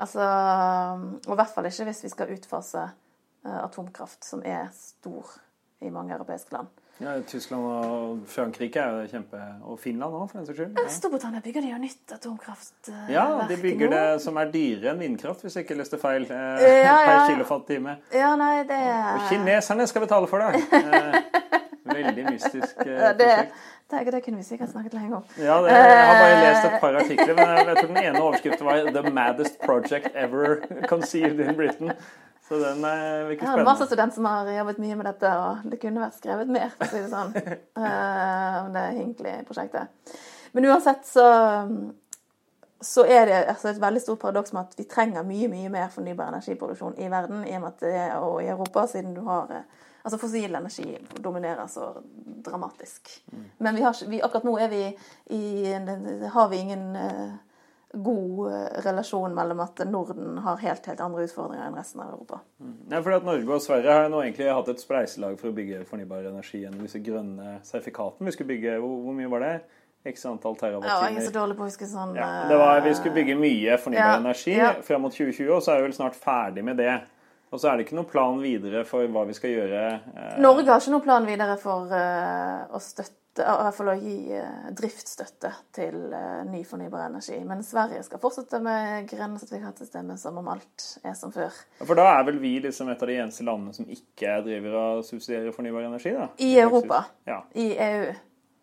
Altså, 0.00 0.24
og 0.24 1.32
i 1.34 1.36
hvert 1.36 1.54
fall 1.54 1.66
ikke 1.68 1.86
hvis 1.90 2.06
vi 2.06 2.10
skal 2.10 2.34
utfase 2.34 2.88
eh, 2.88 2.99
atomkraft, 3.44 4.24
som 4.24 4.42
er 4.44 4.68
stor 4.76 5.26
i 5.80 5.90
mange 5.90 6.12
europeiske 6.14 6.52
land. 6.52 6.68
Ja, 7.00 7.14
Tyskland 7.24 7.64
og 7.64 8.18
Frankrike 8.28 8.76
er 8.76 8.98
jo 9.00 9.06
kjempe 9.08 9.38
Og 9.64 9.78
Finland 9.80 10.12
òg, 10.12 10.26
for 10.28 10.36
den 10.38 10.46
saks 10.46 10.58
skyld. 10.58 10.74
Ja. 10.76 10.88
Storbritannia 10.92 11.40
bygger 11.40 11.64
de 11.64 11.70
jo 11.70 11.78
nytt 11.80 12.12
atomkraftverk 12.12 13.08
Ja, 13.14 13.22
de 13.48 13.56
bygger 13.56 13.88
nå. 13.88 13.96
det 13.96 14.20
som 14.20 14.36
er 14.36 14.50
dyrere 14.52 14.92
enn 14.92 15.00
vindkraft, 15.00 15.40
hvis 15.46 15.56
jeg 15.56 15.64
ikke 15.64 15.78
leste 15.80 15.96
feil. 16.02 16.26
Eh, 16.28 16.60
Ja, 16.60 16.76
ja, 16.84 16.98
Per 17.06 17.14
ja. 17.14 17.24
kilowatt-time. 17.30 17.96
Ja, 18.12 18.34
nei, 18.36 18.52
det 18.68 18.82
Og 19.14 19.24
kineserne 19.32 19.86
skal 19.88 20.04
betale 20.04 20.28
for 20.28 20.44
det! 20.44 20.60
Eh, 20.76 21.20
veldig 21.90 22.24
mystisk 22.28 22.76
eh, 22.84 22.84
prosjekt. 23.16 23.56
det, 23.90 24.12
det 24.12 24.22
kunne 24.24 24.36
vi 24.36 24.44
sikkert 24.46 24.70
snakket 24.70 24.94
lenge 25.00 25.16
om. 25.16 25.24
Ja, 25.40 25.56
det, 25.64 25.72
jeg 25.72 26.06
har 26.06 26.20
bare 26.20 26.40
lest 26.44 26.68
et 26.68 26.80
par 26.84 27.00
artikler, 27.00 27.34
men 27.34 27.48
jeg, 27.48 27.66
jeg 27.66 27.76
tror 27.80 27.94
den 27.94 28.04
ene 28.04 28.20
overskriften 28.22 28.66
var 28.66 28.90
'The 28.92 29.10
maddest 29.10 29.56
project 29.64 30.12
ever 30.14 30.60
conceived 30.88 31.40
in 31.40 31.56
Britain'. 31.56 31.96
Så 32.50 32.58
den 32.58 32.82
er 32.82 33.28
virker 33.28 33.44
Jeg 33.44 33.50
har 33.52 33.60
en 33.60 33.86
spennende. 33.86 34.14
som 34.14 34.24
har 34.26 34.48
jobbet 34.50 34.78
mye 34.82 34.94
med 34.98 35.06
dette, 35.06 35.30
og 35.38 35.66
det 35.70 35.76
kunne 35.78 36.02
vært 36.02 36.16
skrevet 36.18 36.48
mer, 36.50 36.72
for 36.74 36.82
å 36.82 36.90
si 36.90 37.02
det 37.04 37.10
sånn, 37.12 37.36
eh, 37.86 38.56
om 38.64 38.72
det 38.74 38.82
Hinkley-prosjektet. 38.96 40.14
Men 40.58 40.66
uansett 40.66 41.06
så, 41.06 41.26
så 42.82 43.04
er 43.06 43.30
det 43.30 43.36
altså, 43.52 43.68
et 43.70 43.78
veldig 43.78 44.02
stort 44.02 44.18
paradoks 44.24 44.56
med 44.56 44.66
at 44.66 44.74
vi 44.80 44.88
trenger 44.90 45.22
mye, 45.28 45.46
mye 45.52 45.70
mer 45.70 45.92
fornybar 45.94 46.32
energiproduksjon 46.32 46.98
i 46.98 47.12
verden, 47.12 47.44
i 47.46 47.54
og, 47.54 47.62
med 47.62 47.70
at 47.70 47.86
det 47.86 47.94
er, 48.00 48.16
og 48.18 48.42
i 48.42 48.50
Europa, 48.50 48.88
siden 48.90 49.14
du 49.14 49.22
har 49.30 49.54
eh, 49.54 49.86
Altså 50.00 50.16
fossil 50.16 50.54
energi 50.56 50.94
dominerer 51.20 51.66
så 51.68 51.90
dramatisk. 52.40 53.10
Men 53.58 53.76
vi 53.76 53.82
har, 53.84 53.98
vi, 54.08 54.22
akkurat 54.24 54.46
nå 54.48 54.54
vi 54.72 54.78
i 55.36 55.74
har 56.32 56.48
vi 56.48 56.56
ingen 56.56 56.96
eh, 56.96 57.34
god 57.92 58.52
eh, 58.52 58.80
relasjon 58.84 59.34
mellom 59.34 59.60
at 59.64 59.82
Norden 59.90 60.38
har 60.44 60.56
helt, 60.62 60.86
helt 60.86 61.00
andre 61.00 61.24
utfordringer 61.26 61.66
enn 61.66 61.74
resten 61.78 62.00
av 62.04 62.12
Europa. 62.12 62.40
Ja, 62.90 63.00
fordi 63.02 63.16
at 63.16 63.26
Norge 63.26 63.56
og 63.56 63.62
Sverige 63.64 63.92
har 63.92 64.04
jo 64.06 64.12
nå 64.14 64.22
egentlig 64.22 64.48
hatt 64.54 64.68
et 64.70 64.80
spleiselag 64.84 65.38
for 65.40 65.50
å 65.50 65.56
bygge 65.56 65.84
fornybar 65.90 66.28
energi 66.30 66.62
gjennom 66.62 66.84
disse 66.86 67.02
grønne 67.02 67.58
sertifikatene. 67.66 68.26
Vi 68.30 68.36
skulle 68.36 68.52
bygge 68.54 68.78
Hvor, 68.80 68.96
hvor 69.04 69.16
mye 69.18 69.30
var 69.32 69.46
det? 69.46 69.54
X 70.06 70.22
antall 70.24 70.54
Ja, 70.56 70.70
jeg 70.70 70.72
er 70.72 70.80
så 70.80 70.88
terawattimer. 70.88 71.32
dårlig 71.34 71.56
på 71.58 71.64
å 71.66 71.68
huske 71.68 71.86
sånn 71.90 72.14
Ja, 72.16 72.28
eh, 72.44 72.48
det 72.48 72.56
var, 72.56 72.80
vi 72.80 72.94
skulle 72.94 73.14
bygge 73.18 73.34
mye 73.36 73.76
fornybar 73.82 74.14
Ja, 74.14 74.18
energi 74.22 74.54
ja. 74.56 74.72
fram 74.86 75.02
mot 75.04 75.12
2020, 75.12 75.50
og 75.52 75.62
så 75.62 75.74
er 75.74 75.82
vi 75.82 75.88
vel 75.90 75.96
snart 75.98 76.16
ferdig 76.16 76.64
med 76.64 76.78
det. 76.80 76.94
Og 77.52 77.58
så 77.60 77.68
er 77.68 77.76
det 77.76 77.84
ikke 77.88 77.96
noen 77.98 78.08
plan 78.08 78.38
videre 78.40 78.84
for 78.86 79.04
hva 79.10 79.26
vi 79.26 79.34
skal 79.34 79.50
gjøre. 79.50 79.82
eh, 80.16 80.36
Norge 80.40 80.70
har 80.70 80.80
ikke 80.80 80.94
noen 80.94 81.02
plan 81.04 81.26
videre 81.26 81.56
for 81.60 81.90
eh, 81.92 82.60
å 82.70 82.78
støtte 82.80 83.18
støtte, 83.30 83.46
i 83.46 83.64
hvert 83.64 83.76
fall 83.76 83.90
å 83.90 83.96
gi 83.98 84.32
eh, 84.34 84.70
driftsstøtte 84.76 85.50
til 85.74 86.12
eh, 86.12 86.44
ny 86.50 86.62
fornybar 86.64 87.06
energi. 87.06 87.38
Men 87.46 87.62
Sverige 87.62 88.02
skal 88.02 88.20
fortsette 88.20 88.60
med 88.62 89.08
grønne 89.08 89.38
sertifikatsystemet 89.38 90.20
som 90.20 90.38
om 90.38 90.48
alt 90.48 90.86
er 91.04 91.14
som 91.14 91.32
før. 91.32 91.52
For 91.84 91.94
da 91.98 92.08
er 92.16 92.24
vel 92.26 92.40
vi 92.40 92.58
liksom 92.60 92.90
et 92.90 93.02
av 93.02 93.08
de 93.08 93.18
eneste 93.18 93.44
landene 93.46 93.74
som 93.74 93.86
ikke 93.88 94.40
driver 94.46 94.78
og 94.80 95.04
subsidierer 95.04 95.54
fornybar 95.54 95.86
energi? 95.86 96.14
da? 96.16 96.28
I 96.38 96.58
Europa. 96.58 97.04
Ja. 97.28 97.42
I 97.54 97.70
EU. 97.76 98.10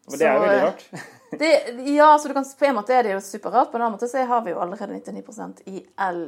Og 0.07 0.17
det 0.17 0.27
er 0.27 0.39
veldig 0.39 0.65
rart. 0.65 0.89
Det, 1.27 1.47
ja, 1.91 2.13
så 2.15 2.29
du 2.29 2.33
kan, 2.33 2.45
på 2.59 2.65
en 2.65 2.77
måte 2.77 2.93
er 2.95 3.03
det 3.03 3.11
jo 3.11 3.19
superrart. 3.19 3.67
På 3.67 3.75
en 3.75 3.81
annen 3.83 3.97
måte 3.97 4.07
så 4.07 4.21
har 4.23 4.45
vi 4.45 4.53
jo 4.53 4.61
allerede 4.63 4.95
99 4.95 5.65
i 5.67 5.81
el. 6.05 6.21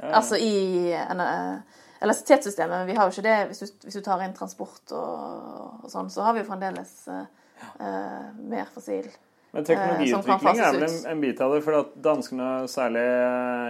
Ja, 0.00 0.06
ja. 0.06 0.12
Altså 0.16 0.38
i 0.40 0.94
eh, 0.96 1.82
elektrisitetssystemet. 2.00 2.78
Men 2.78 2.88
vi 2.88 2.94
har 2.96 3.04
jo 3.04 3.12
ikke 3.12 3.26
det 3.26 3.34
hvis 3.50 3.60
du, 3.60 3.74
hvis 3.84 3.98
du 3.98 4.00
tar 4.06 4.24
inn 4.24 4.32
transport 4.32 4.94
og, 4.96 5.84
og 5.84 5.92
sånn. 5.92 6.08
Så 6.08 6.24
har 6.24 6.32
vi 6.32 6.40
jo 6.40 6.48
fremdeles 6.48 6.94
eh, 7.12 7.20
eh, 7.20 7.44
mer 7.78 8.68
fossil. 8.74 9.08
Men 9.56 9.64
Eh, 9.64 9.64
teknologiutvikling 9.64 10.60
er 10.60 10.74
vel 10.74 10.84
en, 10.86 10.98
en 11.12 11.22
bit 11.22 11.40
av 11.40 11.54
det. 11.54 11.62
For 11.64 11.78
at 11.80 11.94
danskene 12.04 12.50
særlig 12.70 13.04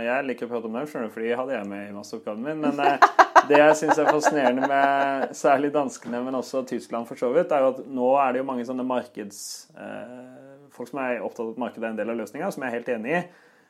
Jeg 0.06 0.26
liker 0.30 0.48
å 0.48 0.52
prate 0.54 0.70
om 0.70 0.78
dem, 0.78 0.88
skjønner 0.90 1.10
du, 1.10 1.14
for 1.14 1.26
de 1.26 1.38
hadde 1.40 1.56
jeg 1.56 1.70
med 1.70 1.86
i 1.86 1.94
masseoppgaven 1.94 2.44
min. 2.46 2.62
Men 2.64 2.82
eh, 2.82 3.08
det 3.50 3.62
jeg 3.62 3.78
syns 3.82 4.02
er 4.02 4.10
fascinerende 4.10 4.70
med 4.70 5.34
særlig 5.38 5.72
danskene, 5.74 6.22
men 6.26 6.38
også 6.40 6.64
Tyskland 6.68 7.08
for 7.08 7.20
så 7.20 7.32
vidt, 7.34 7.54
er 7.54 7.64
jo 7.64 7.72
at 7.74 7.82
nå 7.86 8.12
er 8.22 8.34
det 8.34 8.42
jo 8.42 8.50
mange 8.52 8.68
sånne 8.68 8.86
markeds... 8.86 9.40
Eh, 9.78 10.44
folk 10.76 10.90
som 10.90 10.98
er 11.00 11.22
opptatt 11.24 11.46
av 11.46 11.54
at 11.54 11.60
markedet 11.62 11.86
er 11.86 11.92
en 11.94 11.98
del 12.02 12.10
av 12.12 12.18
løsninga, 12.18 12.48
som 12.52 12.60
jeg 12.60 12.68
er 12.68 12.74
helt 12.76 12.88
enig 12.92 13.12
i. 13.16 13.20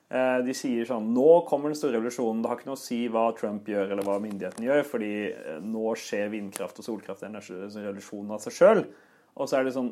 Eh, 0.06 0.38
de 0.42 0.54
sier 0.54 0.86
sånn 0.88 1.04
Nå 1.14 1.44
kommer 1.46 1.70
den 1.70 1.78
store 1.78 2.00
revolusjonen. 2.00 2.40
Det 2.42 2.50
har 2.50 2.58
ikke 2.58 2.70
noe 2.72 2.78
å 2.78 2.82
si 2.82 2.98
hva 3.12 3.28
Trump 3.38 3.68
gjør, 3.70 3.92
eller 3.92 4.06
hva 4.06 4.16
myndighetene 4.22 4.66
gjør, 4.66 4.82
fordi 4.90 5.12
eh, 5.28 5.60
nå 5.62 5.92
skjer 6.00 6.32
vindkraft 6.34 6.82
og 6.82 6.88
solkraft 6.88 7.22
en 7.28 7.38
revolusjon 7.38 8.34
av 8.34 8.42
seg 8.42 8.56
sjøl. 8.56 8.82
Og 9.36 9.48
så 9.48 9.58
er 9.58 9.66
det 9.66 9.74
sånn 9.76 9.90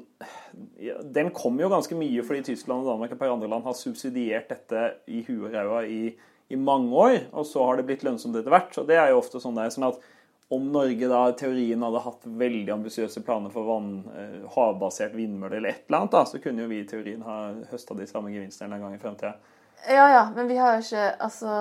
Den 1.14 1.28
kommer 1.36 1.66
jo 1.66 1.72
ganske 1.72 1.96
mye 1.98 2.24
fordi 2.24 2.46
Tyskland 2.46 2.84
og 2.84 2.94
Danmark 2.94 3.12
og 3.12 3.18
et 3.18 3.20
par 3.20 3.34
andre 3.34 3.50
land 3.50 3.66
har 3.66 3.76
subsidiert 3.76 4.48
dette 4.52 4.86
i 5.06 5.20
huet 5.26 5.50
og 5.50 5.54
ræva 5.54 5.84
i, 5.84 6.14
i 6.48 6.58
mange 6.60 6.92
år, 6.92 7.18
og 7.32 7.46
så 7.48 7.64
har 7.68 7.78
det 7.78 7.86
blitt 7.88 8.04
lønnsomt 8.06 8.36
etter 8.40 8.52
hvert. 8.54 8.76
Og 8.80 8.88
det 8.88 8.98
er 9.00 9.12
jo 9.12 9.20
ofte 9.20 9.42
sånn 9.42 9.56
det 9.58 9.66
er 9.66 9.74
sånn 9.76 9.90
at 9.90 10.00
om 10.52 10.66
Norge 10.72 11.08
da 11.08 11.20
teorien 11.32 11.82
hadde 11.82 12.02
hatt 12.04 12.26
veldig 12.42 12.72
ambisiøse 12.74 13.22
planer 13.24 13.52
for 13.52 13.66
vann, 13.68 13.92
eh, 14.12 14.40
havbasert 14.54 15.14
vindmølle 15.16 15.56
eller 15.58 15.72
et 15.72 15.86
eller 15.88 16.02
annet, 16.02 16.14
da, 16.14 16.24
så 16.28 16.40
kunne 16.42 16.64
jo 16.64 16.70
vi 16.70 16.82
i 16.82 16.88
teorien 16.88 17.24
ha 17.26 17.38
høsta 17.70 17.96
de 17.96 18.06
samme 18.08 18.32
gevinstene 18.34 18.76
en 18.76 18.84
gang 18.84 18.96
i 18.96 19.00
fremtida. 19.00 19.34
Ja 19.88 20.04
ja, 20.12 20.24
men 20.36 20.48
vi 20.48 20.56
har 20.56 20.76
jo 20.76 20.84
ikke 20.84 21.08
Altså 21.26 21.54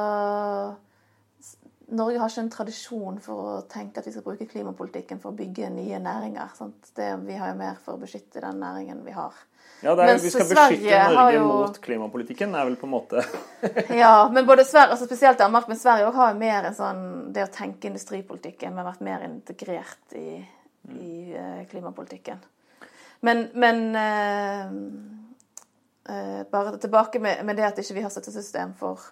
Norge 1.93 2.19
har 2.19 2.31
ikke 2.31 2.41
en 2.43 2.51
tradisjon 2.53 3.17
for 3.21 3.47
å 3.53 3.55
tenke 3.69 4.01
at 4.01 4.07
vi 4.07 4.13
skal 4.15 4.25
bruke 4.25 4.47
klimapolitikken 4.49 5.19
for 5.21 5.31
å 5.31 5.37
bygge 5.37 5.69
nye 5.73 5.99
næringer. 6.01 6.53
Sant? 6.57 6.91
Det, 6.97 7.09
vi 7.27 7.37
har 7.37 7.51
jo 7.51 7.57
mer 7.59 7.75
for 7.83 7.95
å 7.95 8.01
beskytte 8.01 8.41
den 8.41 8.61
næringen 8.63 9.03
vi 9.05 9.13
har. 9.13 9.35
Ja, 9.83 9.91
er, 9.93 10.05
Mens 10.13 10.23
vi 10.23 10.31
skal 10.31 10.47
Sverige 10.47 10.79
beskytte 10.79 11.13
Norge 11.13 11.35
jo- 11.35 11.47
mot 11.49 11.79
klimapolitikken, 11.83 12.53
er 12.55 12.67
vel 12.69 12.75
på 12.79 12.87
en 12.87 12.93
måte 12.93 13.23
Ja, 14.03 14.29
men 14.31 14.45
både 14.47 14.63
Sverige, 14.65 14.95
altså 14.95 15.07
spesielt 15.09 15.41
Danmark, 15.41 15.67
men 15.67 15.79
Sverige 15.79 16.07
også 16.07 16.21
har 16.21 16.31
jo 16.33 16.39
mer 16.39 16.67
en 16.69 16.77
sånn 16.77 17.01
Det 17.35 17.43
å 17.43 17.51
tenke 17.51 17.89
industripolitikken 17.91 18.79
har 18.79 18.87
vært 18.87 19.03
mer 19.03 19.25
integrert 19.27 20.15
i, 20.19 20.37
i 20.99 21.15
eh, 21.35 21.65
klimapolitikken. 21.71 22.39
Men, 23.27 23.45
men 23.59 23.83
eh, 23.99 24.71
eh, 26.15 26.39
Bare 26.51 26.77
tilbake 26.77 27.19
med, 27.23 27.43
med 27.47 27.59
det 27.59 27.67
at 27.69 27.83
ikke 27.83 27.99
vi 27.99 28.05
har 28.07 28.13
støttesystem 28.13 28.73
for 28.79 29.03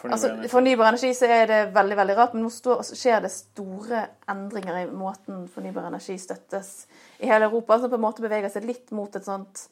fornybar 0.00 0.16
Altså, 0.16 0.30
energi. 0.32 0.48
fornybar 0.52 0.88
energi 0.90 1.10
så 1.16 1.28
er 1.30 1.46
det 1.50 1.58
veldig 1.74 1.96
veldig 2.00 2.16
rart, 2.18 2.34
men 2.34 2.44
nå 2.46 2.50
står, 2.54 2.82
skjer 2.96 3.20
det 3.24 3.30
store 3.34 4.02
endringer 4.32 4.78
i 4.82 4.86
måten 4.90 5.44
fornybar 5.52 5.88
energi 5.90 6.16
støttes 6.18 6.72
i 7.20 7.28
hele 7.30 7.48
Europa, 7.50 7.78
som 7.78 7.92
på 7.92 7.98
en 8.00 8.06
måte 8.06 8.24
beveger 8.24 8.50
seg 8.52 8.64
litt 8.68 8.90
mot 8.96 9.14
et 9.16 9.24
sånt 9.28 9.66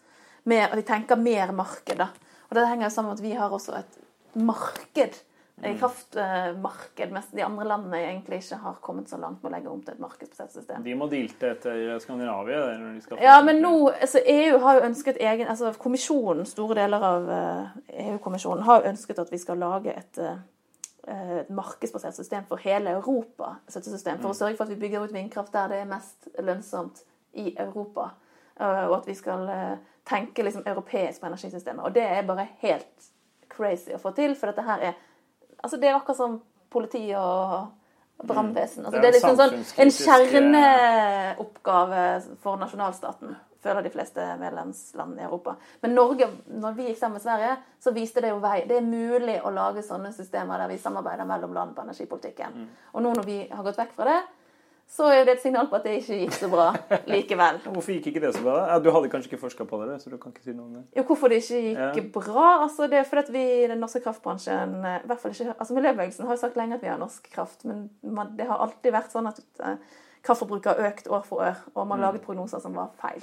mer, 0.48 0.68
At 0.70 0.76
de 0.76 0.82
tenker 0.82 1.16
mer 1.20 1.52
marked. 1.52 1.96
da. 1.98 2.08
Og 2.48 2.54
Det 2.56 2.66
henger 2.68 2.88
sammen 2.90 3.10
med 3.12 3.18
at 3.18 3.24
vi 3.24 3.32
har 3.36 3.50
også 3.50 3.78
et 3.78 3.98
marked, 4.34 5.18
kraftmarked, 5.62 7.12
mens 7.12 7.30
de 7.32 7.42
andre 7.42 7.64
landene 7.66 8.00
egentlig 8.04 8.40
ikke 8.42 8.58
har 8.62 8.76
kommet 8.82 9.10
så 9.10 9.18
langt 9.18 9.42
med 9.42 9.50
å 9.50 9.54
legge 9.56 9.70
om 9.72 9.80
til 9.82 9.94
et 9.96 10.02
markedsbasert 10.02 10.54
system. 10.54 10.84
De 10.84 10.94
må 10.98 11.08
dilte 11.10 11.50
etter 11.50 11.98
Skandinavia. 12.02 12.60
det, 12.66 12.76
Når 12.82 12.92
de 12.94 13.02
skal 13.02 13.22
Ja, 13.22 13.40
men 13.42 13.62
nå, 13.62 13.72
altså 13.90 14.22
EU 14.22 14.60
har 14.62 14.78
jo 14.78 14.84
ønsket 14.90 15.18
egen, 15.20 15.48
altså 15.48 15.72
kommisjonen, 15.78 16.46
store 16.46 16.78
deler 16.78 17.08
av 17.10 17.32
eh, 17.38 17.80
EU-kommisjonen 18.06 18.64
har 18.68 18.80
jo 18.80 18.92
ønsket 18.92 19.18
at 19.24 19.34
vi 19.34 19.42
skal 19.42 19.58
lage 19.58 19.96
et, 19.96 20.22
eh, 20.22 20.38
et 21.40 21.50
markedsbasert 21.50 22.14
system 22.14 22.46
for 22.46 22.62
hele 22.62 22.94
Europa, 23.00 23.56
støttesystem, 23.68 24.22
for 24.22 24.30
å 24.30 24.38
sørge 24.38 24.56
for 24.56 24.68
at 24.68 24.74
vi 24.76 24.80
bygger 24.86 25.08
ut 25.08 25.16
vindkraft 25.16 25.52
der 25.52 25.74
det 25.74 25.82
er 25.82 25.90
mest 25.90 26.30
lønnsomt 26.38 27.02
i 27.34 27.50
Europa, 27.58 28.12
eh, 28.60 28.86
og 28.86 29.00
at 29.00 29.10
vi 29.10 29.18
skal 29.18 29.48
tenke 30.08 30.42
liksom 30.42 30.62
europeisk 30.66 31.20
på 31.20 31.26
energisystemet. 31.26 31.84
Og 31.84 31.94
det 31.94 32.06
er 32.06 32.26
bare 32.26 32.46
helt 32.62 33.10
crazy 33.52 33.92
å 33.94 34.00
få 34.00 34.14
til, 34.16 34.36
for 34.38 34.50
dette 34.50 34.64
her 34.64 34.90
er, 34.90 35.04
altså 35.62 35.80
det 35.80 35.88
er 35.88 35.98
akkurat 35.98 36.16
som 36.16 36.40
politi 36.72 37.14
og 37.16 37.66
brannvesen. 38.26 38.86
Altså, 38.86 39.00
Det 39.00 39.08
er 39.08 39.12
liksom 39.12 39.36
sånn 39.38 39.54
en 39.84 39.90
kjerneoppgave 39.94 42.22
for 42.42 42.56
nasjonalstaten, 42.60 43.36
føler 43.62 43.82
de 43.82 43.90
fleste 43.94 44.36
medlemsland 44.40 45.18
i 45.18 45.22
Europa. 45.26 45.50
Men 45.82 45.94
Norge, 45.94 46.26
når 46.46 46.72
vi 46.76 46.82
gikk 46.88 46.98
sammen 46.98 47.16
med 47.18 47.22
Sverige, 47.22 47.56
så 47.82 47.90
viste 47.94 48.20
det 48.22 48.30
jo 48.30 48.38
vei. 48.42 48.58
Det 48.68 48.76
er 48.78 48.84
mulig 48.86 49.42
å 49.42 49.50
lage 49.54 49.82
sånne 49.86 50.12
systemer 50.14 50.58
der 50.62 50.68
vi 50.70 50.78
samarbeider 50.82 51.24
mellom 51.26 51.52
land 51.54 51.74
på 51.74 51.82
energipolitikken. 51.86 52.50
Og 52.94 53.00
nå 53.02 53.08
når 53.18 53.24
vi 53.26 53.38
har 53.50 53.64
gått 53.66 53.78
vekk 53.78 53.92
fra 53.96 54.04
det, 54.10 54.20
så 54.88 55.04
er 55.12 55.18
jo 55.18 55.24
det 55.28 55.34
et 55.36 55.42
signal 55.42 55.66
på 55.68 55.76
at 55.76 55.84
det 55.84 55.98
ikke 55.98 56.16
gikk 56.22 56.32
så 56.32 56.48
bra 56.48 56.70
likevel. 57.10 57.58
Hvorfor 57.74 57.92
gikk 57.92 58.06
ikke 58.08 58.22
det 58.24 58.30
så 58.38 58.40
bra? 58.44 58.56
Ja, 58.70 58.78
du 58.80 58.88
hadde 58.94 59.10
kanskje 59.12 59.28
ikke 59.34 59.42
forska 59.42 59.66
på 59.68 59.80
det, 59.84 59.98
så 60.00 60.08
du 60.08 60.16
kan 60.20 60.32
ikke 60.32 60.46
si 60.46 60.54
noe 60.56 60.64
om 60.64 60.78
det. 60.78 60.84
Jo, 60.96 61.04
hvorfor 61.10 61.28
det 61.28 61.42
ikke 61.42 61.60
gikk 61.66 61.98
Ja. 61.98 62.06
bra? 62.14 62.46
Altså, 62.64 62.88
det 62.88 62.98
er 62.98 63.08
fordi 63.08 63.24
at 63.26 63.32
vi 63.34 63.44
i 63.64 63.68
den 63.68 63.82
norske 63.84 64.00
kraftbransjen 64.00 64.74
eh, 64.80 64.98
i 65.04 65.10
hvert 65.10 65.20
fall 65.20 65.36
ikke, 65.36 65.54
altså 65.58 65.76
Miljøbevegelsen 65.76 66.26
har 66.26 66.38
jo 66.38 66.40
sagt 66.40 66.56
lenge 66.56 66.78
at 66.78 66.82
vi 66.86 66.90
har 66.92 67.00
norsk 67.02 67.28
kraft, 67.34 67.66
men 67.68 67.90
man, 68.02 68.32
det 68.38 68.48
har 68.48 68.64
alltid 68.64 68.96
vært 68.96 69.12
sånn 69.12 69.28
at 69.28 69.42
uh, 69.60 69.76
kraftforbruket 70.24 70.72
har 70.72 70.90
økt 70.90 71.12
år 71.12 71.28
for 71.28 71.44
år, 71.44 71.60
og 71.74 71.86
man 71.92 72.00
laget 72.00 72.24
prognoser 72.24 72.64
som 72.64 72.74
var 72.78 72.90
feil. 73.02 73.22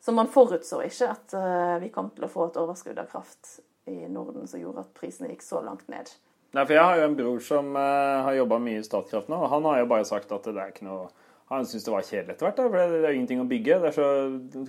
Så 0.00 0.16
man 0.16 0.32
forutså 0.32 0.80
ikke 0.86 1.12
at 1.12 1.36
uh, 1.36 1.76
vi 1.84 1.92
kom 1.92 2.08
til 2.16 2.24
å 2.24 2.32
få 2.32 2.48
et 2.48 2.60
overskudd 2.60 2.98
av 2.98 3.12
kraft 3.12 3.58
i 3.86 4.08
Norden 4.08 4.48
som 4.48 4.60
gjorde 4.62 4.86
at 4.86 4.94
prisene 4.96 5.28
gikk 5.32 5.44
så 5.44 5.60
langt 5.60 5.88
ned. 5.92 6.08
Nei, 6.52 6.66
for 6.66 6.76
Jeg 6.76 6.84
har 6.84 7.00
jo 7.00 7.08
en 7.08 7.16
bror 7.16 7.42
som 7.44 7.74
uh, 7.76 8.22
har 8.26 8.36
jobba 8.36 8.60
mye 8.60 8.80
i 8.82 8.84
Statkraft 8.84 9.30
nå, 9.32 9.38
og 9.40 9.52
han 9.54 9.66
har 9.70 9.82
jo 9.82 9.90
bare 9.94 10.08
sagt 10.08 10.32
at 10.36 10.48
det 10.48 10.60
er 10.60 10.72
ikke 10.74 10.84
noe 10.84 11.06
Han 11.48 11.64
syns 11.68 11.84
det 11.84 11.92
var 11.92 12.04
kjedelig 12.04 12.34
etter 12.34 12.46
hvert, 12.46 12.58
da, 12.58 12.66
for 12.68 12.76
det 12.80 13.00
det 13.00 13.08
er 13.08 13.12
jo 13.12 13.18
ingenting 13.18 13.40
å 13.42 13.48
bygge. 13.48 13.78
Det 13.82 13.88
er, 13.90 13.96
så, 13.96 14.04
det 14.52 14.60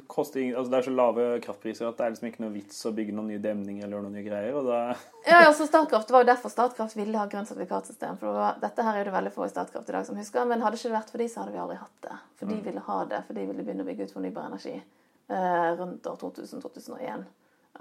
altså 0.51 0.71
det 0.71 0.79
er 0.79 0.87
så 0.87 0.93
lave 0.95 1.27
kraftpriser 1.43 1.87
at 1.87 1.99
det 1.99 2.05
er 2.05 2.15
liksom 2.15 2.27
ikke 2.27 2.43
noe 2.43 2.51
vits 2.55 2.81
å 2.89 2.91
bygge 2.95 3.15
noen 3.15 3.29
nye 3.31 3.43
demninger 3.43 3.85
eller 3.87 4.03
noen 4.03 4.17
nye 4.17 4.25
greier. 4.25 4.57
og 4.59 4.67
da... 4.67 4.79
Ja, 5.29 5.45
ja, 5.45 5.53
så 5.55 5.67
Statkraft 5.69 6.11
det 6.11 6.17
var 6.17 6.25
jo 6.25 6.29
derfor 6.33 6.51
Statkraft 6.51 6.97
ville 6.99 7.19
ha 7.19 7.29
grønt 7.31 7.47
sertifikatsystem. 7.47 8.17
For 8.19 8.27
det 8.27 8.33
var, 8.35 8.57
dette 8.65 8.87
her 8.87 8.99
er 8.99 9.07
det 9.07 9.15
veldig 9.15 9.31
få 9.35 9.47
i 9.47 9.53
Statkraft 9.53 9.93
i 9.93 9.95
dag 9.95 10.09
som 10.09 10.19
husker, 10.19 10.49
men 10.49 10.65
hadde 10.65 10.79
ikke 10.79 10.91
det 10.91 10.97
vært 10.97 11.15
for 11.15 11.23
de, 11.23 11.29
så 11.31 11.43
hadde 11.43 11.55
vi 11.55 11.63
aldri 11.63 11.79
hatt 11.79 12.09
det. 12.09 12.17
For 12.41 12.51
de 12.51 12.59
ville 12.67 12.83
ha 12.89 12.99
det, 13.13 13.21
for 13.29 13.39
de 13.39 13.47
ville 13.47 13.63
begynne 13.63 13.87
å 13.87 13.91
bygge 13.91 14.09
ut 14.09 14.17
fornybar 14.17 14.51
energi 14.51 14.75
uh, 14.75 15.71
rundt 15.79 16.11
år 16.11 16.19
2000-2001. 16.25 17.23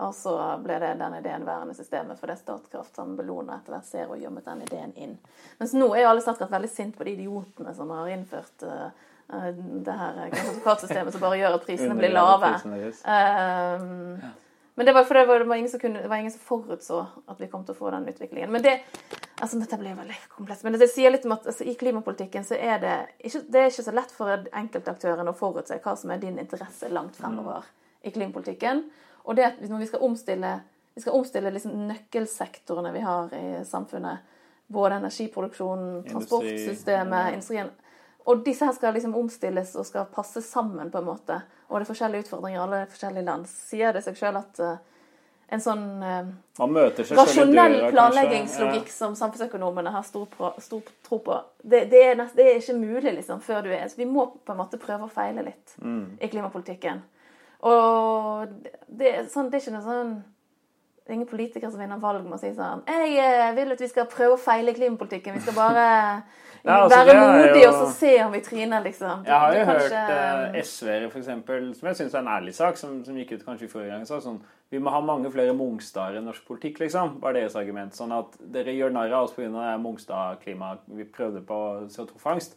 Og 0.01 0.15
så 0.17 0.33
ble 0.65 0.79
det 0.81 0.95
den 1.03 1.15
ideen 1.19 1.43
værende 1.45 1.75
i 1.75 1.77
systemet, 1.77 2.17
for 2.21 2.31
det 2.31 2.39
er 2.39 2.41
Statkraft 2.41 2.97
som 2.97 3.17
Bellona 3.17 3.59
etter 3.59 3.75
hvert 3.75 3.89
ser 3.89 4.13
og 4.13 4.21
gjemmet 4.21 4.47
den 4.49 4.63
ideen 4.65 4.93
inn. 4.97 5.17
Mens 5.61 5.75
nå 5.77 5.91
er 5.93 6.07
jo 6.07 6.13
alle 6.15 6.23
Statkraft 6.25 6.53
veldig 6.55 6.71
sint 6.73 6.97
på 6.97 7.05
de 7.05 7.13
idiotene 7.19 7.75
som 7.77 7.93
har 7.93 8.09
innført 8.09 8.65
eh, 8.65 8.87
eh, 9.37 9.51
det 9.85 9.97
her 9.99 10.23
sertifikatsystemet 10.33 11.13
som 11.13 11.25
bare 11.27 11.43
gjør 11.43 11.59
at 11.59 11.67
prisene 11.67 11.99
blir 11.99 12.15
lave. 12.15 12.55
Um. 12.65 12.79
Ehm, 13.13 14.33
Men 14.75 14.89
det 14.89 14.95
var 14.97 15.05
fordi 15.05 15.21
det 15.21 15.29
var, 15.29 15.39
det 15.39 15.51
var 15.51 15.61
ingen 15.61 15.71
som 15.71 15.81
kunne, 15.81 16.03
det 16.03 16.09
var 16.09 16.17
ingen 16.17 16.33
som 16.33 16.41
forutså 16.41 17.03
at 17.29 17.41
vi 17.41 17.51
kom 17.53 17.65
til 17.69 17.75
å 17.75 17.77
få 17.77 17.91
den 17.93 18.09
utviklingen. 18.09 18.49
Men 18.53 18.63
det, 18.65 18.79
altså 19.37 19.61
Dette 19.61 19.77
blir 19.77 19.99
veldig 19.99 20.17
komplekst. 20.33 20.65
Men 20.65 20.81
det 20.81 20.89
sier 20.89 21.13
litt 21.13 21.29
om 21.29 21.37
at 21.37 21.45
altså, 21.53 21.69
i 21.69 21.77
klimapolitikken 21.77 22.49
så 22.49 22.57
er 22.57 22.81
det 22.81 22.97
ikke, 23.21 23.45
det 23.53 23.61
er 23.61 23.69
ikke 23.69 23.85
så 23.91 23.97
lett 24.01 24.17
for 24.17 24.49
enkeltaktørene 24.63 25.37
å 25.37 25.37
forutse 25.37 25.77
hva 25.85 25.97
som 26.01 26.17
er 26.17 26.25
din 26.25 26.41
interesse 26.41 26.89
langt 26.89 27.21
fremover 27.21 27.69
i 28.01 28.11
klimapolitikken. 28.17 28.87
Og 29.25 29.37
det 29.39 29.45
at 29.45 29.61
når 29.69 29.79
vi 29.85 29.87
skal 29.87 30.03
omstille, 30.09 30.61
vi 30.95 31.01
skal 31.05 31.15
omstille 31.19 31.51
liksom 31.55 31.77
nøkkelsektorene 31.89 32.93
vi 32.93 33.01
har 33.05 33.33
i 33.39 33.45
samfunnet, 33.65 34.19
både 34.73 34.99
energiproduksjonen, 35.03 35.89
Industri, 35.97 36.13
transportsystemet, 36.13 37.27
ja. 37.29 37.33
industrien 37.37 37.71
og 38.25 38.45
disse 38.47 38.63
her 38.65 38.73
skal 38.77 38.95
liksom 38.95 39.17
omstilles 39.19 39.73
og 39.77 39.87
skal 39.89 40.05
passe 40.15 40.39
sammen, 40.47 40.91
på 40.95 41.01
en 41.01 41.09
måte. 41.09 41.41
Og 41.69 41.81
det 41.81 41.87
er 41.89 41.89
forskjellige 41.91 42.23
utfordringer 42.29 42.61
i 42.61 42.63
alle 42.63 42.79
forskjellige 42.87 43.25
land. 43.27 43.49
Sier 43.51 43.91
det 43.97 44.05
seg 44.05 44.15
sjøl 44.21 44.39
at 44.39 44.61
eh, 44.63 44.77
en 45.57 45.61
sånn 45.65 45.83
eh, 46.07 46.29
rasjonell 47.19 47.75
planleggingslogikk 47.91 48.89
som 48.95 49.17
samfunnsøkonomene 49.19 49.91
har 49.91 50.07
stor, 50.07 50.29
pro- 50.31 50.53
stor 50.63 50.83
tro 51.09 51.19
på, 51.19 51.41
det, 51.63 51.85
det, 51.91 52.05
er 52.13 52.17
nest, 52.23 52.37
det 52.39 52.47
er 52.47 52.61
ikke 52.63 52.79
mulig 52.79 53.17
liksom, 53.19 53.41
før 53.43 53.67
du 53.67 53.73
er 53.75 53.89
Så 53.91 53.99
vi 53.99 54.07
må 54.07 54.29
på 54.39 54.55
en 54.55 54.61
måte 54.63 54.79
prøve 54.79 55.09
å 55.09 55.13
feile 55.13 55.43
litt 55.51 55.75
Mm. 55.83 56.19
i 56.21 56.29
klimapolitikken. 56.29 57.03
Og 57.63 58.49
det, 58.89 59.13
sånn, 59.31 59.51
det 59.51 59.59
er 59.61 59.65
ikke 59.65 59.75
noe 59.79 59.87
sånn 59.87 60.15
det 61.03 61.11
er 61.11 61.17
ingen 61.17 61.27
politikere 61.31 61.71
som 61.73 61.81
vinner 61.83 61.99
valg 61.99 62.23
med 62.23 62.37
å 62.37 62.39
si 62.39 62.53
sånn 62.55 62.85
Jeg 62.87 63.17
eh, 63.19 63.49
vil 63.57 63.75
at 63.75 63.81
vi 63.83 63.89
skal 63.91 64.07
prøve 64.11 64.37
å 64.37 64.41
feile 64.41 64.71
i 64.71 64.77
klimapolitikken. 64.77 65.35
Vi 65.35 65.43
skal 65.43 65.57
bare 65.57 65.87
Ja, 66.63 66.77
altså, 66.85 66.95
være 66.95 67.15
er 67.51 67.57
jo- 67.59 67.71
og 67.73 67.75
så 67.75 67.87
se 67.91 68.13
om 68.23 68.31
vi 68.33 68.41
tryner, 68.41 68.85
liksom. 68.85 69.25
Jeg 69.27 69.35
har 69.35 69.55
jo 69.55 69.61
er 69.61 69.65
hørt 69.67 69.81
kanskje- 69.81 70.53
eh, 70.55 70.61
SV-ere, 70.63 71.09
eksempel, 71.19 71.75
som 71.75 71.89
jeg 71.89 71.97
syns 71.97 72.15
er 72.15 72.19
en 72.19 72.29
ærlig 72.29 72.55
sak, 72.55 72.77
som, 72.77 73.05
som 73.05 73.17
gikk 73.19 73.33
ut 73.33 73.45
kanskje 73.45 73.67
i 73.67 73.73
forrige 73.73 73.91
gang, 73.91 74.07
sa 74.07 74.21
sånn 74.23 74.39
Vi 74.71 74.79
må 74.79 74.91
ha 74.95 75.01
mange 75.01 75.29
flere 75.33 75.53
Mongstader 75.53 76.21
i 76.21 76.25
norsk 76.25 76.47
politikk, 76.47 76.79
liksom. 76.81 77.19
Var 77.21 77.35
deres 77.35 77.57
argument. 77.57 77.93
Sånn 77.93 78.15
at 78.17 78.39
dere 78.55 78.73
gjør 78.73 78.95
narr 78.95 79.13
av 79.13 79.25
oss 79.27 79.35
pga. 79.35 79.75
Mongstad-klimaet 79.83 80.87
vi 80.87 81.05
prøvde 81.05 81.43
på 81.45 81.59
CO2-fangst. 81.93 82.55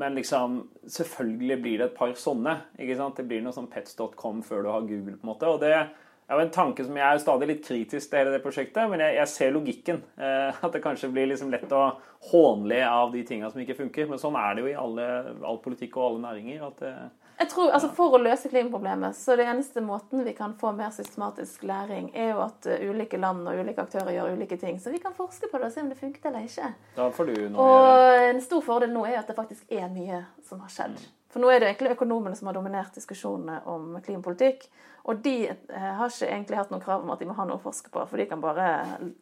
Men 0.00 0.16
liksom, 0.18 0.56
selvfølgelig 0.90 1.58
blir 1.62 1.78
det 1.78 1.90
et 1.90 1.98
par 1.98 2.14
sånne. 2.18 2.56
ikke 2.78 2.96
sant? 2.98 3.18
Det 3.20 3.28
blir 3.30 3.44
noe 3.44 3.54
sånn 3.54 3.70
pets.com 3.70 4.42
før 4.46 4.64
du 4.64 4.70
har 4.72 4.88
Google. 4.88 5.18
på 5.20 5.26
en 5.26 5.30
måte, 5.30 5.50
og 5.50 5.60
det 5.62 5.74
er 5.74 6.38
jo 6.38 6.40
en 6.40 6.54
tanke 6.54 6.84
som 6.86 6.96
jeg 6.96 7.04
er 7.04 7.20
stadig 7.22 7.48
litt 7.50 7.66
kritisk 7.66 8.10
til 8.10 8.18
hele 8.18 8.32
det 8.32 8.42
prosjektet, 8.42 8.88
men 8.90 9.02
jeg, 9.04 9.18
jeg 9.20 9.30
ser 9.30 9.54
logikken. 9.54 10.00
Eh, 10.16 10.64
at 10.64 10.72
det 10.72 10.82
kanskje 10.82 11.12
blir 11.12 11.28
liksom 11.30 11.52
lett 11.52 11.72
å 11.76 11.84
hånle 12.30 12.80
av 12.88 13.12
de 13.12 13.22
tinga 13.28 13.50
som 13.52 13.62
ikke 13.62 13.78
funker. 13.82 14.08
Men 14.10 14.22
sånn 14.22 14.38
er 14.40 14.56
det 14.56 14.64
jo 14.64 14.72
i 14.72 14.78
alle, 14.80 15.10
all 15.44 15.60
politikk 15.62 15.98
og 16.00 16.08
alle 16.08 16.24
næringer. 16.24 16.66
at 16.66 16.82
det, 16.82 16.94
Jeg 17.38 17.48
tror, 17.50 17.72
altså 17.74 17.88
For 17.96 18.14
å 18.14 18.20
løse 18.22 18.48
klimaproblemet, 18.50 19.16
så 19.18 19.34
det 19.38 19.46
eneste 19.50 19.82
måten 19.82 20.22
vi 20.26 20.34
kan 20.36 20.54
få 20.60 20.70
mer 20.76 20.92
systematisk 20.94 21.64
læring, 21.66 22.12
er 22.14 22.30
jo 22.30 22.44
at 22.44 22.68
uh, 22.70 22.84
ulike 22.90 23.18
land 23.18 23.48
og 23.50 23.58
ulike 23.58 23.82
aktører 23.82 24.12
gjør 24.14 24.36
ulike 24.38 24.58
ting. 24.60 24.78
Så 24.80 24.92
vi 24.94 25.02
kan 25.02 25.16
forske 25.16 25.50
på 25.50 25.58
det 25.58 25.70
og 25.70 25.74
se 25.74 25.82
om 25.82 25.90
det 25.90 25.98
funket 25.98 26.30
eller 26.30 26.46
ikke. 26.46 26.70
Da 26.94 27.08
får 27.10 27.30
du 27.30 27.42
noe 27.50 27.66
Og 27.66 28.30
en 28.30 28.40
stor 28.44 28.62
fordel 28.64 28.94
nå 28.94 29.02
er 29.08 29.16
jo 29.16 29.24
at 29.24 29.32
det 29.32 29.38
faktisk 29.38 29.74
er 29.74 29.90
mye 29.92 30.24
som 30.46 30.62
har 30.62 30.72
skjedd. 30.72 31.02
For 31.34 31.42
nå 31.42 31.48
er 31.50 31.58
det 31.64 31.66
egentlig 31.72 31.96
økonomene 31.96 32.36
som 32.38 32.46
har 32.46 32.54
dominert 32.54 32.94
diskusjonene 32.94 33.56
om 33.66 33.96
klimapolitikk. 34.04 34.68
Og 35.10 35.18
de 35.24 35.32
eh, 35.50 35.88
har 35.98 36.08
ikke 36.08 36.28
egentlig 36.30 36.56
hatt 36.60 36.70
noe 36.72 36.80
krav 36.80 37.02
om 37.02 37.10
at 37.12 37.18
de 37.20 37.26
må 37.28 37.34
ha 37.36 37.44
noe 37.44 37.58
å 37.58 37.62
forske 37.64 37.90
på, 37.92 38.04
for 38.08 38.22
de 38.22 38.24
kan 38.30 38.40
bare 38.40 38.68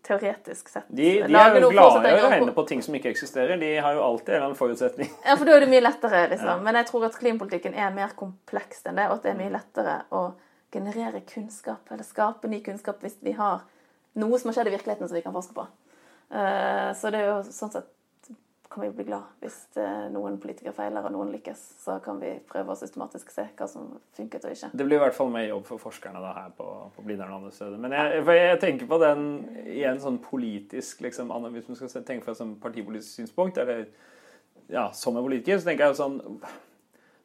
teoretisk 0.06 0.68
sett 0.70 0.90
De, 0.92 1.08
de 1.24 1.38
er 1.40 1.56
jo 1.58 1.70
glade 1.72 2.12
i 2.12 2.20
å 2.20 2.28
regne 2.30 2.52
på 2.54 2.64
ting 2.68 2.84
som 2.84 2.94
ikke 2.94 3.10
eksisterer. 3.10 3.56
De 3.58 3.70
har 3.82 3.96
jo 3.96 4.04
alltid 4.04 4.28
en 4.28 4.36
eller 4.36 4.46
annen 4.50 4.58
forutsetning. 4.60 5.10
Ja, 5.26 5.38
for 5.40 5.48
da 5.48 5.56
er 5.56 5.64
det 5.64 5.70
mye 5.72 5.82
lettere, 5.82 6.20
liksom. 6.34 6.62
Men 6.68 6.78
jeg 6.78 6.90
tror 6.92 7.08
at 7.08 7.16
klimapolitikken 7.18 7.74
er 7.74 7.96
mer 7.96 8.12
kompleks 8.20 8.84
enn 8.86 9.00
det, 9.00 9.08
og 9.08 9.16
at 9.16 9.24
det 9.26 9.32
er 9.32 9.40
mye 9.40 9.54
lettere 9.56 9.96
å 10.12 10.22
generere 10.76 11.24
kunnskap, 11.32 11.88
eller 11.90 12.06
skape 12.06 12.52
ny 12.52 12.60
kunnskap, 12.68 13.00
hvis 13.02 13.16
vi 13.24 13.34
har 13.40 13.64
noe 14.20 14.38
som 14.38 14.52
har 14.52 14.60
skjedd 14.60 14.70
i 14.70 14.76
virkeligheten 14.76 15.08
som 15.10 15.16
vi 15.16 15.24
kan 15.24 15.34
forske 15.34 15.56
på. 15.56 15.66
Eh, 16.30 16.92
Så 17.00 17.10
det 17.10 17.24
er 17.24 17.32
jo 17.32 17.40
sånn 17.48 17.72
sett 17.74 17.88
kan 18.72 18.82
vi 18.82 18.90
bli 18.96 19.04
glad 19.04 19.42
hvis 19.42 19.56
eh, 19.76 20.06
noen 20.12 20.38
politikere 20.40 20.72
feiler 20.76 21.04
og 21.04 21.12
noen 21.14 21.32
lykkes. 21.34 21.62
Så 21.82 21.98
kan 22.04 22.20
vi 22.22 22.32
prøve 22.48 22.72
å 22.72 22.78
systematisk 22.78 23.32
se 23.34 23.44
hva 23.58 23.68
som 23.68 23.90
funket 24.16 24.46
og 24.48 24.54
ikke. 24.56 24.70
Det 24.72 24.86
blir 24.88 24.96
i 24.96 25.02
hvert 25.02 25.16
fall 25.16 25.32
mer 25.34 25.44
jobb 25.48 25.66
for 25.68 25.82
forskerne 25.82 26.22
da, 26.22 26.32
her 26.38 26.54
på, 26.56 26.68
på 26.96 27.04
Blindern 27.04 27.34
og 27.34 27.42
andre 27.42 27.52
steder. 27.56 27.76
Men 27.82 27.96
jeg, 27.98 28.24
jeg 28.38 28.62
tenker 28.64 28.88
på 28.88 29.00
den 29.02 29.28
i 29.68 29.84
en 29.88 30.00
sånn 30.02 30.18
politisk 30.24 31.04
liksom, 31.04 31.34
Hvis 31.52 31.68
man 31.68 31.80
skal 31.82 32.06
tenke 32.08 32.24
fra 32.24 32.36
et 32.36 32.40
sånn 32.40 32.56
partipolitisk 32.62 33.20
synspunkt, 33.20 33.60
eller 33.60 33.86
ja, 34.72 34.88
som 34.96 35.16
en 35.16 35.26
politiker, 35.26 35.60
så 35.60 35.68
tenker 35.68 35.86
jeg 35.86 35.96
jo 35.96 36.00
sånn 36.00 36.20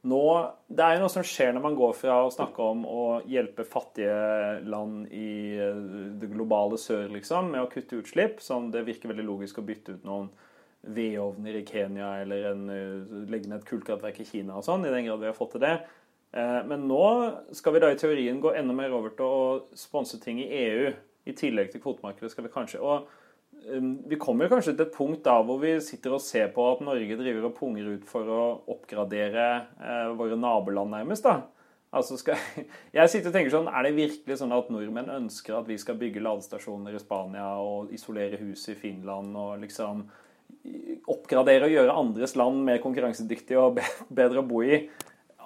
nå, 0.07 0.23
Det 0.67 0.83
er 0.83 0.97
jo 0.97 1.05
noe 1.05 1.11
som 1.11 1.25
skjer 1.25 1.53
når 1.55 1.63
man 1.63 1.77
går 1.77 1.95
fra 1.97 2.17
å 2.25 2.33
snakke 2.33 2.65
om 2.73 2.83
å 2.87 3.05
hjelpe 3.27 3.65
fattige 3.67 4.59
land 4.67 5.07
i 5.15 5.29
eh, 5.55 5.79
det 6.19 6.29
globale 6.33 6.79
sør, 6.81 7.07
liksom, 7.15 7.53
med 7.55 7.63
å 7.63 7.71
kutte 7.71 8.01
utslipp, 8.01 8.43
som 8.43 8.69
det 8.73 8.85
virker 8.87 9.13
veldig 9.13 9.25
logisk 9.27 9.61
å 9.61 9.65
bytte 9.67 9.97
ut 9.97 10.05
noen 10.07 10.29
vedovner 10.95 11.59
i 11.59 11.65
Kenya 11.65 12.13
eller 12.21 12.51
en, 12.51 12.69
eh, 12.69 13.29
legge 13.31 13.49
ned 13.49 13.61
et 13.61 13.69
kullkraftverk 13.69 14.19
i 14.21 14.25
Kina 14.25 14.57
og 14.57 14.63
sånn, 14.63 14.85
i 14.85 14.93
den 14.93 15.05
grad 15.05 15.19
vi 15.19 15.29
har 15.29 15.37
fått 15.37 15.51
til 15.51 15.61
det. 15.61 15.75
Eh, 16.33 16.63
Men 16.63 16.87
nå 16.87 17.03
skal 17.55 17.73
vi 17.73 17.79
da 17.79 17.91
i 17.91 17.99
teorien 17.99 18.41
gå 18.41 18.55
enda 18.55 18.73
mer 18.73 18.91
over 18.91 19.09
til 19.09 19.25
å 19.25 19.61
sponse 19.75 20.19
ting 20.21 20.39
i 20.39 20.49
EU, 20.49 20.93
i 21.27 21.33
tillegg 21.33 21.71
til 21.71 21.81
kvotemarkedet. 21.81 22.31
skal 22.31 22.43
vi 22.43 22.49
kanskje, 22.49 22.79
og 22.81 23.07
um, 23.69 24.03
Vi 24.07 24.15
kommer 24.15 24.47
kanskje 24.47 24.75
til 24.75 24.85
et 24.85 24.93
punkt 24.93 25.23
da 25.23 25.41
hvor 25.43 25.59
vi 25.59 25.79
sitter 25.79 26.13
og 26.13 26.21
ser 26.21 26.47
på 26.49 26.71
at 26.71 26.81
Norge 26.81 27.17
driver 27.17 27.45
og 27.45 27.55
punger 27.55 27.93
ut 27.95 28.05
for 28.05 28.23
å 28.23 28.61
oppgradere 28.67 29.67
eh, 29.81 30.15
våre 30.15 30.37
naboland 30.37 30.91
nærmest. 30.91 31.23
da. 31.23 31.41
Altså 31.91 32.17
skal, 32.19 32.37
jeg 32.93 33.09
sitter 33.09 33.31
og 33.31 33.33
tenker 33.33 33.51
sånn, 33.51 33.67
Er 33.71 33.83
det 33.83 33.95
virkelig 33.95 34.37
sånn 34.39 34.55
at 34.55 34.69
nordmenn 34.69 35.09
ønsker 35.09 35.57
at 35.57 35.67
vi 35.67 35.77
skal 35.79 35.95
bygge 35.99 36.23
ladestasjoner 36.23 36.95
i 36.95 37.01
Spania 37.01 37.47
og 37.63 37.93
isolere 37.95 38.39
hus 38.41 38.67
i 38.69 38.75
Finland 38.75 39.35
og 39.35 39.61
liksom 39.63 40.07
oppgradere 41.07 41.67
og 41.67 41.75
gjøre 41.75 41.97
andres 41.99 42.35
land 42.39 42.63
mer 42.67 42.81
konkurransedyktige 42.83 43.61
og 43.61 43.81
bedre 44.19 44.41
å 44.41 44.47
bo 44.47 44.63
i 44.65 44.81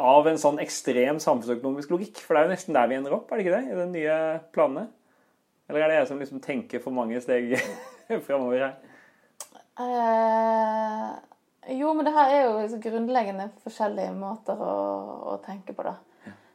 av 0.01 0.28
en 0.30 0.39
sånn 0.41 0.62
ekstrem 0.64 1.20
samfunnsøkonomisk 1.22 1.91
logikk? 1.93 2.22
For 2.24 2.36
det 2.36 2.41
er 2.41 2.47
jo 2.47 2.55
nesten 2.55 2.78
der 2.78 2.89
vi 2.89 2.97
ender 2.97 3.18
opp, 3.18 3.30
er 3.30 3.39
det 3.39 3.45
ikke 3.45 3.57
det? 3.57 3.66
I 3.70 3.80
de 3.80 3.89
nye 3.91 4.18
planene? 4.55 4.88
Eller 5.70 5.86
er 5.86 5.91
det 5.91 5.99
jeg 5.99 6.07
som 6.09 6.22
liksom 6.22 6.41
tenker 6.43 6.82
for 6.84 6.95
mange 6.95 7.20
steg 7.24 7.53
framover 8.28 8.66
her? 8.66 8.74
Eh, 9.82 11.12
jo, 11.78 11.93
men 11.95 12.07
det 12.07 12.16
her 12.16 12.34
er 12.34 12.41
jo 12.47 12.82
grunnleggende 12.84 13.51
forskjellige 13.64 14.16
måter 14.18 14.59
å, 14.59 14.74
å 15.32 15.38
tenke 15.45 15.76
på, 15.78 15.86
da. 15.88 15.95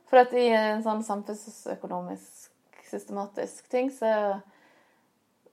For 0.07 0.23
at 0.23 0.35
i 0.39 0.49
en 0.55 0.85
sånn 0.85 1.03
samfunnsøkonomisk, 1.07 2.51
systematisk 2.87 3.67
ting, 3.73 3.89
så, 3.91 4.39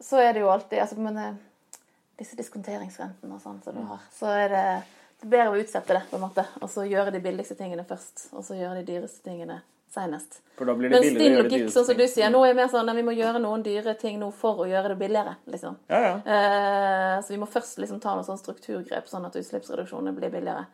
så 0.03 0.19
er 0.21 0.35
det 0.35 0.43
jo 0.43 0.51
alltid 0.53 0.83
altså, 0.83 0.99
men, 1.01 1.17
eh, 1.17 1.39
Disse 2.20 2.38
diskonteringsrentene 2.38 3.36
og 3.36 3.41
sånn 3.41 3.61
som 3.66 3.78
du 3.78 3.84
har, 3.89 4.01
så 4.14 4.30
er 4.30 4.51
det, 4.53 4.66
det 5.20 5.28
er 5.28 5.32
bedre 5.36 5.53
å 5.53 5.61
utsette 5.61 5.97
det, 5.97 6.03
på 6.11 6.20
en 6.20 6.26
måte. 6.28 6.45
Og 6.61 6.70
så 6.70 6.86
gjøre 6.86 7.14
de 7.16 7.22
billigste 7.24 7.57
tingene 7.57 7.86
først, 7.89 8.28
og 8.38 8.45
så 8.45 8.57
gjøre 8.59 8.82
de 8.82 8.89
dyreste 8.93 9.26
tingene 9.26 9.61
det 9.93 10.89
Mens 10.89 11.14
din 11.14 11.36
logikk, 11.38 11.68
sånn 11.70 11.86
som 11.86 11.97
du 11.97 12.05
sier, 12.09 12.32
nå 12.34 12.39
er 12.47 12.55
mer 12.57 12.70
sånn 12.72 12.88
at 12.89 12.97
vi 12.97 13.03
må 13.05 13.14
gjøre 13.14 13.38
noen 13.41 13.61
dyre 13.66 13.93
ting 13.99 14.18
nå 14.22 14.32
for 14.34 14.64
å 14.64 14.66
gjøre 14.66 14.93
det 14.93 14.97
billigere, 14.97 15.36
liksom. 15.45 15.76
Ja, 15.91 15.99
ja. 16.01 16.14
Eh, 16.26 17.18
så 17.22 17.34
vi 17.34 17.38
må 17.41 17.45
først 17.49 17.78
liksom 17.82 17.99
ta 18.01 18.16
noen 18.16 18.26
sånn 18.26 18.41
strukturgrep, 18.41 19.09
sånn 19.09 19.28
at 19.30 19.38
utslippsreduksjonene 19.38 20.16
blir 20.18 20.34
billigere. 20.34 20.66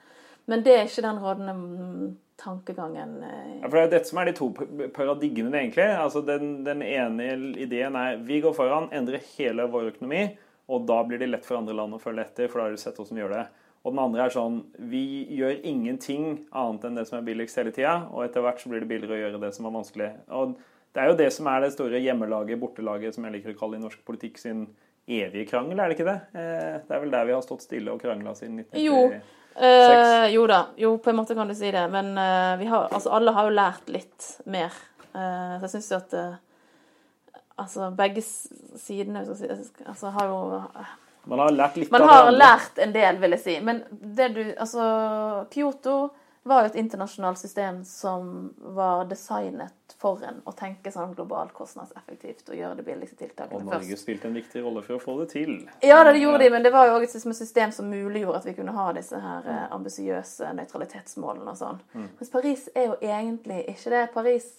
Men 0.49 0.63
det 0.63 0.75
er 0.75 0.87
ikke 0.87 1.03
den 1.03 1.19
rådende 1.21 1.55
mm, 1.57 2.05
tankegangen. 2.39 3.17
eh. 3.27 3.49
Ja, 3.59 3.67
for 3.67 3.75
Det 3.75 3.83
er 3.83 3.91
dette 3.97 4.09
som 4.09 4.21
er 4.21 4.29
de 4.29 4.35
to 4.39 4.49
paradigmene, 4.95 5.65
egentlig. 5.65 5.89
Altså 5.99 6.23
den, 6.25 6.63
den 6.63 6.85
ene 6.85 7.31
ideen 7.59 7.99
er 7.99 8.23
vi 8.23 8.39
går 8.45 8.55
foran, 8.55 8.87
endrer 8.95 9.19
hele 9.35 9.67
vår 9.67 9.91
økonomi, 9.91 10.29
og 10.69 10.85
da 10.89 10.99
blir 11.07 11.21
det 11.21 11.31
lett 11.31 11.47
for 11.47 11.57
andre 11.57 11.75
land 11.75 11.97
å 11.97 12.01
følge 12.01 12.27
etter, 12.27 12.49
for 12.49 12.61
da 12.61 12.67
har 12.67 12.75
de 12.75 12.81
sett 12.81 12.99
hvordan 12.99 13.17
vi 13.17 13.23
gjør 13.23 13.35
det. 13.35 13.45
Og 13.79 13.93
den 13.93 14.01
andre 14.03 14.25
er 14.25 14.33
sånn 14.33 14.57
vi 14.91 15.03
gjør 15.37 15.63
ingenting 15.67 16.25
annet 16.51 16.85
enn 16.85 16.99
det 16.99 17.05
som 17.09 17.17
er 17.19 17.25
billigst 17.29 17.57
hele 17.57 17.73
tida, 17.75 17.95
og 18.11 18.25
etter 18.25 18.43
hvert 18.43 18.61
så 18.61 18.71
blir 18.71 18.83
det 18.83 18.89
billigere 18.91 19.15
å 19.15 19.21
gjøre 19.23 19.41
det 19.45 19.53
som 19.55 19.69
er 19.69 19.75
vanskelig. 19.77 20.11
Og 20.35 20.53
det 20.93 21.01
er 21.01 21.09
jo 21.11 21.17
det 21.21 21.29
som 21.33 21.49
er 21.49 21.63
det 21.63 21.73
store 21.73 22.01
hjemmelaget, 22.03 22.59
bortelaget, 22.61 23.15
som 23.15 23.25
jeg 23.25 23.37
liker 23.37 23.55
å 23.55 23.59
kalle 23.59 23.79
i 23.79 23.83
norsk 23.83 24.01
politikk 24.05 24.39
sin 24.41 24.67
evige 25.09 25.47
krangel, 25.49 25.79
er 25.79 25.89
det 25.89 25.97
ikke 25.97 26.09
det? 26.09 26.19
Eh, 26.37 26.75
Det 26.85 26.95
er 26.95 27.03
vel 27.05 27.13
der 27.13 27.25
vi 27.25 27.33
har 27.33 27.45
stått 27.45 27.65
stille 27.65 27.93
og 27.93 28.01
krangla 28.01 28.35
siden 28.37 28.59
1990. 28.61 28.83
Jo. 28.85 29.39
Eh, 29.59 30.27
jo 30.33 30.45
da, 30.47 30.59
jo 30.77 30.97
på 31.01 31.09
en 31.09 31.17
måte 31.17 31.35
kan 31.35 31.49
du 31.49 31.55
si 31.57 31.71
det. 31.71 31.85
Men 31.91 32.13
uh, 32.17 32.59
vi 32.59 32.67
har, 32.69 32.87
altså, 32.91 33.09
alle 33.15 33.33
har 33.35 33.47
jo 33.47 33.55
lært 33.55 33.89
litt 33.89 34.27
mer. 34.45 34.75
Uh, 35.15 35.57
så 35.57 35.65
jeg 35.65 35.73
syns 35.77 35.91
jo 35.91 35.97
at 35.97 36.15
Altså 37.59 37.91
begge 37.91 38.23
sidene 38.23 39.25
altså, 39.25 40.13
har 40.15 40.31
jo 40.31 40.39
Man 41.29 41.43
har 41.43 41.51
lært 41.51 41.77
litt 41.77 41.91
Man 41.91 42.05
av 42.07 42.13
har 42.13 42.31
lært 42.31 42.79
en 42.79 42.95
del, 42.95 43.19
vil 43.21 43.35
jeg 43.35 43.43
si. 43.43 43.59
Men 43.63 43.83
det 43.91 44.31
du 44.37 44.43
Altså, 44.55 44.87
Kyoto 45.51 45.99
var 46.49 46.63
jo 46.63 46.69
et 46.71 46.75
internasjonalt 46.75 47.37
system 47.37 47.81
som 47.85 48.53
var 48.57 49.03
designet 49.05 49.95
for 49.99 50.21
en 50.23 50.39
å 50.47 50.53
tenke 50.55 50.91
sånn 50.91 51.11
globalt 51.13 51.51
kostnadseffektivt 51.53 52.47
og 52.49 52.55
gjøre 52.55 52.77
det 52.79 52.85
billigste 52.87 53.27
Og 53.49 53.65
Norge 53.65 53.81
først. 53.83 54.03
spilte 54.05 54.29
en 54.29 54.37
viktig 54.37 54.63
rolle 54.63 54.83
for 54.85 54.95
å 54.95 55.01
få 55.03 55.17
det 55.19 55.27
til. 55.33 55.51
Ja, 55.83 55.99
det 56.07 56.15
gjorde 56.21 56.39
de, 56.45 56.49
men 56.53 56.63
det 56.63 56.71
var 56.71 56.87
jo 56.87 56.95
også 56.95 57.19
et 57.19 57.37
system 57.37 57.73
som 57.75 57.91
muliggjorde 57.91 58.39
at 58.39 58.47
vi 58.47 58.55
kunne 58.55 58.75
ha 58.77 58.87
disse 58.95 59.19
her 59.19 59.51
eh, 59.51 59.65
ambisiøse 59.75 60.53
nøytralitetsmålene 60.61 61.51
og 61.51 61.59
sånn. 61.59 61.83
Mm. 61.93 62.07
Mens 62.21 62.33
Paris 62.33 62.65
er 62.73 62.87
jo 62.87 62.97
egentlig 63.01 63.59
ikke 63.67 63.93
det. 63.97 64.03
Paris 64.15 64.49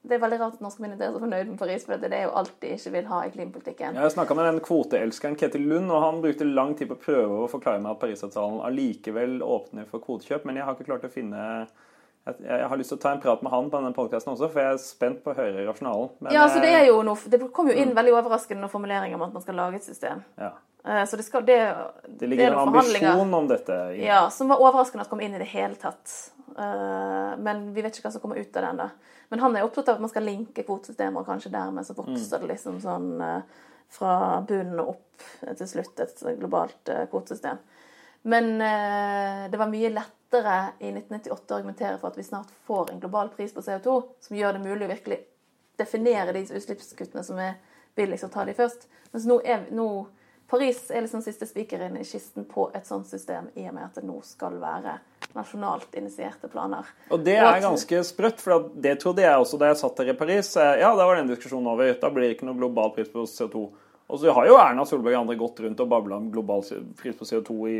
Det 0.00 0.16
er 0.16 0.22
veldig 0.22 0.38
rart 0.40 0.54
at 0.56 0.62
norske 0.64 0.80
myndigheter 0.80 1.10
er 1.10 1.12
så 1.12 1.20
fornøyd 1.20 1.48
med 1.50 1.58
Paris, 1.60 1.82
for 1.84 2.00
det 2.00 2.08
er 2.16 2.22
jo 2.24 2.32
alt 2.40 2.54
de 2.62 2.70
ikke 2.72 2.92
vil 2.94 3.08
ha 3.10 3.18
i 3.26 3.32
klimapolitikken. 3.34 3.98
Jeg 4.00 4.12
snakka 4.14 4.36
med 4.38 4.46
den 4.48 4.60
kvoteelskeren 4.64 5.36
Ketil 5.36 5.66
Lund, 5.68 5.92
og 5.92 6.00
han 6.06 6.22
brukte 6.24 6.48
lang 6.48 6.72
tid 6.78 6.88
på 6.88 6.96
å 6.96 7.02
prøve 7.04 7.42
å 7.42 7.50
forklare 7.52 7.82
meg 7.84 7.92
at 7.92 8.00
Parisavtalen 8.00 8.62
allikevel 8.64 9.42
åpner 9.44 9.84
for 9.90 10.00
kvotekjøp, 10.06 10.48
men 10.48 10.56
jeg 10.56 10.64
har 10.66 10.78
ikke 10.78 10.88
klart 10.88 11.04
å 11.04 11.12
finne 11.12 11.42
jeg, 12.26 12.68
har 12.68 12.76
lyst 12.76 12.92
til 12.92 12.98
å 12.98 13.02
ta 13.02 13.12
en 13.14 13.20
prat 13.22 13.42
med 13.42 13.52
han 13.52 13.68
på 13.70 13.78
denne 13.80 13.96
podkasten 13.96 14.32
også, 14.34 14.50
for 14.52 14.62
jeg 14.62 14.74
er 14.74 14.80
spent 14.82 15.22
på 15.24 15.32
å 15.32 15.36
høre 15.38 15.66
rasjonalen. 15.68 16.10
Men, 16.20 16.32
Ja, 16.34 16.42
altså 16.46 16.60
det 16.62 16.72
eh, 16.72 16.80
er 16.82 16.88
jo 16.90 17.02
noe 17.06 17.30
Det 17.32 17.40
kom 17.56 17.70
jo 17.70 17.76
inn 17.76 17.94
veldig 17.96 18.12
overraskende 18.18 18.60
noen 18.64 18.72
formuleringer 18.72 19.16
om 19.16 19.24
at 19.28 19.32
man 19.36 19.44
skal 19.44 19.56
lage 19.56 19.80
et 19.80 19.88
system. 19.88 20.24
ja. 20.38 20.52
Eh, 20.84 21.04
Så 21.04 21.16
det 21.16 21.24
skal 21.24 21.44
Det, 21.44 21.58
Det 22.08 22.28
ligger 22.28 22.50
er 22.50 22.52
en 22.52 22.68
ambisjon 22.68 23.34
om 23.34 23.48
dette. 23.48 23.78
Ja. 23.96 24.04
Ja, 24.04 24.20
som 24.30 24.48
var 24.48 24.60
overraskende 24.60 25.02
at 25.02 25.10
kom 25.10 25.20
inn 25.20 25.34
i 25.34 25.38
det 25.38 25.48
hele 25.48 25.74
tatt. 25.74 26.32
Eh, 26.56 27.36
Men 27.38 27.72
vi 27.74 27.82
vet 27.82 27.96
ikke 27.96 28.08
hva 28.08 28.12
som 28.12 28.20
kommer 28.20 28.40
ut 28.40 28.56
av 28.56 28.62
det 28.62 28.70
ennå. 28.70 28.90
Men 29.30 29.38
han 29.40 29.56
er 29.56 29.62
opptatt 29.64 29.88
av 29.88 29.94
at 29.94 30.00
man 30.00 30.10
skal 30.10 30.24
linke 30.26 30.64
kvotesystemer, 30.66 31.20
og 31.20 31.26
kanskje 31.26 31.52
dermed 31.52 31.86
så 31.86 31.94
vokser 31.94 32.40
det 32.40 32.48
liksom 32.48 32.80
sånn 32.82 33.20
eh, 33.22 33.42
fra 33.88 34.40
bunnen 34.46 34.80
og 34.80 34.88
opp 34.96 35.56
til 35.56 35.66
slutt 35.66 36.00
et 36.00 36.22
globalt 36.38 36.88
eh, 36.88 37.06
kvotesystem. 37.10 37.58
Men 38.22 38.60
eh, 38.60 39.48
det 39.50 39.58
var 39.58 39.70
mye 39.70 39.92
lettere 40.30 40.72
i 40.78 40.88
1998 40.88 41.54
å 41.54 41.56
argumentere 41.56 41.98
for 41.98 42.10
at 42.10 42.18
vi 42.18 42.22
snart 42.22 42.50
får 42.66 42.90
en 42.92 43.00
global 43.00 43.28
pris 43.28 43.54
på 43.54 43.60
CO2 43.60 44.02
som 44.20 44.36
gjør 44.36 44.52
det 44.52 44.62
mulig 44.68 44.86
å 44.86 44.92
virkelig 44.92 45.18
definere 45.78 46.32
de 46.32 46.44
utslippskuttene 46.44 47.24
som 47.24 47.38
er 47.38 47.58
billigst, 47.96 48.24
og 48.24 48.32
ta 48.32 48.44
de 48.44 48.54
først. 48.54 48.86
Mens 49.12 49.26
nå, 49.26 49.40
er, 49.42 49.66
nå 49.74 50.06
Paris 50.50 50.90
er 50.90 51.02
liksom 51.02 51.22
siste 51.22 51.46
spikeren 51.46 51.96
i 51.96 52.04
kisten 52.04 52.44
på 52.44 52.70
et 52.74 52.86
sånt 52.86 53.08
system, 53.08 53.48
i 53.54 53.66
og 53.68 53.74
med 53.74 53.88
at 53.88 53.98
det 53.98 54.06
nå 54.06 54.20
skal 54.22 54.60
være 54.60 54.98
nasjonalt 55.34 55.94
initierte 55.98 56.50
planer. 56.50 56.86
Og 57.10 57.22
det 57.24 57.36
er 57.38 57.60
ganske 57.62 58.02
sprøtt, 58.06 58.42
for 58.42 58.70
det 58.74 58.96
trodde 59.02 59.24
jeg 59.24 59.42
også 59.42 59.58
da 59.60 59.70
jeg 59.70 59.80
satt 59.82 60.00
der 60.02 60.12
i 60.12 60.18
Paris. 60.18 60.54
Ja, 60.56 60.90
da 60.94 61.06
var 61.06 61.18
den 61.18 61.30
diskusjonen 61.30 61.70
over. 61.70 61.90
Da 62.00 62.10
blir 62.10 62.26
det 62.26 62.36
ikke 62.36 62.50
noe 62.50 62.58
global 62.58 62.92
pris 62.94 63.10
på 63.10 63.26
CO2. 63.30 63.68
Og 64.10 64.18
så 64.18 64.32
har 64.34 64.48
jo 64.48 64.56
Erna 64.58 64.84
Solberg 64.88 65.14
og 65.14 65.20
andre 65.22 65.36
gått 65.38 65.60
rundt 65.62 65.80
og 65.84 65.90
babla 65.90 66.16
om 66.18 66.26
global 66.34 66.64
pris 66.98 67.14
på 67.16 67.26
CO2 67.28 67.56
i 67.70 67.78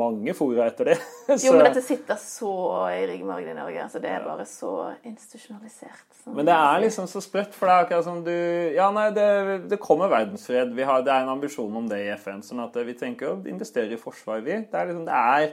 mange 0.00 0.34
fora 0.34 0.66
etter 0.66 0.92
det. 0.92 0.96
jo, 1.44 1.54
men 1.54 1.68
dette 1.68 1.82
sitter 1.84 2.18
så 2.18 2.52
i 2.90 3.04
ryggmargen 3.06 3.52
i 3.52 3.58
Norge. 3.58 3.84
altså 3.84 4.02
Det 4.02 4.10
er 4.10 4.26
bare 4.26 4.46
så 4.50 4.72
institusjonalisert. 5.06 6.06
Men 6.34 6.48
det 6.48 6.56
er 6.56 6.82
liksom 6.84 7.06
så 7.10 7.22
sprøtt, 7.22 7.54
for 7.56 7.70
det 7.70 7.76
er 7.76 7.86
akkurat 7.86 8.06
som 8.06 8.20
du 8.26 8.34
Ja, 8.74 8.90
nei, 8.94 9.08
det, 9.14 9.30
det 9.70 9.80
kommer 9.82 10.10
verdensfred. 10.10 10.74
Har, 10.90 11.06
det 11.06 11.14
er 11.14 11.24
en 11.24 11.34
ambisjon 11.36 11.80
om 11.82 11.88
det 11.90 12.02
i 12.02 12.12
FN. 12.18 12.42
sånn 12.44 12.64
at 12.66 12.76
vi 12.86 12.96
tenker 12.98 13.32
å 13.32 13.40
investere 13.48 13.94
i 13.94 14.00
forsvar, 14.00 14.42
vi. 14.44 14.58
Det 14.66 14.76
er 14.80 14.90
liksom, 14.90 15.06
det 15.06 15.22
er 15.38 15.50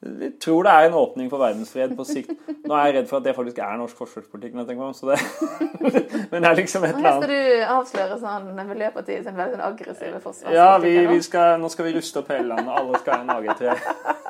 vi 0.00 0.30
tror 0.30 0.62
det 0.62 0.70
er 0.70 0.84
en 0.86 0.94
åpning 0.94 1.26
for 1.30 1.42
verdensfred 1.42 1.96
på 1.98 2.04
sikt. 2.06 2.30
Nå 2.46 2.74
er 2.76 2.84
jeg 2.86 2.94
redd 3.00 3.08
for 3.10 3.18
at 3.18 3.24
det 3.26 3.32
faktisk 3.34 3.56
er 3.58 3.78
norsk 3.80 3.98
forsvarspolitikk. 3.98 4.54
Men, 4.54 4.68
det, 4.68 4.76
men 6.30 6.44
det 6.44 6.50
er 6.50 6.58
liksom 6.60 6.86
et 6.86 6.94
eller 6.94 7.16
annet 7.16 7.24
Skal 7.24 7.32
du 7.32 7.64
avsløre 7.74 8.18
sånn 8.22 8.46
Miljøpartiet 8.68 9.26
sin 9.26 9.34
veldig 9.34 9.58
aggressive 9.66 10.20
forsvarspolitikk? 10.22 10.54
Ja, 10.54 10.76
vi, 10.84 10.92
vi 11.10 11.18
skal, 11.26 11.56
nå 11.58 11.70
skal 11.74 11.88
vi 11.88 11.96
ruste 11.96 12.22
opp 12.22 12.30
hele 12.30 12.46
landet. 12.52 12.70
Alle 12.78 13.00
skal 13.02 13.18
ha 13.18 13.24
en 13.26 13.34
AG3. 13.34 13.74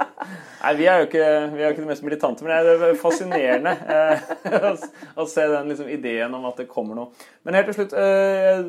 Nei, 0.63 0.73
vi 0.79 0.89
er 0.91 1.03
jo 1.03 1.07
ikke, 1.07 1.27
vi 1.53 1.63
er 1.63 1.75
ikke 1.75 1.85
det 1.85 1.91
mest 1.91 2.07
militante, 2.07 2.45
men 2.45 2.65
det 2.67 2.89
er 2.89 2.97
fascinerende 2.99 3.75
eh, 3.95 4.25
å 5.21 5.27
se 5.31 5.45
den 5.53 5.69
liksom, 5.71 5.93
ideen 5.93 6.35
om 6.35 6.49
at 6.49 6.59
det 6.59 6.67
kommer 6.71 6.99
noe. 6.99 7.29
Men 7.47 7.61
helt 7.61 7.71
til 7.71 7.79
slutt, 7.79 7.95
eh, 7.97 8.65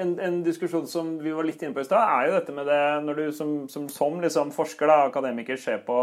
en, 0.00 0.14
en, 0.22 0.38
diskusjon 0.46 0.86
som 0.90 1.16
vi 1.22 1.34
var 1.34 1.46
litt 1.46 1.62
inne 1.62 1.76
på 1.76 1.82
i 1.82 1.88
stad, 1.88 2.00
er 2.06 2.30
jo 2.30 2.38
dette 2.38 2.54
med 2.56 2.70
det 2.70 2.80
når 3.04 3.20
du 3.20 3.26
som, 3.36 3.52
som, 3.70 3.90
som 3.92 4.16
liksom, 4.22 4.54
forsker, 4.54 4.88
og 4.88 5.10
akademiker, 5.10 5.60
ser 5.60 5.82
på 5.86 6.00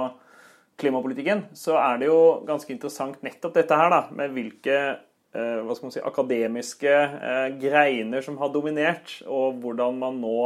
klimapolitikken, 0.80 1.48
så 1.58 1.78
er 1.80 2.02
det 2.02 2.10
jo 2.10 2.20
ganske 2.48 2.72
interessant 2.74 3.22
nettopp 3.26 3.56
dette 3.58 3.78
her, 3.78 3.90
da, 3.94 4.02
med 4.16 4.34
hvilke 4.36 4.78
eh, 4.80 5.60
hva 5.64 5.76
skal 5.76 5.88
man 5.88 5.96
si, 5.96 6.04
akademiske 6.04 6.94
eh, 6.94 7.48
greiner 7.62 8.26
som 8.26 8.40
har 8.42 8.54
dominert, 8.54 9.20
og 9.28 9.60
hvordan 9.64 10.00
man 10.02 10.22
nå 10.24 10.38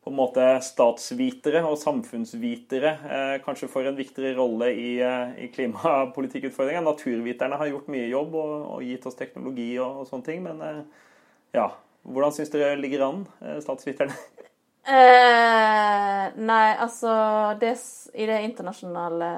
på 0.00 0.08
en 0.08 0.16
måte 0.16 0.44
statsvitere 0.64 1.60
og 1.68 1.76
samfunnsvitere 1.80 2.94
eh, 3.04 3.34
kanskje 3.44 3.68
får 3.68 3.90
en 3.90 4.00
viktigere 4.00 4.38
rolle 4.38 4.70
i, 4.72 4.90
eh, 5.04 5.36
i 5.44 5.50
klimapolitikkutfordringa. 5.52 6.80
Naturviterne 6.86 7.60
har 7.60 7.72
gjort 7.72 7.92
mye 7.92 8.08
jobb 8.08 8.36
og, 8.40 8.56
og 8.78 8.88
gitt 8.88 9.06
oss 9.10 9.18
teknologi 9.18 9.74
og, 9.76 10.02
og 10.02 10.10
sånne 10.10 10.28
ting, 10.30 10.44
men 10.48 10.64
ja. 11.56 11.70
Hvordan 12.00 12.32
syns 12.32 12.48
dere 12.48 12.78
ligger 12.80 13.02
an, 13.04 13.24
statsviterne? 13.60 14.14
Eh, 14.90 16.30
nei, 16.34 16.76
altså 16.78 17.10
det, 17.60 17.76
I 18.14 18.26
det 18.26 18.40
internasjonale 18.42 19.28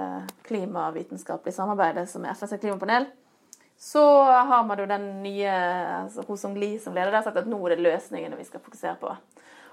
klimavitenskapelige 0.48 1.56
samarbeidet 1.56 2.06
som 2.08 2.24
er 2.24 2.32
FNs 2.32 2.54
klimapanel, 2.60 3.06
så 3.76 4.04
har 4.24 4.64
man 4.64 4.80
jo 4.80 4.86
den 4.88 5.04
nye 5.24 5.52
altså 5.52 6.24
Ho 6.28 6.36
Song 6.40 6.56
Li 6.56 6.78
som 6.80 6.94
leder 6.96 7.12
der 7.12 7.26
sagt 7.26 7.42
at 7.42 7.50
nå 7.50 7.58
er 7.66 7.74
det 7.74 7.84
løsningene 7.84 8.38
vi 8.38 8.46
skal 8.48 8.62
fokusere 8.64 8.94
på. 9.02 9.12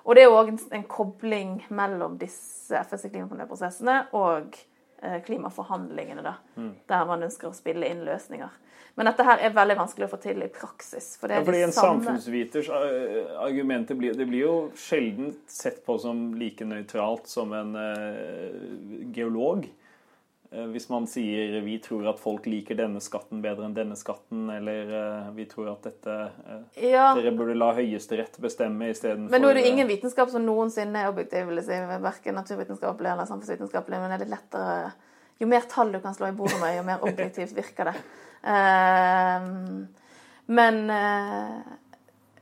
Og 0.04 0.18
det 0.18 0.26
er 0.26 0.34
òg 0.34 0.52
en, 0.52 0.60
en, 0.80 0.84
kobling 0.90 1.54
mellom 1.70 2.18
disse 2.20 2.76
FNs 2.90 3.08
klimapanelprosessene 3.14 4.00
og 4.20 4.58
eh, 5.04 5.20
klimaforhandlingene, 5.24 6.26
da, 6.26 6.36
mm. 6.58 6.74
der 6.92 7.08
man 7.08 7.24
ønsker 7.30 7.52
å 7.52 7.56
spille 7.56 7.88
inn 7.88 8.04
løsninger. 8.08 8.52
Men 9.00 9.08
dette 9.08 9.24
her 9.24 9.40
er 9.48 9.54
veldig 9.56 9.78
vanskelig 9.80 10.10
å 10.10 10.12
få 10.12 10.18
til 10.20 10.42
i 10.44 10.50
praksis. 10.52 11.14
For 11.22 11.32
ja, 11.32 11.40
fordi 11.48 11.62
en 11.64 11.72
samme... 11.72 12.02
samfunnsviters 12.04 12.68
eh, 12.76 13.30
argumenter 13.40 13.96
blir, 13.96 14.12
det 14.20 14.26
blir 14.28 14.44
jo 14.44 14.56
sjelden 14.76 15.30
sett 15.48 15.80
på 15.86 15.96
som 16.04 16.34
like 16.36 16.68
nøytralt 16.68 17.32
som 17.32 17.56
en 17.56 17.72
uh, 17.80 19.08
geolog. 19.16 19.64
Uh, 20.52 20.66
hvis 20.74 20.90
man 20.92 21.08
sier 21.08 21.56
vi 21.64 21.78
tror 21.80 22.12
at 22.12 22.20
folk 22.20 22.52
liker 22.52 22.76
denne 22.76 23.00
skatten 23.00 23.40
bedre 23.40 23.70
enn 23.70 23.80
denne 23.80 23.96
skatten, 23.96 24.52
eller 24.52 24.92
vi 25.40 25.48
tror 25.48 25.72
at 25.78 25.88
dette 25.88 26.20
ja. 26.84 27.08
Dere 27.16 27.38
burde 27.40 27.56
la 27.56 27.72
Høyesterett 27.80 28.36
bestemme 28.44 28.92
istedenfor 28.92 29.32
Men 29.32 29.48
nå 29.48 29.56
er 29.56 29.62
det 29.62 29.68
ingen 29.72 29.88
vitenskap 29.88 30.28
som 30.36 30.44
noensinne 30.44 31.06
er 31.06 31.14
objektiv, 31.16 31.48
vil 31.48 31.64
jeg 31.64 31.72
si. 31.72 31.84
Verken 32.04 32.44
naturvitenskapelig 32.44 33.16
eller 33.16 33.32
samfunnsvitenskapelig. 33.32 34.04
Men 34.04 34.12
det 34.12 34.20
er 34.20 34.28
litt 34.28 34.40
lettere 34.42 34.80
Jo 35.40 35.56
mer 35.56 35.72
tall 35.72 35.96
du 35.96 36.04
kan 36.04 36.20
slå 36.20 36.34
i 36.34 36.36
bordet 36.36 36.60
med, 36.60 36.82
jo 36.82 36.90
mer 36.92 37.14
objektivt 37.14 37.56
virker 37.56 37.94
det. 37.94 38.02
Ehm, 38.42 39.88
men 40.46 40.90
eh, 40.90 41.56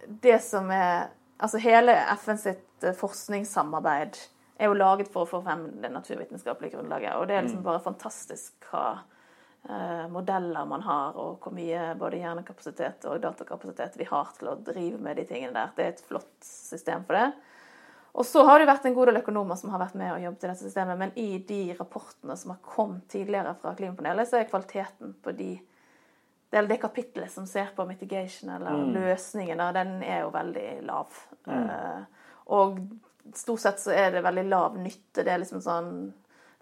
det 0.08 0.40
som 0.40 0.72
er 0.72 1.08
Altså 1.38 1.60
hele 1.62 1.94
FN 2.18 2.40
sitt 2.42 2.84
eh, 2.84 2.96
forskningssamarbeid 2.98 4.16
er 4.58 4.72
jo 4.72 4.78
laget 4.78 5.12
for 5.14 5.22
å 5.22 5.30
få 5.30 5.44
frem 5.46 5.68
det 5.84 5.92
naturvitenskapelige 5.94 6.74
grunnlaget. 6.74 7.14
Og 7.14 7.28
det 7.30 7.36
er 7.36 7.44
liksom 7.46 7.60
mm. 7.62 7.68
bare 7.68 7.84
fantastisk 7.86 8.70
hva 8.72 8.86
eh, 9.70 10.08
modeller 10.10 10.66
man 10.66 10.82
har, 10.82 11.14
og 11.14 11.44
hvor 11.44 11.54
mye 11.54 11.92
både 12.00 12.24
hjernekapasitet 12.24 13.06
og 13.06 13.22
datakapasitet 13.22 14.00
vi 14.02 14.10
har 14.10 14.34
til 14.40 14.50
å 14.50 14.58
drive 14.66 14.98
med 14.98 15.22
de 15.22 15.28
tingene 15.30 15.54
der. 15.60 15.76
Det 15.78 15.86
er 15.86 15.94
et 15.94 16.04
flott 16.10 16.34
system 16.42 17.06
for 17.06 17.20
det. 17.20 17.30
Og 18.18 18.26
så 18.26 18.42
har 18.48 18.58
det 18.58 18.72
vært 18.72 18.90
en 18.90 18.98
god 18.98 19.12
del 19.12 19.22
økonomer 19.22 19.62
som 19.62 19.70
har 19.70 19.84
vært 19.84 19.98
med 20.00 20.16
og 20.16 20.24
jobbet 20.24 20.44
i 20.44 20.50
dette 20.50 20.64
systemet, 20.64 20.98
men 20.98 21.12
i 21.22 21.30
de 21.38 21.62
rapportene 21.78 22.34
som 22.40 22.56
har 22.56 22.64
kommet 22.66 23.06
tidligere 23.14 23.54
fra 23.62 23.78
Klimapanelet, 23.78 24.26
så 24.26 24.40
er 24.40 24.50
kvaliteten 24.50 25.14
på 25.22 25.38
de 25.38 25.52
det, 26.50 26.62
det 26.70 26.78
kapitlet 26.82 27.32
som 27.32 27.48
ser 27.48 27.74
på 27.76 27.86
mitigation, 27.86 28.50
eller 28.56 28.78
mm. 28.78 28.94
løsningen, 28.94 29.64
den 29.76 29.98
er 30.04 30.22
jo 30.24 30.32
veldig 30.36 30.70
lav. 30.88 31.18
Mm. 31.48 31.66
Uh, 31.68 32.30
og 32.56 32.80
stort 33.36 33.60
sett 33.64 33.82
så 33.84 33.92
er 33.92 34.14
det 34.16 34.24
veldig 34.24 34.46
lav 34.48 34.78
nytte. 34.80 35.24
Det 35.24 35.32
er 35.34 35.42
liksom 35.44 35.62
sånn 35.64 35.92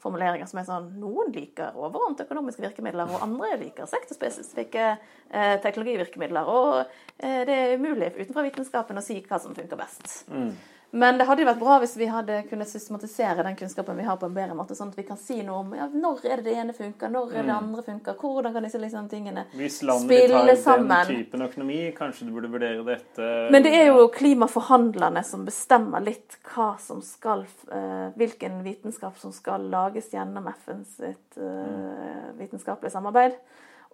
formuleringer 0.06 0.50
som 0.50 0.62
er 0.62 0.68
sånn 0.68 0.88
Noen 1.02 1.34
liker 1.34 1.78
overordnet 1.78 2.26
økonomiske 2.26 2.64
virkemidler, 2.66 3.10
og 3.10 3.26
andre 3.26 3.56
liker 3.62 3.90
sektorspesifikke 3.90 4.86
eh, 4.92 5.56
teknologivirkemidler. 5.64 6.50
Og 6.52 6.80
eh, 7.18 7.42
det 7.48 7.58
er 7.58 7.76
umulig 7.80 8.12
utenfra 8.18 8.46
vitenskapen 8.46 9.02
å 9.02 9.06
si 9.06 9.20
hva 9.26 9.42
som 9.42 9.56
funker 9.58 9.80
best. 9.80 10.26
Mm. 10.30 10.52
Men 10.92 11.18
det 11.20 11.26
hadde 11.28 11.44
jo 11.44 11.48
vært 11.50 11.60
bra 11.60 11.78
hvis 11.82 11.96
vi 12.00 12.08
hadde 12.08 12.38
kunnet 12.50 12.70
systematisere 12.70 13.44
den 13.44 13.58
kunnskapen 13.60 13.98
vi 13.98 14.06
har 14.08 14.20
på 14.22 14.30
en 14.30 14.36
bedre 14.36 14.56
måte, 14.58 14.78
sånn 14.78 14.94
at 14.94 15.00
vi 15.00 15.06
kan 15.08 15.20
si 15.20 15.42
noe 15.44 15.64
om 15.64 15.74
ja, 15.76 15.88
når 15.92 16.22
er 16.24 16.44
det 16.44 16.46
det 16.48 16.56
ene 16.62 16.76
funker, 16.78 17.12
når 17.12 17.34
er 17.34 17.42
det 17.42 17.42
det 17.42 17.56
mm. 17.56 17.66
andre 17.66 17.86
funker, 17.88 18.18
hvordan 18.22 18.56
kan 18.56 18.68
disse 18.68 18.82
liksom, 18.82 19.10
tingene 19.12 19.46
spille 19.50 19.72
sammen. 19.74 20.14
Hvis 20.14 20.32
landet 20.32 20.64
tar 20.64 20.86
den 20.86 21.12
typen 21.12 21.46
økonomi, 21.48 21.80
kanskje 21.98 22.30
du 22.30 22.32
burde 22.36 22.52
vurdere 22.54 22.86
dette 22.88 23.32
Men 23.52 23.66
det 23.66 23.74
er 23.76 23.90
jo 23.90 24.08
klimaforhandlerne 24.14 25.26
som 25.28 25.44
bestemmer 25.48 26.06
litt 26.06 26.40
hva 26.54 26.72
som 26.82 27.02
skal 27.06 27.44
uh, 27.72 28.08
Hvilken 28.16 28.62
vitenskap 28.64 29.18
som 29.20 29.34
skal 29.36 29.68
lages 29.72 30.12
gjennom 30.14 30.48
FNs 30.54 30.98
sitt 31.02 31.40
uh, 31.42 32.32
vitenskapelige 32.40 32.94
samarbeid. 32.94 33.36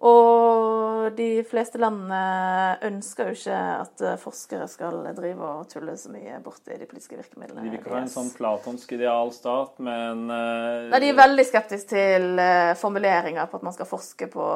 Og 0.02 1.12
de 1.14 1.44
fleste 1.46 1.78
landene 1.78 2.18
ønsker 2.88 3.28
jo 3.30 3.36
ikke 3.36 3.58
at 3.84 4.02
forskere 4.18 4.66
skal 4.70 4.96
drive 5.14 5.46
og 5.46 5.68
tulle 5.70 5.94
så 5.98 6.10
mye 6.10 6.40
borti 6.42 6.74
de 6.74 6.88
politiske 6.90 7.18
virkemidlene. 7.20 7.62
De 7.62 7.70
vil 7.70 7.78
ikke 7.78 7.92
ha 7.94 8.00
en 8.02 8.10
sånn 8.10 8.32
platonsk 8.34 8.96
idealstat, 8.96 9.78
men 9.82 10.24
uh, 10.26 10.88
Nei, 10.90 11.02
de 11.04 11.12
er 11.12 11.20
veldig 11.20 11.46
skeptiske 11.46 11.92
til 11.94 12.26
uh, 12.34 12.72
formuleringer 12.78 13.46
på 13.50 13.60
at 13.60 13.66
man 13.68 13.76
skal 13.76 13.90
forske 13.90 14.26
på 14.32 14.48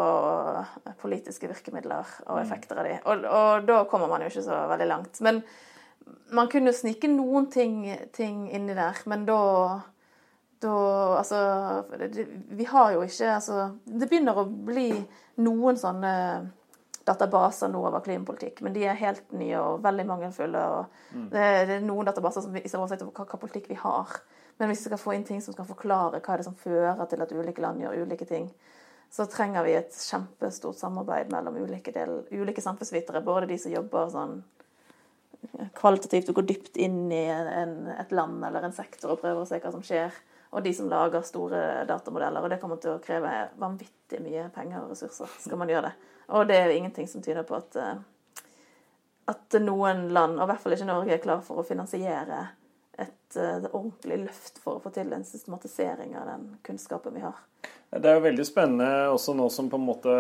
politiske 1.03 1.51
virkemidler 1.51 2.11
og 2.27 2.41
mm. 2.41 2.43
effekter 2.43 2.83
av 2.83 2.89
de. 2.91 2.97
Og, 3.05 3.27
og, 3.31 3.67
da 3.71 3.81
kommer 3.91 4.11
man 4.11 4.27
jo 4.27 4.33
ikke 4.33 4.47
så 4.49 4.65
veldig 4.73 4.89
langt. 4.91 5.21
Men 5.27 5.45
man 6.35 6.51
kunne 6.51 6.73
jo 6.73 6.81
snike 6.81 7.11
noen 7.13 7.47
ting, 7.55 7.85
ting 8.15 8.49
inni 8.51 8.75
der, 8.75 8.99
men 9.07 9.29
da 9.29 9.43
da 10.63 10.77
Altså, 11.19 11.39
vi 12.49 12.65
har 12.65 12.93
jo 12.95 13.03
ikke 13.05 13.35
Altså, 13.35 13.71
det 13.85 14.09
begynner 14.09 14.39
å 14.41 14.47
bli 14.49 14.89
noen 15.43 15.79
sånne 15.81 16.13
databaser 17.07 17.71
nå 17.71 17.81
over 17.87 18.03
klimapolitikk, 18.03 18.63
men 18.67 18.75
de 18.75 18.87
er 18.89 18.99
helt 18.99 19.29
nye 19.39 19.59
og 19.61 19.83
veldig 19.85 20.07
mangelfulle. 20.09 20.63
og 20.79 21.29
det, 21.33 21.43
er 21.43 21.85
noen 21.85 22.09
databaser 22.09 22.43
som 22.43 22.57
viser 22.57 22.81
oversikt 22.81 23.05
over 23.07 23.15
hva, 23.15 23.29
hva 23.31 23.43
politikk 23.45 23.71
vi 23.71 23.79
har. 23.79 24.17
Men 24.59 24.73
hvis 24.73 24.83
vi 24.83 24.91
skal 24.91 25.03
få 25.03 25.15
inn 25.15 25.27
ting 25.29 25.43
som 25.45 25.55
skal 25.55 25.69
forklare 25.69 26.19
hva 26.19 26.35
er 26.35 26.43
det 26.43 26.49
som 26.49 26.59
fører 26.59 27.05
til 27.11 27.23
at 27.23 27.35
ulike 27.37 27.63
land 27.63 27.85
gjør 27.85 28.03
ulike 28.07 28.27
ting, 28.27 28.49
så 29.13 29.29
trenger 29.31 29.63
vi 29.63 29.77
et 29.79 29.95
kjempestort 29.95 30.81
samarbeid 30.81 31.31
mellom 31.31 31.61
ulike, 31.63 31.93
del, 31.95 32.25
ulike 32.33 32.65
samfunnsvitere. 32.65 33.23
Både 33.25 33.47
de 33.53 33.59
som 33.61 33.73
jobber 33.73 34.11
sånn 34.11 34.41
kvalitativt 35.77 36.33
og 36.33 36.41
går 36.41 36.49
dypt 36.49 36.81
inn 36.83 37.05
i 37.15 37.27
en, 37.31 37.77
et 37.93 38.11
land 38.11 38.43
eller 38.49 38.67
en 38.67 38.75
sektor 38.75 39.15
og 39.15 39.21
prøver 39.23 39.45
å 39.45 39.47
se 39.49 39.61
hva 39.63 39.71
som 39.71 39.85
skjer 39.85 40.17
og 40.57 40.63
de 40.65 40.73
som 40.75 40.89
lager 40.89 41.25
store 41.27 41.85
datamodeller. 41.85 42.41
Og 42.41 42.51
det 42.51 42.57
kommer 42.63 42.81
til 42.81 42.95
å 42.95 43.01
kreve 43.05 43.33
vanvittig 43.61 44.23
mye 44.25 44.47
penger 44.55 44.81
og 44.81 44.95
ressurser 44.95 45.29
skal 45.43 45.61
man 45.61 45.69
gjøre 45.69 45.91
det. 45.91 46.13
Og 46.33 46.47
det 46.49 46.57
er 46.57 46.71
jo 46.71 46.79
ingenting 46.79 47.09
som 47.11 47.23
tyder 47.23 47.45
på 47.47 47.59
at, 47.59 47.77
eh, 47.77 48.47
at 49.33 49.59
noen 49.61 50.07
land, 50.17 50.39
og 50.39 50.47
i 50.47 50.51
hvert 50.51 50.63
fall 50.63 50.77
ikke 50.79 50.89
Norge, 50.89 51.13
er 51.13 51.23
klar 51.23 51.43
for 51.45 51.61
å 51.61 51.67
finansiere 51.67 52.47
et 52.97 53.37
uh, 53.37 53.67
ordentlig 53.77 54.23
løft 54.23 54.63
for 54.63 54.79
å 54.79 54.81
få 54.81 54.89
til 54.97 55.13
en 55.13 55.25
systematisering 55.29 56.15
av 56.17 56.31
den 56.31 56.47
kunnskapen 56.65 57.13
vi 57.13 57.27
har. 57.27 57.37
Det 57.93 58.09
er 58.09 58.17
jo 58.17 58.25
veldig 58.25 58.47
spennende 58.49 58.89
også 59.13 59.35
nå 59.37 59.51
som 59.53 59.69
på 59.69 59.77
en 59.77 59.85
måte 59.85 60.15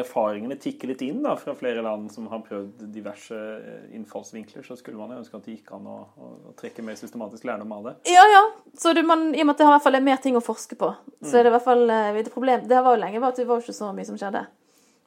erfaringene 0.00 0.56
tikker 0.60 0.90
litt 0.90 1.02
inn 1.04 1.22
da, 1.24 1.34
fra 1.38 1.54
flere 1.58 1.82
land 1.84 2.10
som 2.12 2.26
har 2.30 2.42
prøvd 2.46 2.84
diverse 2.94 3.36
eh, 3.36 3.86
innfallsvinkler, 3.96 4.64
så 4.66 4.76
skulle 4.78 4.98
man 4.98 5.14
jo 5.14 5.20
ønske 5.22 5.38
at 5.38 5.46
det 5.46 5.56
gikk 5.58 5.70
an 5.76 5.86
å, 5.90 5.96
å, 6.16 6.30
å 6.50 6.54
trekke 6.58 6.84
mer 6.86 6.98
systematisk 6.98 7.46
lærdom 7.48 7.72
av 7.76 7.88
det. 7.88 7.94
Ja, 8.12 8.24
ja. 8.30 8.42
Så 8.78 8.94
du, 8.96 9.02
man, 9.06 9.30
I 9.34 9.44
og 9.44 9.48
med 9.48 9.54
at 9.54 9.62
det 9.62 9.68
har 9.68 9.74
i 9.74 9.76
hvert 9.78 9.86
fall 9.86 10.00
er 10.00 10.06
mer 10.10 10.20
ting 10.24 10.38
å 10.38 10.44
forske 10.44 10.78
på, 10.80 10.90
så 11.24 11.38
er 11.38 11.46
det 11.46 11.52
i 11.52 11.54
hvert 11.56 11.66
fall 11.66 11.86
eh, 11.90 12.20
et 12.20 12.34
problem. 12.34 12.66
Det 12.70 12.82
var 12.84 12.96
jo 12.96 13.02
lenge 13.04 13.22
var 13.22 13.34
at 13.34 13.40
det 13.40 13.48
var 13.48 13.64
ikke 13.64 13.76
så 13.76 13.94
mye 13.96 14.08
som 14.08 14.20
skjedde. 14.20 14.44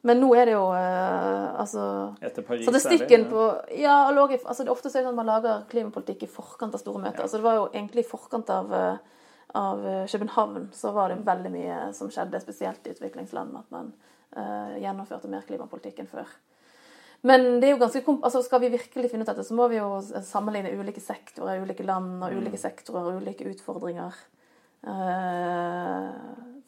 Men 0.06 0.20
nå 0.22 0.28
er 0.38 0.46
det 0.46 0.52
jo 0.54 0.66
uh, 0.70 1.58
altså 1.58 1.84
Etter 2.22 2.44
Paris 2.46 2.62
Statistikken 2.68 3.24
særlig, 3.24 3.32
på 3.32 3.80
Ja, 3.80 3.96
altså, 4.06 4.62
det 4.62 4.68
er 4.68 4.76
ofte 4.76 4.92
sånn 4.94 5.08
at 5.10 5.16
man 5.16 5.26
lager 5.26 5.64
klimapolitikk 5.72 6.22
i 6.22 6.30
forkant 6.30 6.76
av 6.76 6.82
store 6.84 7.02
møter. 7.02 7.18
Ja. 7.18 7.26
Altså, 7.26 7.40
det 7.40 7.46
var 7.48 7.56
jo 7.58 7.64
egentlig 7.72 8.04
i 8.04 8.08
forkant 8.08 8.52
av, 8.54 8.76
av 9.58 9.82
København 10.12 10.68
så 10.78 10.94
var 10.94 11.10
det 11.10 11.24
veldig 11.26 11.50
mye 11.50 11.80
som 11.98 12.12
skjedde, 12.14 12.38
spesielt 12.44 12.86
i 12.86 12.94
utviklingsland, 12.94 13.58
at 13.58 13.74
man 13.74 13.90
gjennomførte 14.36 15.30
mer 15.30 15.46
klimapolitikk 15.48 16.02
enn 16.02 16.10
før. 16.10 16.28
Men 17.26 17.58
det 17.58 17.66
er 17.66 17.72
jo 17.74 17.80
ganske 17.80 18.02
altså 18.14 18.42
skal 18.46 18.60
vi 18.62 18.74
virkelig 18.76 19.10
finne 19.10 19.26
ut 19.26 19.30
dette, 19.30 19.44
så 19.46 19.54
må 19.58 19.66
vi 19.70 19.80
jo 19.80 19.88
sammenligne 20.26 20.70
ulike 20.78 21.02
sektorer, 21.02 21.64
ulike 21.64 21.86
land 21.86 22.22
og 22.22 22.36
ulike 22.38 22.60
sektorer 22.60 23.10
og 23.10 23.22
ulike 23.22 23.48
utfordringer. 23.50 24.14
Uh, 24.86 26.14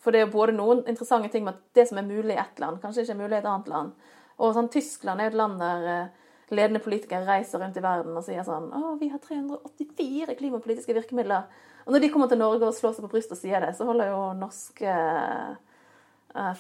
for 0.03 0.11
det 0.11 0.21
er 0.21 0.27
jo 0.27 0.33
både 0.35 0.57
noen 0.57 0.83
interessante 0.91 1.31
ting 1.31 1.45
med 1.47 1.55
at 1.55 1.79
det 1.79 1.87
som 1.87 2.01
er 2.01 2.09
mulig 2.09 2.35
i 2.35 2.41
ett 2.43 2.59
land, 2.59 2.81
kanskje 2.83 3.05
ikke 3.05 3.15
er 3.15 3.21
mulig 3.21 3.37
i 3.37 3.39
et 3.39 3.51
annet 3.53 3.71
land. 3.71 4.11
Og 4.41 4.57
sånn, 4.57 4.73
Tyskland 4.73 5.21
er 5.21 5.29
jo 5.29 5.35
et 5.37 5.39
land 5.39 5.63
der 5.63 5.87
uh, 5.87 6.29
ledende 6.51 6.83
politikere 6.83 7.29
reiser 7.29 7.63
rundt 7.63 7.79
i 7.79 7.85
verden 7.85 8.17
og 8.19 8.27
sier 8.27 8.43
sånn 8.43 8.73
Å, 8.75 8.97
vi 8.99 9.13
har 9.13 9.23
384 9.23 10.35
klimapolitiske 10.41 10.97
virkemidler. 10.97 11.47
Og 11.87 11.95
når 11.95 12.03
de 12.03 12.11
kommer 12.11 12.27
til 12.31 12.43
Norge 12.43 12.67
og 12.67 12.75
slår 12.75 12.97
seg 12.97 13.07
på 13.07 13.15
brystet 13.15 13.39
og 13.39 13.43
sier 13.45 13.63
det, 13.63 13.71
så 13.79 13.87
holder 13.87 14.11
jo 14.11 14.23
norske 14.41 14.91
Eh, 14.91 15.57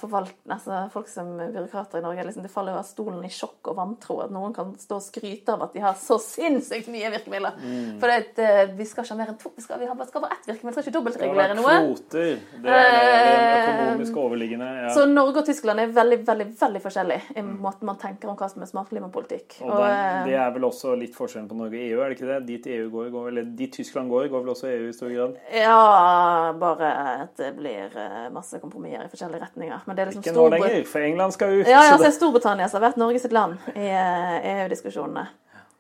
forvalt, 0.01 0.35
altså 0.51 0.83
folk 0.93 1.09
som 1.09 1.31
byråkrater 1.39 2.01
i 2.01 2.03
Norge 2.03 2.25
liksom, 2.27 2.43
Det 2.43 2.51
faller 2.51 2.75
jo 2.75 2.81
av 2.81 2.87
stolen 2.89 3.23
i 3.27 3.31
sjokk 3.31 3.71
og 3.71 3.77
vantro 3.79 4.17
at 4.25 4.33
noen 4.35 4.55
kan 4.57 4.73
stå 4.79 4.99
og 4.99 5.05
skryte 5.05 5.55
av 5.55 5.63
at 5.67 5.77
de 5.77 5.83
har 5.85 5.95
så 5.99 6.19
sinnssykt 6.23 6.91
mye 6.91 7.11
virkemidler. 7.13 7.59
Mm. 7.61 8.01
For 8.03 8.11
det, 8.11 8.43
eh, 8.43 8.73
vi 8.75 8.87
skal 8.89 9.05
ikke 9.07 9.15
ha 9.15 9.19
mer 9.21 9.33
enn 9.33 9.39
to. 9.41 9.53
Vi 9.55 9.65
skal, 9.65 9.79
vi 9.83 9.87
har, 9.87 10.01
skal 10.09 10.25
bare 10.25 10.39
ett 10.39 10.49
virkemiddel. 10.51 10.71
Vi 10.71 10.77
skal 10.77 10.89
ikke 10.89 10.97
dobbeltregulere 10.99 11.57
noe. 11.59 11.77
Kvoter. 11.87 12.33
Det 12.65 12.75
er 12.75 12.91
det 12.91 13.13
er 13.13 13.71
økonomisk 13.71 14.19
overliggende. 14.25 14.71
Ja. 14.81 14.91
Så 14.97 15.07
Norge 15.11 15.45
og 15.45 15.49
Tyskland 15.49 15.85
er 15.85 15.95
veldig 15.95 16.21
veldig, 16.27 16.49
veldig 16.61 16.83
forskjellige 16.85 17.39
i 17.39 17.47
måten 17.47 17.87
man 17.91 18.01
tenker 18.01 18.31
om 18.31 18.39
hva 18.41 18.51
som 18.51 18.65
er 18.65 18.71
smart 18.71 18.91
klimapolitikk. 18.91 19.61
Og, 19.63 19.71
og 19.71 20.27
det 20.27 20.35
er 20.35 20.51
vel 20.55 20.67
også 20.67 20.97
litt 20.99 21.15
forskjellen 21.15 21.49
på 21.51 21.59
Norge 21.59 21.79
og 21.79 21.87
EU, 21.87 22.03
er 22.03 22.11
det 22.11 22.19
ikke 22.19 22.31
det? 22.33 22.41
Dit 22.51 22.69
EU 22.75 22.91
går, 22.91 23.11
går 23.15 23.31
eller 23.33 23.55
dit 23.63 23.73
Tyskland 23.81 24.11
går, 24.11 24.29
går 24.33 24.45
vel 24.45 24.55
også 24.55 24.71
EU 24.73 24.91
i 24.91 24.97
stor 24.97 25.15
grad? 25.15 25.39
Ja, 25.55 25.79
bare 26.59 26.93
at 27.27 27.39
det 27.39 27.55
blir 27.59 27.95
masse 28.35 28.59
kompromisser 28.63 29.07
i 29.07 29.13
forskjellige 29.13 29.45
retninger 29.45 29.60
retninger. 29.61 29.81
Men 29.87 29.97
det 29.97 30.03
er 30.03 30.07
liksom 30.07 30.23
Ikke 30.23 30.37
nå 30.37 30.49
lenger, 30.49 30.85
for 30.85 31.01
England 31.01 31.33
skal 31.33 31.53
ut. 31.61 31.69
Ja, 31.69 31.85
ja 31.85 31.97
så 31.97 32.03
det 32.03 32.11
er 32.11 32.17
Storbritannia 32.17 32.69
som 32.69 32.81
har 32.81 32.91
vært 32.91 33.01
Norge 33.01 33.21
sitt 33.21 33.33
land 33.33 33.57
i 33.75 33.89
EU-diskusjonene. 33.91 35.27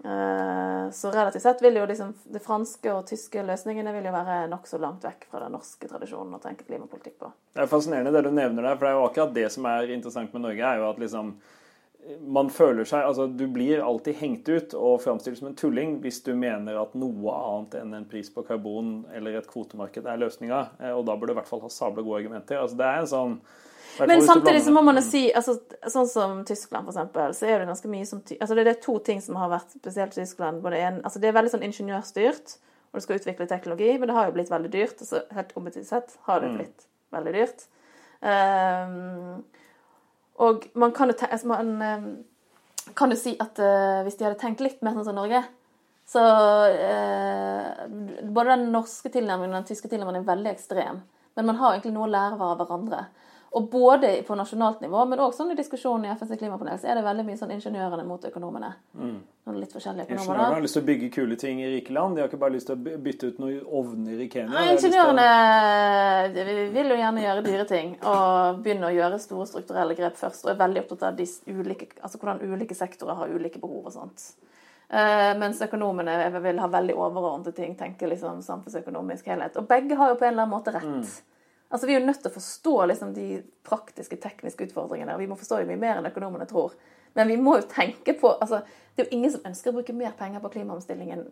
Eh, 0.04 0.90
så 0.92 1.10
relativt 1.12 1.42
sett 1.42 1.62
vil 1.62 1.76
jo 1.76 1.86
liksom 1.86 2.14
de 2.32 2.40
franske 2.40 2.92
og 2.92 3.06
tyske 3.08 3.42
løsningene 3.44 3.92
vil 3.92 4.08
jo 4.08 4.14
være 4.14 4.46
nokså 4.48 4.80
langt 4.80 5.04
vekk 5.04 5.26
fra 5.28 5.42
den 5.44 5.52
norske 5.52 5.88
tradisjonen 5.88 6.38
å 6.38 6.42
tenke 6.42 6.64
klimapolitikk 6.64 7.18
på. 7.20 7.32
Det 7.54 7.64
er 7.64 7.70
fascinerende 7.70 8.14
det 8.14 8.24
du 8.24 8.32
nevner 8.32 8.64
der, 8.64 8.76
for 8.76 8.86
det 8.86 8.92
er 8.92 8.98
jo 8.98 9.08
akkurat 9.08 9.34
det 9.36 9.48
som 9.52 9.68
er 9.68 9.92
interessant 9.92 10.32
med 10.32 10.46
Norge, 10.46 10.70
er 10.70 10.80
jo 10.80 10.88
at 10.88 11.02
liksom 11.02 11.34
man 12.24 12.48
føler 12.50 12.86
seg 12.88 13.04
Altså, 13.04 13.26
du 13.26 13.44
blir 13.52 13.82
alltid 13.84 14.16
hengt 14.20 14.48
ut 14.48 14.74
og 14.74 15.02
framstilt 15.04 15.38
som 15.38 15.50
en 15.50 15.56
tulling 15.58 15.98
hvis 16.04 16.22
du 16.24 16.32
mener 16.38 16.78
at 16.80 16.94
noe 16.98 17.34
annet 17.36 17.76
enn 17.82 17.96
en 17.98 18.06
pris 18.08 18.30
på 18.32 18.44
karbon 18.46 19.02
eller 19.14 19.36
et 19.38 19.48
kvotemarked 19.50 20.08
er 20.08 20.22
løsninga. 20.22 20.62
Eh, 20.80 20.94
og 20.94 21.04
da 21.08 21.16
bør 21.16 21.30
du 21.30 21.34
i 21.34 21.40
hvert 21.40 21.50
fall 21.50 21.64
ha 21.64 21.72
sabla 21.72 22.04
gode 22.04 22.22
argumenter. 22.22 22.60
Altså, 22.60 22.78
det 22.80 22.88
er 22.88 23.02
en 23.02 23.10
sånn 23.10 23.36
men 24.06 24.22
samtidig 24.22 24.62
så 24.64 24.72
må 24.72 24.82
man 24.86 24.98
jo 25.00 25.02
si 25.04 25.22
altså, 25.36 25.56
Sånn 25.90 26.08
som 26.08 26.40
Tyskland, 26.48 26.86
for 26.86 26.92
eksempel, 26.92 27.34
så 27.36 27.46
er 27.48 27.62
det 27.62 27.68
ganske 27.70 27.90
mye 27.90 28.06
som 28.08 28.22
altså 28.22 28.56
Det 28.56 28.66
er 28.66 28.80
to 28.84 28.96
ting 29.04 29.22
som 29.24 29.38
har 29.40 29.52
vært 29.52 29.76
spesielt 29.76 30.16
i 30.16 30.22
Tyskland. 30.22 30.64
En, 30.66 31.00
altså 31.04 31.22
det 31.22 31.30
er 31.30 31.36
veldig 31.36 31.52
sånn 31.54 31.66
ingeniørstyrt, 31.66 32.56
og 32.90 32.98
du 32.98 33.04
skal 33.04 33.20
utvikle 33.20 33.48
teknologi, 33.50 33.92
men 33.98 34.10
det 34.10 34.16
har 34.16 34.28
jo 34.28 34.36
blitt 34.36 34.52
veldig 34.52 34.72
dyrt. 34.72 34.98
altså 35.00 35.22
Helt 35.36 35.54
objektivt 35.56 35.88
sett 35.90 36.16
har 36.28 36.42
det 36.42 36.50
mm. 36.50 36.58
blitt 36.58 36.84
mm. 36.84 36.90
veldig 37.18 37.36
dyrt. 37.38 37.64
Um, 38.20 39.44
og 40.44 40.66
man 40.74 40.92
kan 40.96 41.12
jo, 41.12 41.16
altså 41.24 41.48
man, 41.48 41.70
um, 41.80 42.10
kan 42.96 43.12
jo 43.12 43.18
si 43.20 43.36
at 43.40 43.60
uh, 43.60 44.02
hvis 44.04 44.18
de 44.18 44.26
hadde 44.26 44.40
tenkt 44.40 44.60
litt 44.64 44.82
mer 44.84 44.96
sånn 44.96 45.08
som 45.08 45.16
Norge, 45.16 45.42
så 46.10 46.20
uh, 46.74 47.86
Både 48.34 48.56
den 48.56 48.70
norske 48.74 49.12
tilnærmingen 49.12 49.54
og 49.54 49.60
den 49.60 49.68
tyske 49.70 49.88
tilnærmingen 49.88 50.24
er 50.24 50.30
veldig 50.32 50.50
ekstrem. 50.50 51.00
Men 51.38 51.46
man 51.46 51.60
har 51.60 51.74
egentlig 51.74 51.94
noe 51.94 52.08
å 52.08 52.10
lære 52.10 52.38
av 52.42 52.58
hverandre. 52.58 53.04
Og 53.50 53.70
både 53.70 54.22
på 54.22 54.34
nasjonalt 54.38 54.80
nivå, 54.80 55.00
men 55.10 55.18
òg 55.24 55.32
sånn 55.34 55.48
i 55.50 55.56
diskusjonen 55.58 56.04
i 56.06 56.10
FNs 56.14 56.38
klimapanel, 56.38 56.76
så 56.78 56.86
er 56.86 57.00
det 57.00 57.02
veldig 57.02 57.24
mye 57.26 57.38
sånn 57.38 57.50
ingeniørene 57.56 58.04
mot 58.06 58.22
økonomene. 58.28 58.68
Mm. 58.94 59.16
Litt 59.56 59.72
forskjellige 59.74 60.06
økonomer. 60.06 60.22
Ingeniørene 60.22 60.54
har 60.54 60.62
lyst 60.62 60.76
til 60.76 60.84
å 60.84 60.86
bygge 60.86 61.08
kule 61.16 61.38
ting 61.40 61.58
i 61.64 61.70
rike 61.72 61.90
land. 61.96 62.14
De 62.14 62.22
har 62.22 62.28
ikke 62.30 62.38
bare 62.44 62.54
lyst 62.54 62.70
til 62.70 62.78
å 62.78 63.00
bytte 63.02 63.32
ut 63.32 63.40
noen 63.42 63.64
ovner 63.80 64.22
i 64.22 64.28
Kenya. 64.30 64.54
Nei, 64.54 64.76
ingeniørene 64.76 65.24
vil 66.76 66.94
jo 66.94 66.98
gjerne 67.00 67.24
gjøre 67.24 67.42
dyre 67.48 67.64
ting 67.72 67.88
og 67.98 68.60
begynne 68.62 68.86
å 68.86 68.94
gjøre 68.94 69.18
store 69.24 69.48
strukturelle 69.50 69.98
grep 69.98 70.14
først. 70.20 70.46
Og 70.46 70.52
er 70.52 70.60
veldig 70.60 70.84
opptatt 70.84 71.08
av 71.08 71.18
ulike, 71.18 71.90
altså 71.98 72.22
hvordan 72.22 72.54
ulike 72.54 72.78
sektorer 72.78 73.18
har 73.18 73.34
ulike 73.34 73.58
behov 73.58 73.90
og 73.90 73.96
sånt. 73.96 74.28
Uh, 74.90 75.34
mens 75.38 75.58
økonomene 75.62 76.14
vil 76.42 76.58
ha 76.62 76.66
veldig 76.70 76.94
overordnede 76.98 77.52
ting, 77.58 77.74
tenker 77.78 78.10
liksom 78.10 78.42
samfunnsøkonomisk 78.46 79.26
helhet. 79.30 79.58
Og 79.58 79.66
begge 79.66 79.98
har 79.98 80.14
jo 80.14 80.16
på 80.22 80.26
en 80.26 80.32
eller 80.36 80.46
annen 80.46 80.54
måte 80.54 80.74
rett. 80.74 80.86
Mm. 80.86 81.02
Altså, 81.70 81.86
Vi 81.86 81.94
er 81.94 82.00
jo 82.00 82.06
nødt 82.06 82.22
til 82.22 82.30
å 82.30 82.34
forstå 82.34 82.76
liksom, 82.90 83.14
de 83.14 83.42
praktiske, 83.66 84.16
tekniske 84.16 84.66
utfordringene. 84.66 85.14
og 85.14 85.20
Vi 85.22 85.28
må 85.30 85.38
forstå 85.38 85.60
dem 85.60 85.70
mye 85.70 85.80
mer 85.80 86.00
enn 86.00 86.10
økonomene 86.10 86.48
tror. 86.50 86.74
Men 87.14 87.28
vi 87.28 87.36
må 87.36 87.56
jo 87.58 87.68
tenke 87.70 88.14
på 88.18 88.36
altså, 88.40 88.62
Det 88.94 89.04
er 89.04 89.08
jo 89.08 89.16
ingen 89.16 89.32
som 89.32 89.46
ønsker 89.46 89.70
å 89.70 89.78
bruke 89.78 89.94
mer 89.94 90.12
penger 90.18 90.42
på 90.42 90.52
klimaomstillingen 90.56 91.24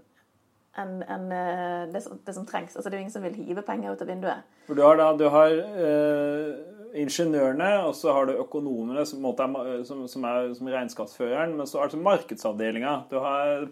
enn 0.78 1.03
en, 1.03 1.24
uh, 1.32 1.91
det, 1.91 2.05
det, 2.24 2.34
som 2.34 2.47
trengs. 2.47 2.76
Altså, 2.76 2.86
Det 2.89 2.95
er 2.95 3.01
jo 3.01 3.07
ingen 3.07 3.12
som 3.12 3.24
vil 3.26 3.34
hive 3.34 3.62
penger 3.66 3.93
ut 3.93 4.03
av 4.03 4.09
vinduet. 4.09 4.59
For 4.66 4.78
du 4.78 4.82
har 4.86 4.99
da, 5.01 5.12
du 5.18 5.28
har... 5.28 5.55
Uh 5.74 6.77
ingeniørene, 6.95 7.68
og 7.86 7.95
så 7.97 8.12
har 8.12 8.28
du 8.28 8.39
økonomene, 8.39 9.05
som, 9.07 9.24
er, 9.28 9.82
som, 9.84 10.05
som 10.09 10.24
er 10.24 10.53
som 10.57 10.70
regnskapsføreren. 10.72 11.55
Men 11.59 11.66
så 11.68 11.82
er 11.82 11.93
det 11.93 12.01
markedsavdelinga. 12.03 12.95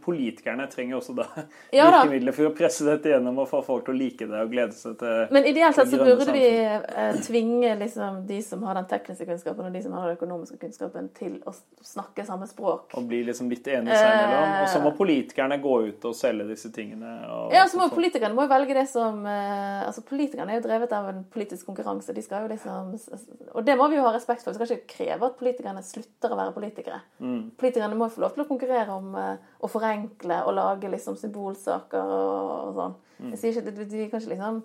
Politikerne 0.05 0.67
trenger 0.73 0.99
også 0.99 1.17
da 1.17 1.27
ja, 1.77 1.87
virkemidler 1.89 2.37
for 2.37 2.51
å 2.51 2.55
presse 2.57 2.87
dette 2.87 3.13
gjennom 3.13 3.41
og 3.43 3.49
få 3.51 3.63
folk 3.67 3.87
til 3.87 3.97
å 3.97 3.99
like 3.99 4.29
det 4.29 4.43
og 4.43 4.53
glede 4.53 4.77
seg 4.77 4.99
til 5.01 5.35
Men 5.35 5.49
ideelt 5.49 5.79
sett 5.79 5.93
så 5.93 6.01
burde 6.01 6.35
vi 6.35 6.45
eh, 6.67 7.21
tvinge 7.27 7.75
liksom, 7.81 8.23
de 8.29 8.41
som 8.45 8.65
har 8.69 8.79
den 8.81 8.89
tekniske 8.91 9.29
kunnskapen 9.29 9.69
og 9.69 9.77
de 9.77 9.83
som 9.85 9.97
har 9.97 10.11
den 10.11 10.19
økonomiske 10.19 10.61
kunnskapen, 10.61 11.11
til 11.17 11.39
å 11.47 11.55
snakke 11.85 12.27
samme 12.27 12.49
språk. 12.51 12.93
Og 12.99 13.09
bli 13.09 13.23
liksom 13.27 13.51
litt 13.53 13.67
enige 13.71 13.97
seg 13.97 14.11
imellom. 14.13 14.57
Og 14.63 14.71
så 14.73 14.83
må 14.83 14.93
eh. 14.93 14.99
politikerne 15.01 15.61
gå 15.63 15.77
ut 15.89 16.09
og 16.11 16.17
selge 16.19 16.49
disse 16.51 16.73
tingene. 16.75 17.17
Og, 17.31 17.55
ja, 17.55 17.65
så 17.71 17.81
må 17.81 17.89
politikerne 17.93 18.37
må 18.37 18.49
velge 18.51 18.77
det 18.77 18.87
som 18.91 19.23
eh, 19.25 19.65
Altså, 19.87 20.03
politikerne 20.07 20.55
er 20.55 20.59
jo 20.59 20.65
drevet 20.65 20.93
av 20.97 21.09
en 21.11 21.21
politisk 21.31 21.69
konkurranse. 21.69 22.15
De 22.17 22.23
skal 22.25 22.45
jo 22.45 22.51
liksom 22.51 22.97
og 23.53 23.67
det 23.67 23.77
må 23.79 23.89
vi 23.91 23.99
jo 23.99 24.07
ha 24.07 24.15
respekt 24.15 24.45
for. 24.45 24.53
Vi 24.53 24.67
skal 24.67 24.79
ikke 24.79 24.97
kreve 24.97 25.29
at 25.29 25.37
politikerne 25.39 25.83
slutter 25.87 26.33
å 26.33 26.39
være 26.39 26.57
politikere. 26.57 27.03
Mm. 27.23 27.43
Politikerne 27.59 27.99
må 27.99 28.09
jo 28.09 28.17
få 28.17 28.25
lov 28.25 28.35
til 28.35 28.45
å 28.45 28.49
konkurrere 28.49 28.97
om 28.97 29.15
uh, 29.17 29.53
å 29.61 29.71
forenkle 29.71 30.43
og 30.47 30.57
lage 30.59 30.91
liksom 30.93 31.19
symbolsaker 31.21 32.17
og, 32.17 32.51
og 32.71 32.81
sånn. 32.81 32.99
Mm. 33.17 33.31
Jeg 33.33 33.43
sier 33.43 33.63
ikke, 33.63 33.77
de 33.79 34.11
kan 34.11 34.21
ikke 34.21 34.35
liksom 34.35 34.65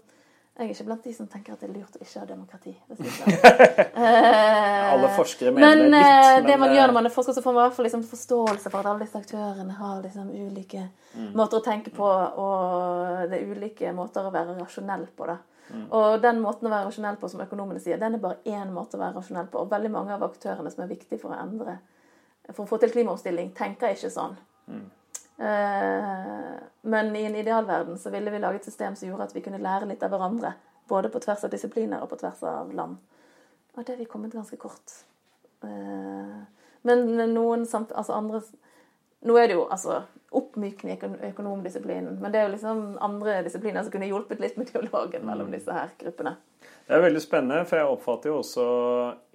jeg 0.52 0.68
er 0.68 0.72
ikke 0.76 0.86
blant 0.86 1.06
de 1.08 1.12
som 1.16 1.28
tenker 1.32 1.56
at 1.56 1.62
det 1.64 1.70
er 1.70 1.74
lurt 1.74 1.96
å 1.96 2.02
ikke 2.04 2.22
ha 2.22 2.26
demokrati. 2.28 2.74
alle 4.92 5.12
forskere 5.16 5.54
mener 5.56 5.64
men, 5.64 5.80
det 5.80 5.86
litt. 5.96 6.10
Eh, 6.10 6.34
men 6.36 6.50
det 6.50 6.58
man 6.60 6.74
gjør 6.76 6.92
når 6.92 6.98
man 6.98 7.08
er 7.08 7.14
forsker, 7.16 7.38
så 7.38 7.42
får 7.42 7.56
man 7.56 7.62
i 7.62 7.64
hvert 7.64 7.78
fall 7.78 7.88
liksom 7.88 8.04
forståelse 8.10 8.72
for 8.74 8.82
at 8.82 8.90
alle 8.92 9.06
disse 9.06 9.22
aktørene 9.24 9.78
har 9.80 10.04
liksom 10.04 10.28
ulike 10.30 10.84
mm. 11.16 11.32
måter 11.40 11.62
å 11.62 11.66
tenke 11.66 11.96
på, 11.96 12.10
og 12.44 13.32
det 13.32 13.40
er 13.40 13.56
ulike 13.56 13.96
måter 13.96 14.28
å 14.28 14.34
være 14.36 14.60
rasjonell 14.60 15.08
på. 15.16 15.32
da. 15.32 15.40
Mm. 15.72 15.86
Og 15.96 16.22
den 16.24 16.42
måten 16.44 16.68
å 16.68 16.72
være 16.72 16.90
rasjonell 16.90 17.18
på, 17.20 17.30
som 17.32 17.44
økonomene 17.44 17.80
sier, 17.80 18.00
den 18.00 18.18
er 18.18 18.24
bare 18.24 18.42
én 18.48 18.74
måte 18.76 18.98
å 18.98 19.02
være 19.02 19.18
rasjonell 19.20 19.48
på. 19.52 19.62
Og 19.64 19.72
veldig 19.72 19.92
mange 19.94 20.16
av 20.16 20.26
aktørene 20.28 20.72
som 20.74 20.84
er 20.84 20.92
viktige 20.92 21.20
for 21.22 21.32
å 21.32 21.40
endre, 21.40 21.78
for 22.52 22.66
å 22.66 22.70
få 22.70 22.82
til 22.82 22.92
klimaomstilling, 22.92 23.54
tenker 23.58 23.96
ikke 23.96 24.12
sånn. 24.12 24.36
Mm. 24.68 24.90
Eh, 25.42 26.58
men 26.82 27.16
i 27.16 27.24
en 27.26 27.38
idealverden 27.40 28.00
så 28.00 28.12
ville 28.14 28.34
vi 28.34 28.42
lage 28.44 28.60
et 28.62 28.68
system 28.68 28.96
som 28.96 29.08
gjorde 29.08 29.30
at 29.30 29.36
vi 29.36 29.42
kunne 29.46 29.62
lære 29.62 29.88
litt 29.90 30.04
av 30.04 30.12
hverandre. 30.14 30.54
Både 30.92 31.10
på 31.10 31.22
tvers 31.24 31.46
av 31.48 31.54
disipliner 31.54 32.04
og 32.04 32.12
på 32.12 32.20
tvers 32.20 32.44
av 32.46 32.74
land. 32.76 33.00
Og 33.74 33.86
det 33.86 33.96
har 33.96 34.02
vi 34.02 34.10
kommet 34.12 34.36
ganske 34.36 34.60
kort. 34.60 34.98
Eh, 35.64 36.42
men 36.82 37.08
noen 37.34 37.66
samt, 37.70 37.94
altså 37.96 38.18
andre 38.18 38.42
Nå 39.28 39.38
er 39.38 39.52
det 39.52 39.58
jo 39.60 39.68
altså 39.70 40.02
oppmykning 40.32 40.96
i 40.96 41.30
økonomdisiplinen. 41.30 42.16
Men 42.22 42.32
det 42.32 42.40
er 42.40 42.48
jo 42.48 42.54
liksom 42.54 42.84
andre 43.04 43.42
disipliner 43.46 43.84
som 43.84 43.94
kunne 43.94 44.08
hjulpet 44.08 44.40
litt 44.40 44.56
med 44.58 44.72
dialogen 44.72 45.26
mellom 45.28 45.52
mm. 45.52 45.58
disse 45.58 45.76
her 45.76 45.92
gruppene. 46.00 46.38
Det 46.88 46.96
er 46.96 47.04
veldig 47.04 47.24
spennende, 47.24 47.66
for 47.68 47.80
jeg 47.80 47.90
oppfatter 47.92 48.32
jo 48.32 48.38
også 48.40 48.64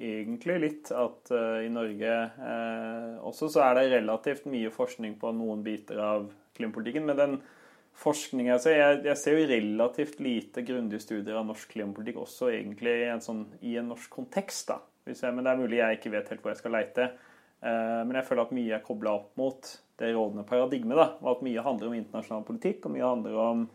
egentlig 0.02 0.56
litt 0.62 0.90
at 0.92 1.30
uh, 1.32 1.60
i 1.64 1.68
Norge 1.72 2.16
uh, 2.40 3.12
også 3.28 3.50
så 3.52 3.62
er 3.68 3.78
det 3.78 3.84
relativt 3.94 4.48
mye 4.50 4.72
forskning 4.72 5.14
på 5.20 5.30
noen 5.36 5.62
biter 5.64 6.00
av 6.02 6.26
klimapolitikken. 6.56 7.06
Men 7.08 7.20
den 7.20 7.38
forskningen 7.96 8.54
jeg 8.54 8.64
ser, 8.64 8.80
jeg, 8.80 9.04
jeg 9.10 9.20
ser 9.20 9.36
jo 9.36 9.46
relativt 9.52 10.20
lite 10.24 10.64
grundige 10.66 11.04
studier 11.04 11.38
av 11.38 11.46
norsk 11.48 11.76
klimapolitikk 11.76 12.20
også 12.24 12.50
egentlig 12.56 12.98
i 13.04 13.08
en, 13.12 13.24
sånn, 13.24 13.46
i 13.64 13.76
en 13.80 13.92
norsk 13.92 14.10
kontekst. 14.16 14.72
da. 14.72 14.80
Hvis 15.06 15.22
jeg, 15.22 15.36
men 15.36 15.44
det 15.46 15.52
er 15.52 15.60
mulig 15.60 15.80
jeg 15.80 16.00
ikke 16.00 16.16
vet 16.16 16.32
helt 16.32 16.44
hvor 16.44 16.52
jeg 16.52 16.64
skal 16.64 16.76
leite. 16.80 17.10
Eh, 17.62 18.04
men 18.06 18.14
jeg 18.20 18.26
føler 18.28 18.42
at 18.42 18.52
mye 18.52 18.74
er 18.76 18.82
kobla 18.84 19.14
opp 19.16 19.36
mot 19.40 19.70
det 19.98 20.14
rådende 20.14 20.44
paradigmet. 20.46 20.96
da, 20.96 21.06
og 21.22 21.36
At 21.36 21.42
mye 21.46 21.62
handler 21.64 21.88
om 21.88 21.94
internasjonal 21.94 22.44
politikk, 22.44 22.84
og 22.86 22.92
mye 22.92 23.06
handler 23.08 23.36
om 23.40 23.68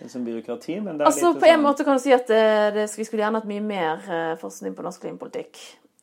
liksom, 0.00 0.24
byråkrati. 0.24 0.80
men 0.82 0.98
det 0.98 1.06
Altså, 1.06 1.32
På 1.34 1.46
en 1.46 1.58
sånn- 1.58 1.62
måte 1.62 1.84
kan 1.84 1.94
du 1.96 2.02
si 2.02 2.12
at 2.12 2.26
det, 2.26 2.74
det, 2.74 2.88
vi 2.96 3.04
skulle 3.04 3.22
gjerne 3.22 3.38
hatt 3.40 3.46
mye 3.48 3.62
mer 3.62 4.02
eh, 4.10 4.36
forskning 4.36 4.74
på 4.74 4.82
norsk 4.82 5.00
klimapolitikk. 5.06 5.58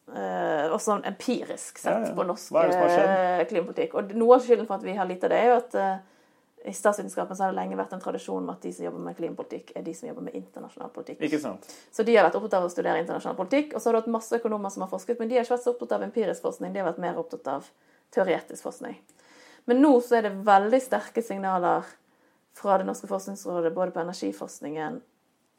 Eh, 0.07 0.69
også 0.71 0.93
sånn 0.93 1.03
empirisk 1.05 1.77
sett 1.81 1.91
Ja, 1.91 2.07
ja. 2.07 2.13
på 2.15 2.23
norsk 2.25 2.53
eh, 2.55 3.45
klimapolitikk. 3.49 3.95
Og 3.95 4.13
noe 4.15 4.35
av 4.35 4.41
skylden 4.45 4.65
for 4.67 4.75
at 4.79 4.83
vi 4.87 4.95
har 4.95 5.05
lite 5.05 5.25
av 5.27 5.29
det, 5.35 5.41
er 5.43 5.49
jo 5.51 5.57
at 5.57 5.75
eh, 5.75 5.97
i 6.65 6.73
statsvitenskapen 6.73 7.37
så 7.37 7.43
har 7.43 7.51
det 7.53 7.59
lenge 7.59 7.77
vært 7.79 7.93
en 7.95 8.01
tradisjon 8.01 8.45
med 8.45 8.57
at 8.57 8.65
de 8.65 8.71
som 8.73 8.85
jobber 8.87 9.03
med 9.05 9.17
klimapolitikk, 9.17 9.75
er 9.77 9.83
de 9.85 9.93
som 9.95 10.09
jobber 10.09 10.25
med 10.25 10.37
internasjonal 10.39 10.89
politikk. 10.95 11.21
Ikke 11.23 11.39
sant. 11.39 11.67
Så 11.93 12.03
de 12.03 12.15
har 12.17 12.25
vært 12.27 12.39
opptatt 12.39 12.57
av 12.59 12.65
å 12.65 12.71
studere 12.73 13.03
internasjonal 13.03 13.37
politikk. 13.37 13.75
Og 13.75 13.81
så 13.81 13.89
har 13.89 13.95
du 13.95 13.99
hatt 14.01 14.09
masse 14.17 14.39
økonomer 14.39 14.73
som 14.73 14.83
har 14.83 14.91
forsket, 14.91 15.19
men 15.21 15.29
de 15.29 15.37
har 15.37 15.45
ikke 15.45 15.55
vært 15.55 15.67
så 15.67 15.75
opptatt 15.75 15.93
av 15.95 16.07
empirisk 16.07 16.43
forskning. 16.43 16.73
De 16.73 16.81
har 16.81 16.89
vært 16.89 17.03
mer 17.03 17.21
opptatt 17.21 17.47
av 17.53 17.69
teoretisk 18.15 18.67
forskning. 18.67 18.97
Men 19.69 19.81
nå 19.83 19.93
så 20.01 20.17
er 20.17 20.27
det 20.27 20.33
veldig 20.47 20.81
sterke 20.83 21.23
signaler 21.23 21.87
fra 22.57 22.79
Det 22.81 22.87
norske 22.87 23.07
forskningsrådet 23.07 23.73
både 23.75 23.93
på 23.93 24.01
energiforskningen, 24.01 25.01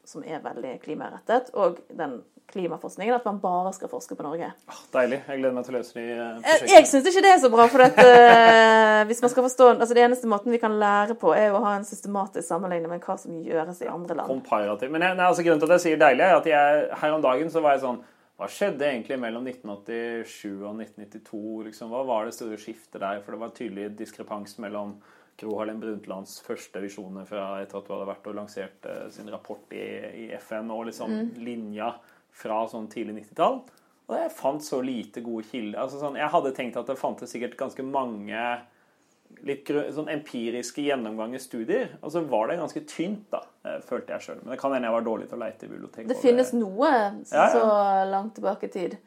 som 0.09 0.25
er 0.25 0.41
veldig 0.43 0.75
klimarettet, 0.83 1.51
og 1.53 1.79
den 1.95 2.19
klimaforskningen, 2.49 3.13
at 3.13 3.25
man 3.27 3.37
bare 3.43 3.69
skal 3.75 3.91
forske 3.91 4.15
på 4.17 4.25
Norge. 4.25 4.47
Oh, 4.71 4.79
Deilig. 4.93 5.19
Jeg 5.27 5.37
gleder 5.41 5.53
meg 5.53 5.65
til 5.67 5.75
å 5.75 5.77
løse 5.77 5.93
de 5.93 6.05
eh, 6.05 6.17
Jeg, 6.17 6.39
prosjektene. 6.41 6.71
jeg 6.73 6.87
syns 6.89 7.09
ikke 7.11 7.21
det 7.25 7.33
er 7.35 7.41
så 7.43 7.51
bra, 7.53 7.67
for 7.69 7.85
at, 7.85 7.99
eh, 8.01 9.01
hvis 9.09 9.21
man 9.21 9.33
skal 9.33 9.45
forstå, 9.45 9.67
altså 9.75 9.97
det 9.97 10.05
eneste 10.07 10.31
måten 10.31 10.55
vi 10.55 10.61
kan 10.61 10.77
lære 10.81 11.17
på, 11.21 11.33
er 11.37 11.53
å 11.53 11.61
ha 11.61 11.75
en 11.77 11.85
systematisk 11.85 12.47
sammenligning 12.47 12.89
med 12.89 13.05
hva 13.05 13.17
som 13.21 13.37
gjøres 13.45 13.83
i 13.85 13.91
andre 13.91 14.17
land. 14.17 14.31
Komparativ. 14.31 14.89
Men 14.95 15.05
jeg, 15.05 15.19
nei, 15.19 15.27
altså, 15.29 15.45
grunnen 15.45 15.61
til 15.61 15.69
at 15.69 15.77
jeg 15.77 15.85
sier 15.85 16.01
deilig, 16.01 16.25
er 16.25 16.39
at 16.39 16.49
jeg, 16.49 16.87
her 17.03 17.17
om 17.19 17.27
dagen 17.29 17.53
så 17.53 17.61
var 17.65 17.77
jeg 17.77 17.85
sånn 17.85 18.01
Hva 18.39 18.47
skjedde 18.47 18.85
egentlig 18.87 19.17
mellom 19.19 19.43
1987 19.51 20.61
og 20.63 20.77
1992? 20.79 21.39
Liksom? 21.65 21.89
Hva 21.91 22.05
var 22.07 22.25
det 22.25 22.37
store 22.37 22.57
skiftet 22.61 23.01
der? 23.03 23.19
For 23.19 23.35
det 23.35 23.39
var 23.41 23.49
tydelig 23.57 23.89
diskrepans 23.99 24.55
mellom 24.63 24.93
Gro 25.39 25.57
Harlem 25.59 25.79
Brundtlands 25.79 26.39
første 26.43 26.81
visjoner 26.83 27.27
fra 27.29 27.61
etter 27.61 27.79
at 27.79 27.87
du 27.87 27.93
hadde 27.95 28.07
vært 28.09 28.29
og 28.31 28.37
lansert 28.41 28.87
eh, 28.89 29.05
sin 29.13 29.29
rapport 29.31 29.75
i, 29.75 29.85
i 30.25 30.31
FN, 30.39 30.71
og 30.75 30.89
liksom 30.89 31.13
linja 31.39 31.93
fra 32.39 32.63
sånn 32.69 32.89
tidlig 32.91 33.21
90-tall. 33.23 33.61
Og 34.09 34.17
jeg 34.17 34.33
fant 34.33 34.63
så 34.65 34.79
lite 34.81 35.21
gode 35.21 35.45
kilder. 35.51 35.83
Altså, 35.83 35.99
sånn, 36.01 36.17
jeg 36.17 36.33
hadde 36.33 36.51
tenkt 36.57 36.79
at 36.81 36.89
det 36.89 36.97
fantes 36.97 37.31
sikkert 37.33 37.57
ganske 37.59 37.85
mange 37.85 38.43
litt 39.45 39.69
sånn 39.93 40.09
empiriske 40.11 40.81
gjennomganger 40.81 41.41
studier. 41.43 41.91
Og 42.01 42.11
så 42.15 42.23
var 42.27 42.49
det 42.49 42.57
ganske 42.59 42.81
tynt, 42.89 43.27
da, 43.31 43.43
eh, 43.63 43.77
følte 43.85 44.15
jeg 44.15 44.25
sjøl. 44.25 44.41
Men 44.41 44.55
det 44.55 44.59
kan 44.61 44.73
hende 44.73 44.89
jeg 44.89 44.97
var 44.97 45.05
dårlig 45.05 45.29
til 45.29 45.37
å 45.37 45.43
leite 45.43 45.67
i 45.67 45.71
biblioteket. 45.71 46.09
Det 46.09 46.17
finnes 46.23 46.51
noe 46.57 46.89
Ja, 46.89 47.21
ja. 47.31 47.47
så 47.53 47.63
langt 48.09 48.35
tilbake 48.39 48.65
i 48.65 48.73
tid. 48.73 48.97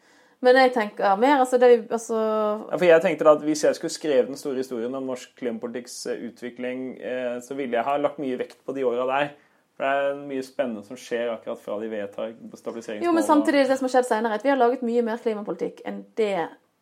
Men 0.43 0.59
jeg 0.59 0.73
tenker 0.75 1.21
mer 1.23 1.37
altså, 1.39 1.59
det, 1.63 1.69
er 1.71 1.83
altså 1.95 2.19
Ja, 2.19 2.77
for 2.77 2.87
jeg 2.89 3.03
tenkte 3.05 3.27
da 3.29 3.37
at 3.37 3.45
Hvis 3.47 3.63
jeg 3.63 3.79
skulle 3.79 3.95
skrevet 3.95 4.31
den 4.33 4.39
store 4.41 4.59
historien 4.59 4.95
om 4.99 5.07
norsk 5.07 5.37
klimapolitikks 5.39 5.95
eh, 6.11 6.25
utvikling, 6.29 6.97
eh, 6.99 7.37
så 7.45 7.55
ville 7.59 7.79
jeg 7.79 7.87
ha 7.87 7.97
lagt 8.01 8.19
mye 8.23 8.39
vekt 8.41 8.59
på 8.67 8.75
de 8.75 8.87
åra 8.89 9.07
der. 9.11 9.31
For 9.77 9.87
det 9.87 9.93
er 9.93 10.25
mye 10.27 10.43
spennende 10.45 10.83
som 10.85 10.99
skjer 11.01 11.31
akkurat 11.33 11.63
fra 11.63 11.79
de 11.81 11.89
vedtar 11.93 12.35
stabiliseringsmålene. 12.35 13.07
Jo, 13.07 13.15
men 13.17 13.25
samtidig 13.27 13.65
det 13.71 13.79
som 13.79 13.89
har 13.89 13.95
skjedd 13.95 14.09
senere, 14.11 14.37
at 14.37 14.45
vi 14.45 14.53
har 14.53 14.59
laget 14.61 14.83
mye 14.85 15.05
mer 15.07 15.23
klimapolitikk 15.23 15.81
enn 15.89 16.03
det 16.19 16.35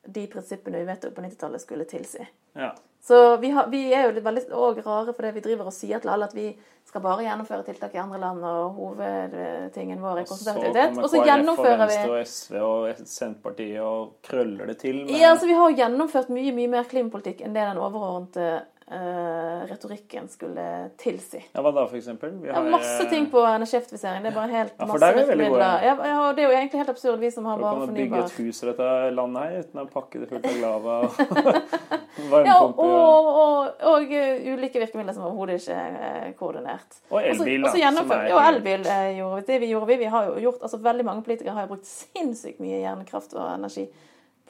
de 0.09 0.25
prinsippene 0.33 0.81
vi 0.81 0.89
vedtok 0.89 1.15
på 1.15 1.23
90-tallet 1.23 1.63
skulle 1.63 1.87
tilsi. 1.89 2.25
Ja. 2.57 2.73
Så 3.03 3.37
vi, 3.41 3.51
har, 3.51 3.67
vi 3.73 3.87
er 3.97 4.09
jo 4.09 4.17
litt 4.17 4.25
veldig 4.25 4.43
og 4.53 4.81
rare 4.85 5.15
det 5.25 5.35
vi 5.35 5.41
driver 5.41 5.71
og 5.71 5.73
sier 5.73 6.03
til 6.03 6.11
alle 6.13 6.27
at 6.29 6.35
vi 6.37 6.51
skal 6.91 7.01
bare 7.05 7.23
gjennomføre 7.25 7.65
tiltak 7.65 7.95
i 7.95 8.01
andre 8.03 8.19
land, 8.21 8.43
og 8.45 8.75
hovedtingen 8.77 10.01
vår 10.03 10.21
er 10.21 10.27
kommer 10.29 11.05
Og 11.05 11.09
så 11.09 11.23
gjennomfører 11.25 11.87
vi 11.89 11.99
og 12.11 12.19
SV 12.27 12.59
og 12.61 13.05
Senterpartiet 13.07 13.81
og 13.85 14.17
krøller 14.27 14.67
det 14.73 14.79
til. 14.83 15.05
med- 15.07 15.15
Ja, 15.21 15.31
altså 15.31 15.47
Vi 15.47 15.55
har 15.55 15.71
gjennomført 15.71 16.29
mye 16.29 16.53
mye 16.53 16.69
mer 16.69 16.85
klimapolitikk 16.85 17.41
enn 17.47 17.55
det 17.55 17.63
den 17.69 17.79
overordnede 17.79 18.63
eh, 18.91 19.67
retorikken 19.71 20.29
skulle 20.29 20.91
tilsi. 20.99 21.45
Ja, 21.55 21.63
Hva 21.63 21.73
da, 21.73 21.87
eksempel? 21.97 22.33
Vi 22.43 22.49
Ja, 22.49 22.55
har, 22.59 22.69
masse 22.71 23.05
eh, 23.05 23.11
ting 23.11 23.31
på 23.31 23.39
energieffektivisering. 23.47 24.23
Det 24.25 24.33
er 24.33 24.35
bare 24.35 24.51
helt 24.51 24.73
Ja, 24.77 24.85
for 24.85 24.93
masse 24.99 25.07
er 25.07 25.15
virkemidler. 25.21 25.85
Ja, 25.87 25.95
ja, 26.11 26.33
det 26.35 26.45
er 26.45 26.49
jo 26.51 26.57
egentlig 26.59 26.79
helt 26.83 26.91
absurd, 26.91 27.19
vi 27.21 27.31
som 27.31 27.45
har 27.47 27.59
bare 27.59 27.87
kan 27.87 27.95
bygge 27.95 28.25
et 28.25 28.37
hus 28.41 28.63
i 28.63 28.67
dette 28.67 29.15
landet 29.15 29.43
her 29.43 29.59
uten 29.63 29.85
å 29.85 29.89
pakke 29.91 30.21
det 30.21 30.29
fullt 30.29 30.51
av 30.51 30.61
lava 30.67 31.01
Ja, 32.47 32.57
og, 32.63 32.79
og- 32.79 33.31
og, 33.41 33.75
og, 33.93 34.03
uh, 34.03 34.53
ulike 34.55 34.81
virkemidler 34.83 35.15
som 35.15 35.25
overhodet 35.29 35.61
ikke 35.61 35.77
er 35.77 36.33
koordinert. 36.39 36.99
Og 37.11 37.23
elbil, 37.23 37.63
da, 37.63 37.71
er 37.87 38.29
Ja, 38.29 38.49
elbil 38.51 38.87
eh, 38.87 39.17
gjorde 39.19 39.37
vi. 39.37 39.47
Det 39.53 39.61
vi 39.61 39.67
gjorde 39.73 39.87
vi. 39.87 39.97
Vi 39.97 40.05
har 40.05 40.25
jo 40.27 40.35
gjort, 40.41 40.63
altså 40.63 40.81
Veldig 40.83 41.05
mange 41.05 41.23
politikere 41.23 41.55
har 41.55 41.63
jo 41.69 41.75
brukt 41.75 41.87
sinnssykt 41.87 42.61
mye 42.61 42.81
hjernekraft 42.83 43.35
og 43.35 43.55
energi 43.55 43.87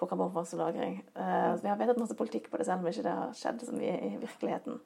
på 0.00 0.06
karbonfangst 0.08 0.54
og 0.54 0.60
-lagring. 0.60 1.00
Eh, 1.16 1.56
så 1.56 1.62
vi 1.62 1.68
har 1.68 1.76
vedtatt 1.76 1.98
masse 1.98 2.14
politikk 2.16 2.50
på 2.50 2.56
det, 2.56 2.66
selv 2.66 2.80
om 2.80 2.86
ikke 2.88 3.02
det 3.02 3.12
har 3.12 3.32
skjedd 3.34 3.60
så 3.66 3.72
mye 3.72 3.98
i 4.06 4.16
virkeligheten. 4.16 4.80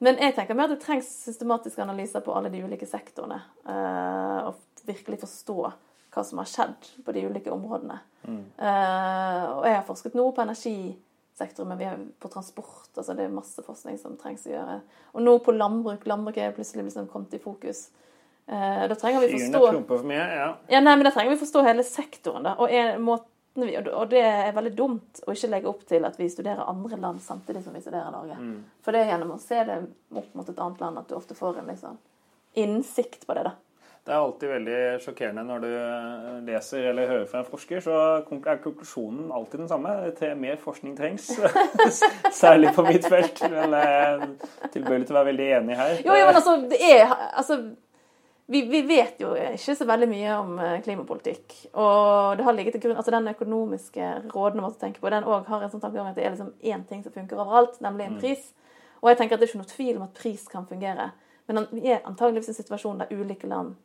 Men 0.00 0.16
jeg 0.16 0.34
tenker 0.34 0.54
mer 0.54 0.64
at 0.64 0.70
det 0.70 0.80
trengs 0.80 1.08
systematiske 1.24 1.82
analyser 1.82 2.20
på 2.20 2.32
alle 2.36 2.48
de 2.48 2.62
ulike 2.64 2.86
sektorene. 2.86 3.40
eh, 3.68 4.46
og 4.46 4.54
virkelig 4.86 5.18
forstå 5.20 5.72
hva 6.14 6.24
som 6.24 6.38
har 6.38 6.46
skjedd 6.46 7.04
på 7.04 7.12
de 7.12 7.26
ulike 7.26 7.50
områdene. 7.52 7.98
Eh, 8.58 9.44
og 9.58 9.64
jeg 9.66 9.74
har 9.76 9.84
forsket 9.86 10.14
noe 10.14 10.32
på 10.32 10.40
energisektoren, 11.38 11.68
men 11.68 11.78
vi 11.78 11.84
er 11.84 11.98
på 12.18 12.28
transport. 12.28 12.90
altså 12.96 13.14
Det 13.14 13.24
er 13.24 13.28
masse 13.28 13.62
forskning 13.62 13.98
som 13.98 14.16
trengs 14.16 14.46
å 14.46 14.50
gjøre. 14.50 14.80
Og 15.14 15.22
nå 15.22 15.38
på 15.38 15.52
landbruk. 15.52 16.06
Landbruk 16.06 16.36
er 16.36 16.52
plutselig 16.52 16.84
liksom 16.84 17.08
kommet 17.08 17.34
i 17.34 17.38
fokus. 17.38 17.90
Eh, 18.46 18.88
da 18.88 18.94
trenger 18.94 19.20
vi 19.20 19.38
forstå 19.38 19.84
for 19.86 20.04
mye, 20.04 20.24
ja. 20.24 20.56
ja, 20.68 20.80
nei, 20.80 20.96
men 20.96 21.04
Da 21.04 21.10
trenger 21.10 21.34
vi 21.34 21.42
forstå 21.42 21.62
hele 21.62 21.84
sektoren. 21.84 22.42
da, 22.42 22.54
og 22.58 22.70
en 22.70 23.02
måte 23.02 23.26
vi, 23.54 23.76
og 23.76 24.08
det 24.10 24.22
er 24.22 24.52
veldig 24.54 24.74
dumt 24.76 25.20
å 25.26 25.32
ikke 25.34 25.48
legge 25.50 25.68
opp 25.68 25.80
til 25.86 26.04
at 26.06 26.16
vi 26.18 26.28
studerer 26.30 26.68
andre 26.68 26.96
land 26.96 27.20
samtidig 27.20 27.64
som 27.64 27.74
vi 27.74 27.80
studerer 27.80 28.12
Norge. 28.14 28.36
Mm. 28.38 28.64
For 28.84 28.94
det 28.94 29.00
er 29.02 29.10
gjennom 29.10 29.32
å 29.34 29.40
se 29.42 29.64
det 29.66 29.78
opp 30.14 30.34
mot 30.38 30.48
et 30.48 30.60
annet 30.62 30.80
land 30.80 30.98
at 30.98 31.08
du 31.08 31.16
ofte 31.16 31.34
får 31.34 31.58
en 31.58 31.66
liksom, 31.66 31.98
innsikt 32.54 33.26
på 33.26 33.34
det. 33.34 33.48
da. 33.50 33.56
Det 34.08 34.14
er 34.14 34.22
alltid 34.24 34.48
veldig 34.48 34.76
sjokkerende 35.04 35.42
når 35.44 35.58
du 35.60 35.66
eh, 35.68 36.28
leser 36.46 36.86
eller 36.88 37.10
hører 37.10 37.24
fra 37.28 37.42
en 37.42 37.48
forsker, 37.50 37.82
så 37.84 37.96
er 38.00 38.22
konklusjonen 38.62 39.26
alltid 39.36 39.60
den 39.60 39.68
samme. 39.68 39.90
Mer 40.40 40.54
forskning 40.62 40.94
trengs. 40.96 41.26
Særlig 42.38 42.70
på 42.72 42.86
mitt 42.86 43.04
felt. 43.04 43.42
Men 43.52 43.74
jeg 43.76 43.98
er 43.98 44.22
tilbøyelig 44.72 45.10
til 45.10 45.12
å 45.12 45.18
være 45.18 45.28
veldig 45.28 45.48
enig 45.58 45.76
her. 45.76 45.92
Jo, 46.06 46.14
jo, 46.16 46.22
men 46.24 46.38
altså, 46.40 46.54
det 46.70 46.78
er 46.86 47.04
altså, 47.12 47.58
vi, 48.48 48.62
vi 48.70 48.80
vet 48.88 49.20
jo 49.20 49.34
ikke 49.36 49.74
så 49.76 49.86
veldig 49.90 50.08
mye 50.14 50.38
om 50.38 50.54
eh, 50.56 50.78
klimapolitikk. 50.86 51.58
Og 51.74 52.38
det 52.40 52.46
har 52.46 52.56
ligget 52.56 52.78
til 52.78 52.86
grunn, 52.86 52.96
altså 53.02 53.12
den 53.12 53.28
økonomiske 53.34 54.08
rådene 54.32 54.64
måtte 54.64 54.80
tenke 54.86 55.02
på, 55.02 55.10
den 55.12 55.28
òg 55.28 55.50
har 55.52 55.66
en 55.66 55.74
sånn 55.74 55.82
tankegang 55.84 56.08
at 56.08 56.16
det 56.16 56.24
er 56.24 56.32
liksom 56.32 56.54
én 56.64 56.86
ting 56.88 57.02
som 57.04 57.12
funker 57.12 57.44
overalt, 57.44 57.76
nemlig 57.84 58.06
en 58.08 58.16
pris. 58.24 58.54
Og 59.02 59.12
jeg 59.12 59.20
tenker 59.20 59.36
at 59.36 59.44
det 59.44 59.50
er 59.50 59.52
ikke 59.52 59.60
noe 59.66 59.74
tvil 59.74 60.00
om 60.00 60.08
at 60.08 60.16
pris 60.16 60.48
kan 60.48 60.64
fungere. 60.72 61.10
Men 61.52 61.68
vi 61.76 61.92
er 61.92 62.00
antageligvis 62.08 62.48
i 62.48 62.54
en 62.54 62.58
situasjon 62.62 63.04
der 63.04 63.12
ulike 63.12 63.52
land 63.52 63.76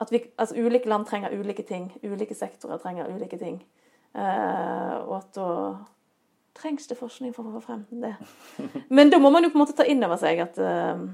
at 0.00 0.12
vi, 0.12 0.20
altså 0.36 0.56
Ulike 0.60 0.88
land 0.88 1.06
trenger 1.08 1.32
ulike 1.32 1.62
ting. 1.66 1.90
Ulike 2.04 2.34
sektorer 2.36 2.78
trenger 2.82 3.08
ulike 3.08 3.38
ting. 3.40 3.60
Eh, 4.16 4.96
og 5.02 5.14
at 5.18 5.30
da 5.36 5.50
trengs 6.56 6.88
det 6.88 6.96
forskning 6.98 7.34
for 7.36 7.48
å 7.48 7.54
få 7.58 7.62
frem 7.66 7.84
det. 8.02 8.14
Men 8.96 9.12
da 9.12 9.20
må 9.20 9.30
man 9.32 9.44
jo 9.44 9.52
på 9.52 9.58
en 9.58 9.64
måte 9.64 9.76
ta 9.76 9.84
inn 9.88 10.04
over 10.04 10.20
seg 10.20 10.40
at 10.44 10.60
eh, 10.60 11.06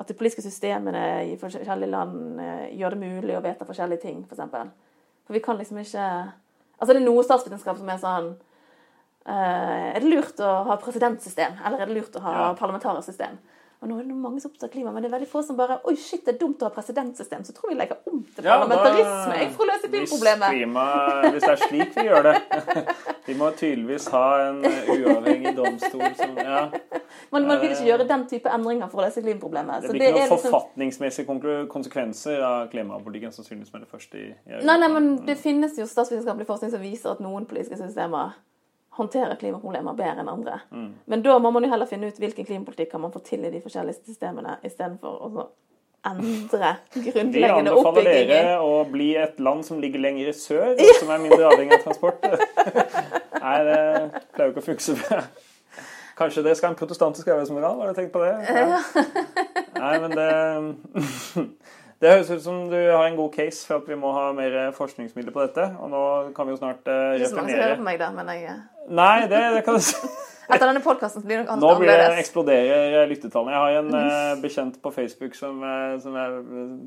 at 0.00 0.08
de 0.08 0.16
politiske 0.16 0.42
systemene 0.46 1.00
i 1.28 1.34
forskjellige 1.36 1.90
land 1.90 2.38
eh, 2.40 2.68
gjør 2.80 2.94
det 2.94 3.00
mulig 3.02 3.34
å 3.36 3.42
vedta 3.44 3.66
forskjellige 3.68 4.00
ting, 4.06 4.22
f.eks. 4.24 4.30
For, 4.30 4.38
eksempel. 4.38 4.70
for 5.26 5.36
vi 5.36 5.42
kan 5.44 5.58
liksom 5.60 5.82
ikke 5.82 6.06
Altså 6.80 6.94
det 6.94 7.02
er 7.02 7.04
noe 7.04 7.24
statsvitenskap 7.26 7.76
som 7.76 7.90
er 7.92 7.98
sånn 8.00 8.28
eh, 9.28 9.88
Er 9.90 9.98
det 10.00 10.08
lurt 10.08 10.40
å 10.40 10.52
ha 10.70 10.78
presidentsystem, 10.80 11.58
eller 11.60 11.82
er 11.82 11.90
det 11.90 11.98
lurt 11.98 12.16
å 12.16 12.22
ha 12.24 12.32
Ja. 12.38 12.46
parlamentarisk 12.56 13.10
system? 13.10 13.36
Og 13.80 13.88
nå 13.88 13.96
er 13.96 14.04
det 14.04 14.12
mange 14.12 14.40
som 14.42 14.50
er 14.50 14.52
opptatt 14.52 14.66
av 14.68 14.72
klima, 14.74 14.90
men 14.92 15.00
det 15.02 15.08
er 15.08 15.14
veldig 15.14 15.28
få 15.30 15.40
som 15.46 15.56
bare 15.56 15.78
Oi, 15.88 15.94
shit, 15.96 16.20
det 16.26 16.34
er 16.34 16.38
dumt 16.42 16.60
å 16.60 16.66
ha 16.68 16.72
presidentsystem, 16.74 17.44
så 17.48 17.54
tror 17.56 17.70
vi 17.72 17.76
legger 17.78 17.96
om 18.10 18.18
til 18.36 18.44
Ja, 18.44 18.58
da- 18.58 18.66
parlamentarisme 18.66 19.46
for 19.54 19.64
å 19.64 19.68
løse 19.70 19.88
Hvis, 19.88 20.10
klimaproblemet. 20.10 20.50
klima, 20.52 20.84
hvis 21.32 21.46
det 21.46 21.52
er 21.54 21.62
slik 21.62 21.94
vi 21.96 22.04
gjør 22.10 22.28
det 22.28 22.34
Vi 23.30 23.36
må 23.40 23.48
tydeligvis 23.56 24.08
ha 24.12 24.24
en 24.50 24.60
uavhengig 24.64 25.54
domstol 25.56 26.14
som 26.18 26.36
Ja. 26.36 26.60
Man, 27.32 27.46
man 27.46 27.60
vil 27.62 27.70
ikke 27.70 27.86
gjøre 27.88 28.06
den 28.08 28.26
type 28.28 28.50
endringer 28.52 28.90
for 28.90 29.00
å 29.00 29.06
løse 29.06 29.22
klimaproblemet. 29.22 29.82
Det 29.82 29.90
blir 29.94 30.08
ikke 30.10 30.18
noen 30.18 30.28
liksom- 30.28 30.44
forfatningsmessige 30.50 31.66
konsekvenser 31.72 32.42
av 32.42 32.68
klimapolitikken 32.72 33.32
sannsynligvis 33.32 33.72
med 33.72 33.82
det 33.86 33.88
første 33.88 34.18
i, 34.18 34.28
i 34.28 34.52
Europa. 34.52 34.66
Nei, 34.66 34.78
nei, 34.82 34.88
men 34.88 35.10
det 35.26 35.38
finnes 35.38 35.78
jo 35.78 35.86
statsvitenskapelig 35.88 36.46
forskning 36.46 36.70
som 36.76 36.80
viser 36.84 37.10
at 37.14 37.20
noen 37.24 37.46
politiske 37.46 37.78
systemer 37.80 38.34
håndterer 38.98 39.38
klimaproblemer 39.38 39.96
bedre 39.98 40.24
enn 40.24 40.30
andre. 40.30 40.60
Mm. 40.74 40.90
Men 41.06 41.22
da 41.24 41.38
må 41.38 41.52
man 41.54 41.64
jo 41.64 41.70
heller 41.72 41.88
finne 41.88 42.10
ut 42.10 42.18
hvilken 42.20 42.46
klimapolitikk 42.46 42.90
kan 42.92 43.02
man 43.04 43.12
få 43.14 43.22
til 43.26 43.44
i 43.46 43.52
de 43.52 43.62
forskjellige 43.62 44.02
systemene, 44.02 44.56
istedenfor 44.66 45.26
å 45.26 45.48
endre 46.10 46.72
Vi 46.94 47.04
grunnleggende 47.10 47.70
anbefaler 47.70 48.08
oppbygging. 48.08 48.32
dere 48.32 48.56
å 48.64 48.82
bli 48.88 49.10
et 49.20 49.40
land 49.42 49.64
som 49.66 49.80
ligger 49.82 50.02
lenger 50.02 50.32
i 50.32 50.34
sør, 50.36 50.74
og 50.80 50.98
som 50.98 51.12
er 51.14 51.22
mindre 51.22 51.52
avhengig 51.52 51.78
av 51.78 51.86
transport. 51.86 52.26
Nei, 53.44 53.56
det 53.68 53.80
pleier 54.34 54.50
jo 54.50 54.52
ikke 54.54 54.64
å 54.64 54.68
funke 54.70 54.84
så 54.84 54.96
bra. 54.98 55.22
Kanskje 56.20 56.42
det 56.44 56.52
skal 56.58 56.74
en 56.74 56.76
protestantisk 56.76 57.30
arbeidsmoral? 57.32 57.78
Har 57.80 57.92
du 57.92 57.96
tenkt 57.96 58.12
på 58.12 58.20
det? 58.20 58.34
Ja. 58.44 58.80
Nei, 59.78 59.94
men 60.02 60.12
det 60.18 60.26
Det 62.00 62.08
høres 62.08 62.30
ut 62.32 62.40
som 62.40 62.62
du 62.70 62.78
har 62.78 63.04
en 63.04 63.16
god 63.18 63.34
case 63.34 63.66
for 63.68 63.82
at 63.82 63.88
vi 63.88 63.96
må 64.00 64.10
ha 64.16 64.30
mer 64.32 64.54
forskningsmidler 64.72 65.34
på 65.34 65.42
dette. 65.44 65.66
Og 65.84 65.90
nå 65.92 66.02
kan 66.36 66.48
vi 66.48 66.54
jo 66.54 66.60
snart 66.60 66.88
uh, 66.88 67.12
Ikke 67.18 67.28
så 67.28 67.36
mange 67.36 67.52
som 67.52 67.60
hører 67.60 67.76
på 67.76 67.86
meg, 67.90 67.98
da, 68.00 68.08
men 68.16 68.30
jeg 68.32 68.56
Nei, 68.88 69.16
det, 69.28 69.40
det 69.56 69.64
kan 69.66 69.76
du 69.76 69.84
si. 69.84 70.00
Etter 70.50 70.64
denne 70.66 70.80
podkasten 70.82 71.22
blir 71.22 71.42
det 71.42 71.46
nok 71.46 71.60
Nå 71.62 71.74
blir 71.78 71.92
det 71.92 72.08
eksploderer 72.18 73.04
lyttetallene. 73.06 73.52
Jeg 73.52 73.60
har 73.60 73.84
en 73.84 73.92
uh, 73.94 74.40
bekjent 74.42 74.80
på 74.82 74.90
Facebook 74.96 75.36
som, 75.38 75.60
uh, 75.62 76.00
som 76.02 76.16
jeg 76.16 76.40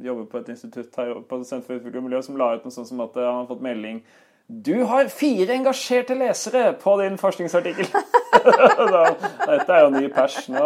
jobber 0.09 0.25
på 0.33 0.41
et 0.41 0.51
institutt 0.55 0.99
her 0.99 1.13
på 1.29 1.39
Senter 1.45 1.69
for 1.69 1.77
utvikling 1.77 2.01
og 2.01 2.09
miljø, 2.09 2.25
som 2.25 2.41
la 2.41 2.49
ut 2.57 2.65
noe 2.65 2.75
sånt 2.75 2.89
som 2.89 3.05
at 3.05 3.15
han 3.21 3.43
har 3.43 3.47
fått 3.53 3.63
melding 3.63 4.01
du 4.47 4.83
har 4.83 5.07
fire 5.07 5.53
engasjerte 5.53 6.15
lesere 6.15 6.73
på 6.73 6.97
din 7.01 7.17
forskningsartikkel! 7.17 7.87
Dette 9.47 9.73
er 9.73 9.83
jo 9.85 9.91
ny 9.93 10.07
pers. 10.11 10.35
Nå 10.51 10.63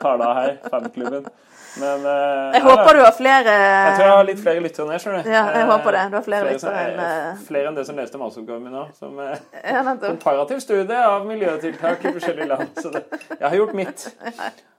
tar 0.00 0.18
det 0.18 0.26
av 0.26 0.34
her, 0.34 0.56
fanklubben. 0.70 1.28
Men 1.76 2.06
uh, 2.08 2.54
Jeg 2.56 2.62
håper 2.64 2.96
du 2.96 3.00
har 3.04 3.12
flere 3.12 3.52
Jeg 3.52 3.96
tror 3.96 4.06
jeg 4.06 4.12
har 4.14 4.22
litt 4.24 4.38
flere 4.40 4.62
lyttere 4.64 4.86
enn 4.86 4.92
det, 4.94 5.00
skjønner. 5.02 5.26
Ja, 5.28 5.42
jeg 5.58 5.66
håper 5.70 5.96
det. 5.96 6.04
Du 6.08 6.16
har 6.16 6.24
flere, 6.24 6.46
flere 6.46 6.54
lyttere 6.56 6.84
enn 6.86 7.02
uh... 7.02 7.42
Flere 7.48 7.70
enn 7.70 7.76
det 7.76 7.84
som 7.88 8.00
leste 8.00 8.20
masteroppgaven 8.20 8.64
min 8.64 8.78
nå. 8.78 8.86
Som 8.96 9.20
uh, 9.20 9.34
ja, 9.60 9.82
komparativ 10.06 10.62
studie 10.64 11.02
av 11.10 11.26
miljøtiltak 11.28 12.06
i 12.06 12.14
forskjellige 12.16 12.48
land. 12.54 12.72
Så 12.80 12.94
det, 12.96 13.04
jeg 13.36 13.44
har 13.46 13.58
gjort 13.60 13.76
mitt. 13.76 14.08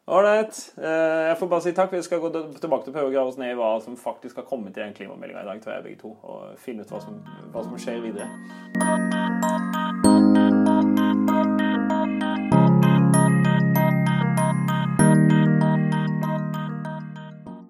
Ålreit. 0.08 0.60
Jeg 0.80 1.38
får 1.39 1.49
bare 1.51 1.64
si 1.66 1.74
takk. 1.76 1.91
Vi 1.91 2.03
skal 2.05 2.22
gå 2.24 2.30
tilbake 2.32 2.86
til 2.86 2.93
å 2.93 2.95
prøve 2.95 3.10
å 3.10 3.12
grave 3.12 3.34
oss 3.34 3.39
ned 3.41 3.51
i 3.51 3.58
hva 3.60 3.74
som 3.84 3.97
faktisk 3.99 4.39
har 4.39 4.47
kommet 4.47 4.78
i 4.78 4.84
den 4.86 4.95
klimameldinga 4.95 5.43
i 5.43 5.49
dag, 5.49 5.60
tror 5.64 5.76
jeg 5.76 5.88
begge 5.89 6.03
to. 6.05 6.14
Og 6.24 6.55
finne 6.64 6.88
ut 6.88 6.93
hva 6.95 7.03
som, 7.03 7.20
hva 7.51 7.66
som 7.68 7.76
skjer 7.76 7.99
videre. 8.05 9.76